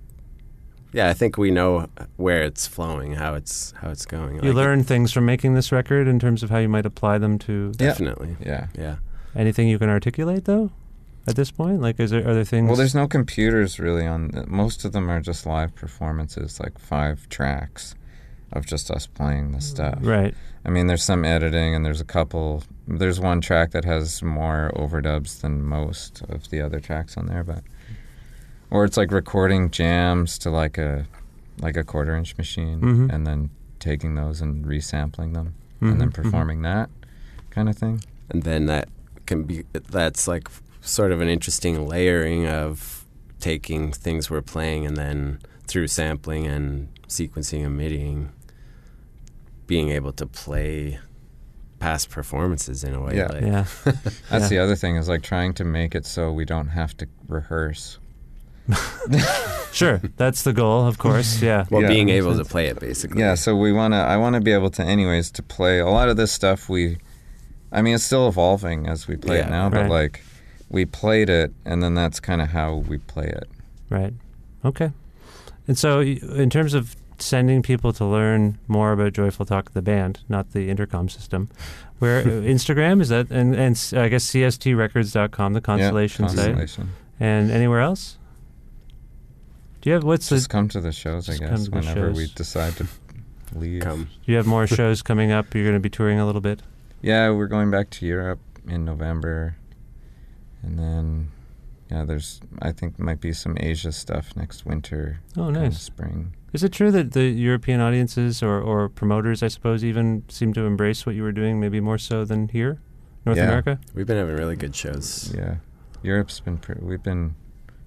yeah, 0.92 1.09
I 1.09 1.14
think 1.14 1.38
we 1.38 1.51
know 1.53 1.86
where 2.16 2.42
it's 2.42 2.66
flowing, 2.66 3.12
how 3.14 3.34
it's 3.34 3.72
how 3.80 3.90
it's 3.90 4.05
going. 4.07 4.36
You 4.42 4.53
Like, 4.53 4.55
learn 4.55 4.82
things 4.84 5.12
from 5.12 5.24
making 5.24 5.55
this 5.55 5.70
record 5.70 6.09
in 6.09 6.18
terms 6.18 6.42
of 6.42 6.51
how 6.51 6.59
you 6.59 6.68
might 6.68 6.84
apply 6.86 7.18
them 7.18 7.38
to 7.40 7.72
Yeah. 7.78 7.86
definitely. 7.88 8.36
Yeah. 8.45 8.66
Yeah. 8.76 8.97
anything 9.36 9.68
you 9.68 9.78
can 9.78 9.88
articulate, 9.88 10.45
though. 10.47 10.70
At 11.27 11.37
this 11.37 11.51
point, 11.51 11.81
like, 11.81 11.99
is 12.01 12.11
there 12.11 12.27
are 12.29 12.35
there 12.35 12.45
things? 12.45 12.68
Well, 12.68 12.77
there's 12.77 12.95
no 12.95 13.09
computers 13.09 13.79
really 13.81 14.07
on. 14.07 14.45
Most 14.47 14.85
of 14.85 14.93
them 14.93 15.11
are 15.11 15.20
just 15.20 15.47
live 15.47 15.75
performances, 15.75 16.61
like 16.61 16.79
five 16.79 17.29
tracks 17.31 17.95
of 18.53 18.66
just 18.66 18.91
us 18.91 19.07
playing 19.07 19.53
the 19.53 19.61
stuff. 19.61 19.99
right. 20.03 20.35
I 20.66 20.70
mean, 20.70 20.87
there's 20.87 21.03
some 21.05 21.25
editing, 21.27 21.75
and 21.75 21.85
there's 21.85 22.01
a 22.01 22.05
couple. 22.07 22.62
There's 22.89 23.20
one 23.20 23.41
track 23.41 23.70
that 23.72 23.85
has 23.85 24.22
more 24.22 24.70
overdubs 24.77 25.41
than 25.41 25.62
most 25.62 26.22
of 26.29 26.51
the 26.51 26.61
other 26.61 26.81
tracks 26.81 27.16
on 27.16 27.27
there, 27.27 27.43
but 27.45 27.62
or 28.70 28.85
it's 28.85 28.97
like 28.97 29.11
recording 29.11 29.70
jams 29.70 30.39
to 30.39 30.51
like 30.51 30.79
a 30.79 31.07
like 31.61 31.77
a 31.77 31.85
quarter 31.85 32.14
inch 32.16 32.37
machine, 32.37 32.81
Mhm. 32.81 33.12
and 33.14 33.27
then 33.27 33.51
taking 33.79 34.14
those 34.14 34.41
and 34.41 34.64
resampling 34.64 35.35
them, 35.35 35.55
Mhm, 35.81 35.93
and 35.93 36.01
then 36.01 36.11
mhm. 36.11 36.14
performing 36.14 36.62
that 36.62 36.91
kind 37.51 37.68
of 37.68 37.77
thing. 37.79 38.01
and 38.31 38.43
then 38.43 38.66
that 38.66 38.89
can 39.27 39.43
be 39.45 39.64
that's 39.91 40.27
like 40.27 40.49
sort 40.85 41.12
of 41.12 41.20
an 41.20 41.28
interesting 41.28 41.87
layering 41.87 42.47
of 42.47 43.05
taking 43.41 43.93
things 43.93 44.30
we're 44.30 44.43
playing 44.43 44.87
and 44.87 44.97
then 44.97 45.39
through 45.66 45.87
sampling 45.89 46.47
and 46.47 46.89
sequencing 47.09 47.64
and 47.64 47.76
middying 47.76 48.30
being 49.66 49.89
able 49.91 50.12
to 50.12 50.26
play 50.26 50.99
past 51.78 52.11
performances 52.11 52.85
in 52.85 52.95
a 52.95 53.01
way 53.01 53.16
Yeah. 53.16 53.26
like 53.28 53.43
Yeah. 53.43 53.64
That's 53.85 54.30
Yeah. 54.30 54.49
the 54.49 54.59
other 54.59 54.76
thing 54.76 54.97
is 54.97 55.09
like 55.09 55.22
trying 55.22 55.55
to 55.55 55.64
make 55.64 55.95
it 55.95 56.07
so 56.07 56.32
we 56.32 56.45
don't 56.45 56.68
have 56.68 56.97
to 56.99 57.09
rehearse. 57.28 57.99
Sure. 59.72 60.01
That's 60.16 60.43
the 60.45 60.53
goal, 60.53 60.87
of 60.87 60.99
course. 60.99 61.43
Yeah. 61.43 61.64
well 61.68 61.82
Yeah, 61.82 61.89
being 61.89 62.09
able 62.09 62.37
to 62.37 62.45
play 62.45 62.66
it 62.68 62.78
basically 62.78 63.20
Yeah, 63.20 63.35
so 63.35 63.57
we 63.57 63.72
want 63.72 63.93
to. 63.93 63.99
I 63.99 64.16
want 64.16 64.35
to 64.35 64.41
be 64.41 64.53
able 64.53 64.70
to, 64.70 64.82
anyways, 64.85 65.32
to 65.32 65.43
play 65.43 65.80
a 65.80 65.89
lot 65.89 66.09
of 66.09 66.16
this 66.16 66.30
stuff. 66.30 66.68
We, 66.68 66.99
I 67.72 67.82
mean, 67.82 67.97
it's 67.97 68.05
still 68.05 68.28
evolving 68.28 68.87
as 68.87 69.09
we 69.09 69.16
play 69.16 69.39
Yeah, 69.39 69.47
it 69.49 69.51
now, 69.51 69.64
right. 69.68 69.82
but 69.82 69.91
like, 69.91 70.22
we 70.68 70.84
played 70.84 71.28
it, 71.30 71.52
and 71.64 71.82
then 71.82 71.94
that's 71.94 72.20
kind 72.20 72.40
of 72.40 72.48
how 72.48 72.74
we 72.76 72.98
play 72.98 73.26
it. 73.26 73.48
Right. 73.90 74.14
Okay. 74.64 74.92
And 75.66 75.78
so, 75.78 76.00
in 76.00 76.50
terms 76.50 76.74
of 76.74 76.96
sending 77.18 77.62
people 77.62 77.92
to 77.92 78.04
learn 78.04 78.58
more 78.68 78.92
about 78.92 79.12
Joyful 79.12 79.46
Talk, 79.46 79.72
the 79.72 79.82
band, 79.82 80.20
not 80.28 80.52
the 80.52 80.68
intercom 80.68 81.08
system, 81.08 81.48
where 81.98 82.20
uh, 82.20 82.24
Instagram 82.26 83.00
is 83.00 83.08
that, 83.08 83.30
and 83.30 83.54
and 83.54 83.76
s- 83.76 83.92
I 83.92 84.08
guess 84.08 84.24
CSTRecords.com, 84.30 85.52
the 85.52 85.60
Constellation 85.60 86.24
yeah, 86.24 86.30
site, 86.30 86.36
Constellation. 86.44 86.90
and 87.20 87.50
anywhere 87.50 87.80
else. 87.80 88.18
Do 89.80 89.90
you 89.90 89.94
have 89.94 90.04
what's 90.04 90.28
the? 90.28 90.36
Just 90.36 90.48
come 90.48 90.68
to 90.68 90.80
the 90.80 90.92
shows, 90.92 91.28
I 91.28 91.36
guess, 91.36 91.64
to 91.64 91.70
the 91.70 91.76
whenever 91.76 92.10
we 92.12 92.26
decide 92.28 92.76
to 92.76 92.86
leave. 93.54 93.82
come 93.82 94.04
Do 94.04 94.32
you 94.32 94.36
have 94.36 94.46
more 94.46 94.66
shows 94.78 95.02
coming 95.02 95.30
up? 95.30 95.54
You're 95.54 95.64
going 95.64 95.74
to 95.74 95.80
be 95.80 95.90
touring 95.90 96.18
a 96.18 96.26
little 96.26 96.40
bit. 96.40 96.62
Yeah, 97.02 97.30
we're 97.30 97.48
going 97.48 97.70
back 97.70 97.90
to 97.90 98.06
Europe 98.06 98.40
in 98.66 98.84
November, 98.86 99.56
and 100.64 100.78
then, 100.78 101.28
yeah, 101.90 102.04
there's. 102.04 102.40
I 102.62 102.72
think 102.72 102.98
might 102.98 103.20
be 103.20 103.32
some 103.32 103.56
Asia 103.60 103.92
stuff 103.92 104.34
next 104.36 104.64
winter. 104.66 105.20
Oh, 105.36 105.44
kinda 105.46 105.60
nice. 105.62 105.80
Spring. 105.80 106.34
Is 106.52 106.62
it 106.62 106.72
true 106.72 106.90
that 106.92 107.12
the 107.12 107.24
European 107.24 107.80
audiences 107.80 108.42
or, 108.42 108.60
or 108.60 108.88
promoters, 108.88 109.42
I 109.42 109.48
suppose, 109.48 109.84
even 109.84 110.22
seem 110.28 110.52
to 110.54 110.62
embrace 110.66 111.04
what 111.04 111.14
you 111.16 111.22
were 111.24 111.32
doing, 111.32 111.58
maybe 111.58 111.80
more 111.80 111.98
so 111.98 112.24
than 112.24 112.48
here, 112.48 112.78
North 113.26 113.36
Yeah. 113.38 113.44
America? 113.44 113.78
we've 113.94 114.06
been 114.06 114.16
having 114.18 114.36
really 114.36 114.54
good 114.56 114.74
shows 114.74 115.34
Yeah, 115.36 115.56
Europe's 116.02 116.38
been. 116.40 116.58
Pre- 116.58 116.76
we've 116.80 117.02
been 117.02 117.34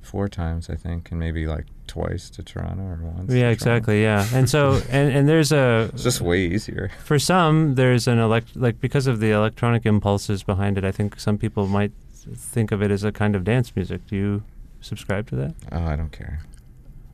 four 0.01 0.27
times, 0.27 0.69
I 0.69 0.75
think, 0.75 1.11
and 1.11 1.19
maybe 1.19 1.47
like 1.47 1.65
twice 1.87 2.29
to 2.31 2.43
Toronto 2.43 2.83
or 2.83 2.99
once. 3.03 3.29
to 3.29 3.35
Yeah, 3.35 3.43
Toronto. 3.43 3.51
exactly. 3.53 4.01
Yeah, 4.03 4.27
and 4.33 4.49
so 4.49 4.81
and 4.89 5.11
and 5.15 5.29
there's 5.29 5.51
a 5.53 5.89
It's 5.93 6.03
just 6.03 6.19
way 6.21 6.41
easier. 6.45 6.91
for 7.03 7.17
some 7.19 7.75
there's 7.75 8.05
an 8.07 8.19
elect 8.19 8.55
like 8.55 8.81
because 8.81 9.07
of 9.07 9.19
the 9.21 9.31
electronic 9.31 9.85
impulses 9.85 10.43
behind 10.43 10.77
it. 10.77 10.83
I 10.83 10.91
think 10.91 11.19
some 11.21 11.37
people 11.37 11.67
might 11.67 11.91
think 12.35 12.71
of 12.71 12.81
it 12.81 12.91
as 12.91 13.03
a 13.03 13.11
kind 13.11 13.35
of 13.35 13.43
dance 13.43 13.75
music. 13.75 14.05
Do 14.07 14.15
you 14.15 14.43
subscribe 14.81 15.27
to 15.29 15.35
that? 15.37 15.55
Oh, 15.71 15.83
I 15.85 15.95
don't 15.95 16.11
care. 16.11 16.41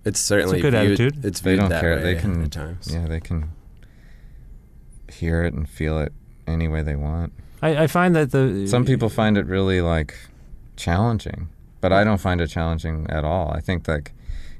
it's 0.05 0.19
certainly 0.19 0.57
it's 0.59 0.65
a 0.67 0.71
good 0.71 0.79
viewed, 0.79 0.99
attitude. 0.99 1.25
it's 1.25 1.39
They 1.41 1.55
don't 1.55 1.69
that 1.69 1.81
care. 1.81 1.95
way 1.97 2.01
They 2.03 2.15
can. 2.19 2.43
at 2.43 2.51
times 2.51 2.93
Yeah, 2.93 3.07
they 3.07 3.19
can 3.19 3.49
hear 5.11 5.43
it 5.43 5.53
and 5.53 5.67
feel 5.69 5.99
it 5.99 6.11
any 6.47 6.67
way 6.67 6.81
they 6.81 6.95
want. 6.95 7.33
I, 7.61 7.83
I 7.83 7.87
find 7.87 8.15
that 8.15 8.31
the 8.31 8.67
Some 8.67 8.85
people 8.85 9.09
find 9.09 9.37
it 9.37 9.45
really 9.45 9.79
like 9.81 10.15
challenging, 10.75 11.49
but 11.81 11.93
I 11.93 12.03
don't 12.03 12.19
find 12.19 12.41
it 12.41 12.47
challenging 12.47 13.07
at 13.09 13.23
all. 13.23 13.51
I 13.51 13.59
think 13.61 13.87
like 13.87 14.11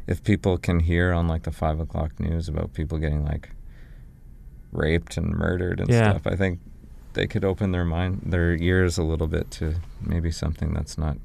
if 0.07 0.23
people 0.23 0.57
can 0.57 0.79
hear 0.81 1.11
on 1.11 1.27
like 1.27 1.43
the 1.43 1.51
five 1.51 1.79
o'clock 1.79 2.19
news 2.19 2.47
about 2.47 2.73
people 2.73 2.97
getting 2.97 3.25
like 3.25 3.49
raped 4.71 5.17
and 5.17 5.27
murdered 5.31 5.79
and 5.79 5.89
Yeah. 5.89 6.11
stuff, 6.11 6.27
I 6.27 6.35
think 6.35 6.59
they 7.13 7.27
could 7.27 7.43
open 7.45 7.71
their 7.71 7.85
mind, 7.85 8.21
their 8.25 8.55
ears 8.55 8.97
a 8.97 9.03
little 9.03 9.27
bit 9.27 9.49
to 9.51 9.75
maybe 10.01 10.31
something 10.31 10.73
that's 10.73 10.97
not. 10.97 11.17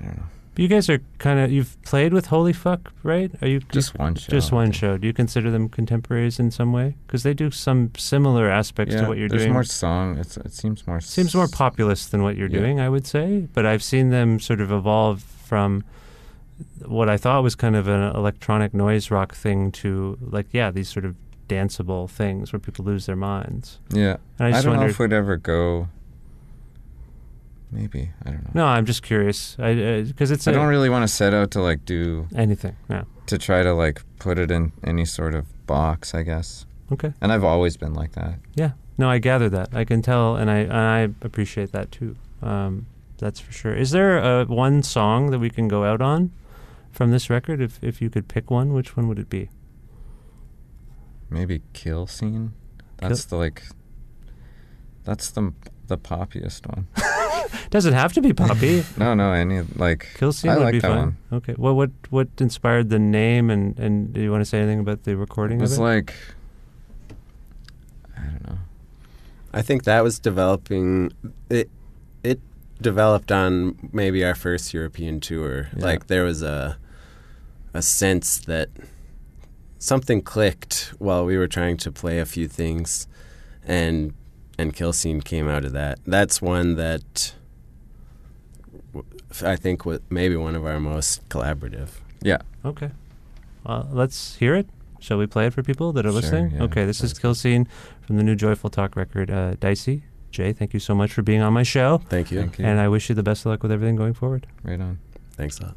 I 0.00 0.04
don't 0.04 0.16
know. 0.16 0.22
you 0.56 0.68
guys 0.68 0.90
are 0.90 1.00
kind 1.18 1.38
of 1.38 1.50
you've 1.52 1.80
played 1.82 2.12
with 2.12 2.26
Holy 2.26 2.52
Fuck, 2.52 2.92
right? 3.02 3.30
Are 3.40 3.48
you 3.48 3.60
Just 3.70 3.98
one 3.98 4.14
show. 4.16 4.30
just 4.30 4.52
one 4.52 4.72
show? 4.72 4.98
Do 4.98 5.06
you 5.06 5.12
consider 5.12 5.50
them 5.50 5.68
contemporaries 5.68 6.38
in 6.40 6.50
some 6.50 6.72
way? 6.72 6.96
Because 7.06 7.22
they 7.22 7.34
do 7.34 7.50
some 7.50 7.90
similar 7.96 8.50
aspects 8.50 8.94
Yeah, 8.94 9.02
to 9.02 9.08
what 9.08 9.18
you're 9.18 9.28
there's 9.28 9.42
doing. 9.42 9.52
more 9.52 9.64
song. 9.64 10.18
It's, 10.18 10.36
it 10.36 10.52
seems 10.52 10.86
more. 10.86 11.00
seems 11.00 11.34
more 11.34 11.48
populist 11.48 12.10
than 12.10 12.22
what 12.22 12.36
you're 12.36 12.48
Yeah. 12.50 12.58
doing, 12.60 12.80
I 12.80 12.88
would 12.88 13.06
say. 13.06 13.48
But 13.54 13.64
I've 13.66 13.82
seen 13.82 14.10
them 14.10 14.40
sort 14.40 14.60
of 14.60 14.72
evolve 14.72 15.22
from 15.22 15.84
what 16.84 17.08
I 17.08 17.16
thought 17.16 17.42
was 17.42 17.54
kind 17.54 17.74
of 17.76 17.88
an 17.88 18.02
electronic 18.14 18.74
noise 18.74 19.10
rock 19.10 19.34
thing 19.34 19.72
to 19.72 20.18
like, 20.20 20.46
yeah, 20.52 20.70
these 20.70 20.88
sort 20.88 21.04
of 21.04 21.16
danceable 21.52 22.08
things 22.08 22.52
where 22.52 22.60
people 22.60 22.84
lose 22.84 23.04
their 23.06 23.16
minds. 23.16 23.78
Yeah, 23.90 24.16
And 24.38 24.46
I 24.46 24.48
I, 24.48 24.52
just 24.52 24.64
don't 24.64 24.76
know 24.80 24.86
if 24.86 24.98
we'd 24.98 25.12
ever 25.12 25.36
go. 25.36 25.88
Maybe 27.70 28.10
I 28.26 28.30
don't 28.30 28.44
know. 28.44 28.50
no, 28.54 28.66
I'm 28.66 28.84
just 28.84 29.02
curious. 29.02 29.56
I 29.58 30.02
because 30.02 30.30
it's 30.30 30.46
I 30.46 30.50
a, 30.50 30.54
don't 30.54 30.68
really 30.68 30.90
want 30.90 31.04
to 31.04 31.08
set 31.08 31.32
out 31.32 31.50
to 31.52 31.62
like 31.62 31.84
do 31.86 32.28
anything. 32.36 32.76
Yeah, 32.90 33.04
to 33.26 33.38
try 33.38 33.62
to 33.62 33.72
like 33.72 34.02
put 34.18 34.38
it 34.38 34.50
in 34.50 34.72
any 34.84 35.06
sort 35.06 35.34
of 35.34 35.46
box, 35.66 36.14
I 36.14 36.22
guess. 36.22 36.66
Okay. 36.92 37.14
And 37.22 37.32
I've 37.32 37.44
always 37.44 37.78
been 37.78 37.94
like 37.94 38.12
that. 38.12 38.34
Yeah. 38.54 38.72
No, 38.98 39.08
I 39.08 39.18
gather 39.18 39.48
that. 39.48 39.70
I 39.74 39.84
can 39.86 40.02
tell, 40.02 40.36
and 40.36 40.50
I 40.50 40.58
and 40.58 40.72
I 40.72 40.98
appreciate 41.24 41.72
that 41.72 41.90
too. 41.90 42.16
Um, 42.42 42.86
that's 43.16 43.40
for 43.40 43.52
sure. 43.52 43.74
Is 43.74 43.90
there 43.92 44.18
uh, 44.22 44.44
one 44.44 44.82
song 44.82 45.30
that 45.30 45.38
we 45.38 45.48
can 45.48 45.66
go 45.66 45.84
out 45.84 46.02
on 46.02 46.30
from 46.90 47.10
this 47.10 47.30
record? 47.30 47.62
If 47.62 47.82
if 47.82 48.02
you 48.02 48.10
could 48.10 48.28
pick 48.28 48.50
one, 48.50 48.74
which 48.74 48.96
one 48.98 49.08
would 49.08 49.18
it 49.18 49.30
be? 49.30 49.48
Maybe 51.32 51.62
Kill 51.72 52.06
Scene. 52.06 52.52
That's 52.98 53.24
the 53.24 53.36
like. 53.36 53.62
That's 55.04 55.30
the 55.30 55.52
the 55.88 55.98
poppiest 55.98 56.66
one. 56.66 56.86
Does 57.70 57.86
it 57.86 57.92
have 57.92 58.12
to 58.14 58.20
be 58.20 58.32
poppy. 58.32 58.84
No, 58.96 59.14
no, 59.14 59.32
any 59.32 59.62
like. 59.76 60.08
Kill 60.14 60.32
scene 60.32 60.50
I 60.50 60.56
would 60.56 60.64
like 60.64 60.72
be 60.72 60.78
that 60.80 60.88
fun. 60.88 60.98
one. 60.98 61.16
Okay. 61.32 61.54
Well, 61.58 61.74
what 61.74 61.90
what 62.10 62.28
inspired 62.38 62.90
the 62.90 62.98
name, 62.98 63.50
and 63.50 63.78
and 63.78 64.12
do 64.12 64.20
you 64.20 64.30
want 64.30 64.42
to 64.42 64.44
say 64.44 64.58
anything 64.58 64.80
about 64.80 65.04
the 65.04 65.16
recording? 65.16 65.58
It 65.58 65.62
was 65.62 65.72
of 65.72 65.78
it? 65.80 65.82
like. 65.82 66.14
I 68.16 68.22
don't 68.24 68.46
know. 68.48 68.58
I 69.52 69.62
think 69.62 69.84
that 69.84 70.02
was 70.04 70.18
developing. 70.18 71.12
It 71.50 71.68
it 72.22 72.40
developed 72.80 73.32
on 73.32 73.90
maybe 73.92 74.24
our 74.24 74.34
first 74.34 74.72
European 74.74 75.18
tour. 75.20 75.68
Yeah. 75.76 75.84
Like 75.84 76.06
there 76.06 76.24
was 76.24 76.42
a 76.42 76.78
a 77.74 77.82
sense 77.82 78.38
that 78.40 78.68
something 79.82 80.22
clicked 80.22 80.92
while 80.98 81.24
we 81.24 81.36
were 81.36 81.48
trying 81.48 81.76
to 81.78 81.90
play 81.90 82.18
a 82.20 82.24
few 82.26 82.46
things, 82.48 83.08
and 83.64 84.14
and 84.58 84.74
Kill 84.74 84.92
Scene 84.92 85.20
came 85.20 85.48
out 85.48 85.64
of 85.64 85.72
that. 85.72 85.98
That's 86.06 86.40
one 86.40 86.76
that 86.76 87.34
I 89.42 89.56
think 89.56 89.84
was 89.84 90.00
maybe 90.10 90.36
one 90.36 90.54
of 90.54 90.64
our 90.64 90.78
most 90.78 91.28
collaborative. 91.28 91.88
Yeah. 92.22 92.38
Okay. 92.64 92.90
Uh, 93.66 93.84
let's 93.90 94.36
hear 94.36 94.54
it. 94.54 94.68
Shall 95.00 95.18
we 95.18 95.26
play 95.26 95.46
it 95.46 95.52
for 95.52 95.62
people 95.64 95.92
that 95.94 96.06
are 96.06 96.10
Sure, 96.10 96.20
listening? 96.20 96.50
yeah, 96.52 96.62
okay, 96.64 96.84
this 96.84 97.02
is 97.02 97.10
sounds 97.10 97.18
Kill 97.18 97.34
Scene 97.34 97.66
from 98.02 98.16
the 98.18 98.22
new 98.22 98.36
Joyful 98.36 98.70
Talk 98.70 98.94
record, 98.94 99.30
uh, 99.30 99.54
Dicey. 99.58 100.04
Jay, 100.30 100.52
thank 100.52 100.72
you 100.72 100.80
so 100.80 100.94
much 100.94 101.12
for 101.12 101.22
being 101.22 101.42
on 101.42 101.52
my 101.52 101.64
show. 101.64 101.98
Thank 102.08 102.30
you. 102.30 102.40
Thank 102.40 102.58
you. 102.58 102.64
And 102.64 102.78
I 102.78 102.88
wish 102.88 103.08
you 103.08 103.14
the 103.14 103.22
best 103.22 103.42
of 103.44 103.46
luck 103.50 103.62
with 103.62 103.72
everything 103.72 103.96
going 103.96 104.14
forward. 104.14 104.46
Right 104.62 104.80
on. 104.80 104.98
Thanks 105.36 105.58
a 105.58 105.64
lot. 105.64 105.76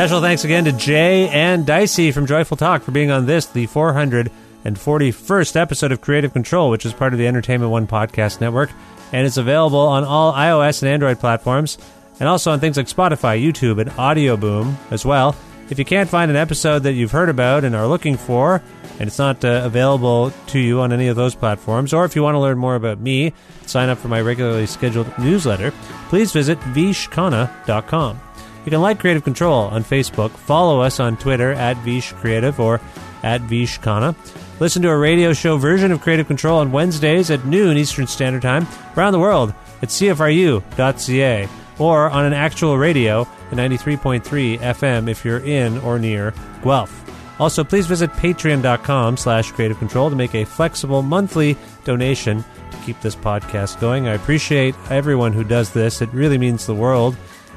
Special 0.00 0.22
thanks 0.22 0.44
again 0.44 0.64
to 0.64 0.72
Jay 0.72 1.28
and 1.28 1.66
Dicey 1.66 2.10
from 2.10 2.24
Joyful 2.24 2.56
Talk 2.56 2.80
for 2.80 2.90
being 2.90 3.10
on 3.10 3.26
this, 3.26 3.44
the 3.44 3.66
441st 3.66 5.56
episode 5.56 5.92
of 5.92 6.00
Kreative 6.00 6.30
Kontrol, 6.32 6.70
which 6.70 6.86
is 6.86 6.94
part 6.94 7.12
of 7.12 7.18
the 7.18 7.26
Entertainment 7.26 7.70
One 7.70 7.86
Podcast 7.86 8.40
Network, 8.40 8.70
and 9.12 9.26
it's 9.26 9.36
available 9.36 9.78
on 9.78 10.04
all 10.04 10.32
iOS 10.32 10.80
and 10.80 10.90
Android 10.90 11.20
platforms, 11.20 11.76
and 12.18 12.30
also 12.30 12.50
on 12.50 12.60
things 12.60 12.78
like 12.78 12.86
Spotify, 12.86 13.44
YouTube, 13.44 13.78
and 13.78 13.90
Audio 13.98 14.38
Boom 14.38 14.78
as 14.90 15.04
well. 15.04 15.36
If 15.68 15.78
you 15.78 15.84
can't 15.84 16.08
find 16.08 16.30
an 16.30 16.36
episode 16.38 16.84
that 16.84 16.94
you've 16.94 17.12
heard 17.12 17.28
about 17.28 17.64
and 17.64 17.76
are 17.76 17.86
looking 17.86 18.16
for, 18.16 18.62
and 18.98 19.06
it's 19.06 19.18
not 19.18 19.44
uh, 19.44 19.60
available 19.64 20.32
to 20.46 20.58
you 20.58 20.80
on 20.80 20.94
any 20.94 21.08
of 21.08 21.16
those 21.16 21.34
platforms, 21.34 21.92
or 21.92 22.06
if 22.06 22.16
you 22.16 22.22
want 22.22 22.36
to 22.36 22.40
learn 22.40 22.56
more 22.56 22.74
about 22.74 23.00
me, 23.00 23.34
sign 23.66 23.90
up 23.90 23.98
for 23.98 24.08
my 24.08 24.22
regularly 24.22 24.64
scheduled 24.64 25.12
newsletter, 25.18 25.74
please 26.08 26.32
visit 26.32 26.58
vishkhanna.com. 26.60 28.18
You 28.64 28.70
can 28.70 28.80
like 28.80 29.00
Kreative 29.00 29.22
Kontrol 29.22 29.72
on 29.72 29.84
Facebook, 29.84 30.30
follow 30.30 30.80
us 30.80 31.00
on 31.00 31.16
Twitter 31.16 31.52
at 31.52 31.76
Vish 31.78 32.12
Creative 32.12 32.58
or 32.60 32.80
at 33.22 33.40
Vishkhanna. 33.42 34.14
Listen 34.60 34.82
to 34.82 34.90
a 34.90 34.96
radio 34.98 35.32
show 35.32 35.56
version 35.56 35.92
of 35.92 36.00
Kreative 36.00 36.24
Kontrol 36.24 36.56
on 36.56 36.70
Wednesdays 36.70 37.30
at 37.30 37.46
noon 37.46 37.78
Eastern 37.78 38.06
Standard 38.06 38.42
Time 38.42 38.66
around 38.96 39.12
the 39.12 39.18
world 39.18 39.54
at 39.80 39.88
CFRU.ca 39.88 41.48
or 41.78 42.10
on 42.10 42.26
an 42.26 42.34
actual 42.34 42.76
radio 42.76 43.22
at 43.22 43.56
93.3 43.56 44.58
FM 44.58 45.08
if 45.08 45.24
you're 45.24 45.40
in 45.40 45.78
or 45.78 45.98
near 45.98 46.34
Guelph. 46.62 46.96
Also, 47.40 47.64
please 47.64 47.86
visit 47.86 48.10
patreon.com 48.12 49.16
slash 49.16 49.50
creative 49.52 49.78
control 49.78 50.10
to 50.10 50.16
make 50.16 50.34
a 50.34 50.44
flexible 50.44 51.00
monthly 51.00 51.56
donation 51.84 52.44
to 52.70 52.76
keep 52.84 53.00
this 53.00 53.16
podcast 53.16 53.80
going. 53.80 54.06
I 54.06 54.12
appreciate 54.12 54.74
everyone 54.90 55.32
who 55.32 55.42
does 55.42 55.72
this. 55.72 56.02
It 56.02 56.12
really 56.12 56.36
means 56.36 56.66
the 56.66 56.74
world 56.74 57.16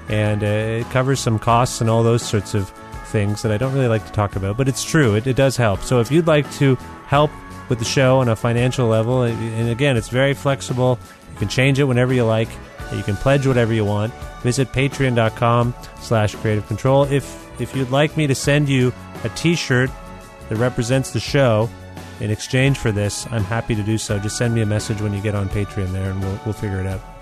and 0.10 0.43
uh, 0.43 0.82
it 0.86 0.89
covers 0.91 1.20
some 1.20 1.39
costs 1.39 1.82
and 1.82 1.89
all 1.89 2.04
those 2.04 2.22
sorts 2.22 2.54
of 2.54 2.70
things 3.08 3.41
that 3.43 3.51
I 3.51 3.58
don't 3.58 3.74
really 3.74 3.88
like 3.88 4.06
to 4.06 4.12
talk 4.12 4.36
about, 4.36 4.58
but 4.58 4.68
it's 4.68 4.84
true. 4.84 5.16
It, 5.16 5.28
it 5.28 5.36
does 5.36 5.56
help. 5.56 5.82
So 5.82 5.99
if 5.99 6.12
you'd 6.12 6.28
like 6.28 6.51
to 6.54 6.76
help 7.06 7.32
with 7.70 7.80
the 7.80 7.86
show 7.86 8.20
on 8.20 8.30
a 8.30 8.36
financial 8.36 8.88
level, 8.88 9.24
and 9.24 9.70
again, 9.70 9.97
it's 9.97 10.10
very 10.10 10.34
flexible. 10.34 10.99
You 11.32 11.39
can 11.39 11.47
change 11.47 11.80
it 11.80 11.86
whenever 11.86 12.14
you 12.14 12.26
like. 12.26 12.49
You 12.93 13.04
can 13.04 13.16
pledge 13.16 13.47
whatever 13.47 13.74
you 13.74 13.86
want. 13.86 14.14
Visit 14.41 14.72
patreon.com 14.72 15.74
slash 15.99 16.36
creative 16.36 16.68
control. 16.68 17.04
If 17.06 17.41
if 17.62 17.76
you'd 17.76 17.91
like 17.91 18.18
me 18.18 18.28
to 18.28 18.36
send 18.36 18.68
you 18.68 18.91
a 19.24 19.30
t-shirt 19.30 19.89
that 20.49 20.58
represents 20.58 21.12
the 21.12 21.20
show 21.20 21.70
in 22.20 22.32
exchange 22.32 22.78
for 22.78 22.91
this, 22.91 23.28
I'm 23.32 23.43
happy 23.43 23.76
to 23.76 23.84
do 23.84 23.97
so. 23.97 24.20
Just 24.20 24.38
send 24.38 24.54
me 24.54 24.62
a 24.62 24.66
message 24.66 25.01
when 25.01 25.14
you 25.14 25.22
get 25.22 25.36
on 25.36 25.49
Patreon 25.49 25.91
there 25.91 26.12
and 26.12 26.20
we'll, 26.20 26.39
we'll 26.45 26.54
figure 26.54 26.80
it 26.80 26.88
out. 26.88 27.12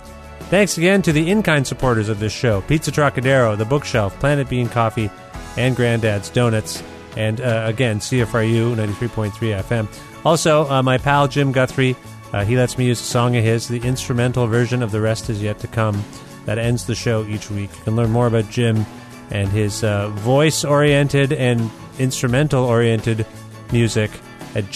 Thanks 0.50 0.78
again 0.78 1.02
to 1.04 1.14
the 1.14 1.32
in-kind 1.32 1.66
supporters 1.66 2.10
of 2.10 2.20
this 2.20 2.34
show, 2.34 2.62
Pizza 2.62 2.92
Trocadero, 2.92 3.56
The 3.56 3.66
Bookshelf, 3.66 4.18
Planet 4.20 4.50
Bean 4.50 4.68
Coffee, 4.68 5.10
and 5.58 5.76
Granddad's 5.76 6.30
Donuts. 6.30 6.84
And 7.16 7.42
uh, 7.42 7.64
again, 7.66 8.00
CFRU 8.00 8.76
93.3 8.76 9.32
FM. 9.64 10.26
Also, 10.26 10.70
uh, 10.70 10.84
my 10.84 10.98
pal 10.98 11.28
Jim 11.28 11.52
Guthrie, 11.52 11.96
uh, 12.34 12.46
he 12.46 12.58
lets 12.58 12.78
me 12.78 12.86
use 12.86 13.00
a 13.00 13.04
song 13.04 13.36
of 13.36 13.44
his, 13.44 13.68
the 13.68 13.80
instrumental 13.80 14.48
version 14.48 14.84
of 14.84 14.92
The 14.92 15.02
Rest 15.02 15.30
Is 15.30 15.42
Yet 15.42 15.60
to 15.60 15.68
Come, 15.68 16.04
that 16.46 16.58
ends 16.58 16.86
the 16.86 16.96
show 16.96 17.26
each 17.26 17.50
week. 17.50 17.70
You 17.78 17.84
can 17.84 17.96
learn 17.96 18.12
more 18.12 18.28
about 18.28 18.50
Jim 18.50 18.86
and 19.30 19.50
his 19.50 19.84
uh, 19.84 20.10
voice 20.10 20.64
oriented 20.64 21.34
and 21.34 21.70
instrumental 21.98 22.66
oriented 22.66 23.26
music 23.72 24.12
at 24.56 24.70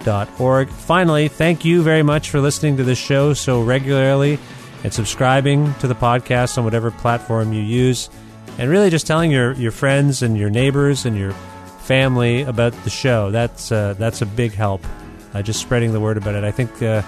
jimguthrie.org. 0.00 0.68
Finally, 0.68 1.28
thank 1.28 1.64
you 1.64 1.82
very 1.82 2.02
much 2.02 2.30
for 2.30 2.40
listening 2.40 2.76
to 2.76 2.84
this 2.84 2.98
show 2.98 3.34
so 3.34 3.62
regularly 3.62 4.38
and 4.82 4.92
subscribing 4.92 5.72
to 5.74 5.86
the 5.86 5.94
podcast 5.94 6.58
on 6.58 6.64
whatever 6.64 6.90
platform 6.90 7.52
you 7.52 7.62
use. 7.62 8.10
And 8.58 8.70
really 8.70 8.90
just 8.90 9.06
telling 9.06 9.30
your, 9.30 9.52
your 9.52 9.72
friends 9.72 10.22
and 10.22 10.36
your 10.36 10.50
neighbors 10.50 11.06
and 11.06 11.16
your 11.16 11.32
family 11.82 12.42
about 12.42 12.72
the 12.84 12.90
show. 12.90 13.30
That's, 13.30 13.72
uh, 13.72 13.94
that's 13.94 14.22
a 14.22 14.26
big 14.26 14.52
help. 14.52 14.84
Uh, 15.32 15.42
just 15.42 15.60
spreading 15.60 15.92
the 15.92 16.00
word 16.00 16.16
about 16.16 16.34
it. 16.34 16.44
I 16.44 16.50
think 16.50 16.82
uh, 16.82 17.02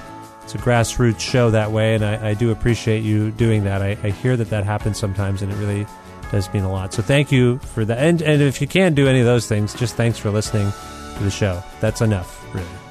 it's 0.45 0.55
a 0.55 0.59
grassroots 0.59 1.21
show 1.21 1.51
that 1.51 1.73
way, 1.73 1.95
and 1.95 2.05
I, 2.05 2.31
I 2.31 2.35
do 2.35 2.53
appreciate 2.53 3.03
you 3.03 3.33
doing 3.33 3.65
that. 3.65 3.83
I, 3.83 3.99
I 4.03 4.11
hear 4.11 4.37
that 4.37 4.51
that 4.51 4.65
happens 4.65 4.99
sometimes, 4.99 5.43
and 5.43 5.53
it 5.53 5.57
really 5.57 5.87
does 6.31 6.53
mean 6.55 6.63
a 6.63 6.71
lot. 6.71 6.95
So 6.95 7.03
thank 7.03 7.33
you 7.33 7.59
for 7.59 7.85
that. 7.85 7.99
And, 7.99 8.23
and 8.23 8.41
if 8.41 8.61
you 8.61 8.69
can't 8.69 8.95
do 8.95 9.09
any 9.09 9.19
of 9.21 9.27
those 9.27 9.49
things, 9.49 9.75
just 9.75 9.97
thanks 9.97 10.19
for 10.19 10.31
listening 10.31 10.73
to 11.17 11.25
the 11.25 11.31
show. 11.31 11.63
That's 11.81 12.01
enough, 12.01 12.43
really. 12.55 12.82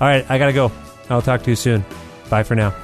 All 0.00 0.08
right, 0.08 0.28
I 0.28 0.38
got 0.38 0.46
to 0.46 0.52
go. 0.52 0.72
I'll 1.08 1.22
talk 1.22 1.42
to 1.42 1.50
you 1.50 1.56
soon. 1.56 1.84
Bye 2.28 2.42
for 2.42 2.54
now. 2.54 2.83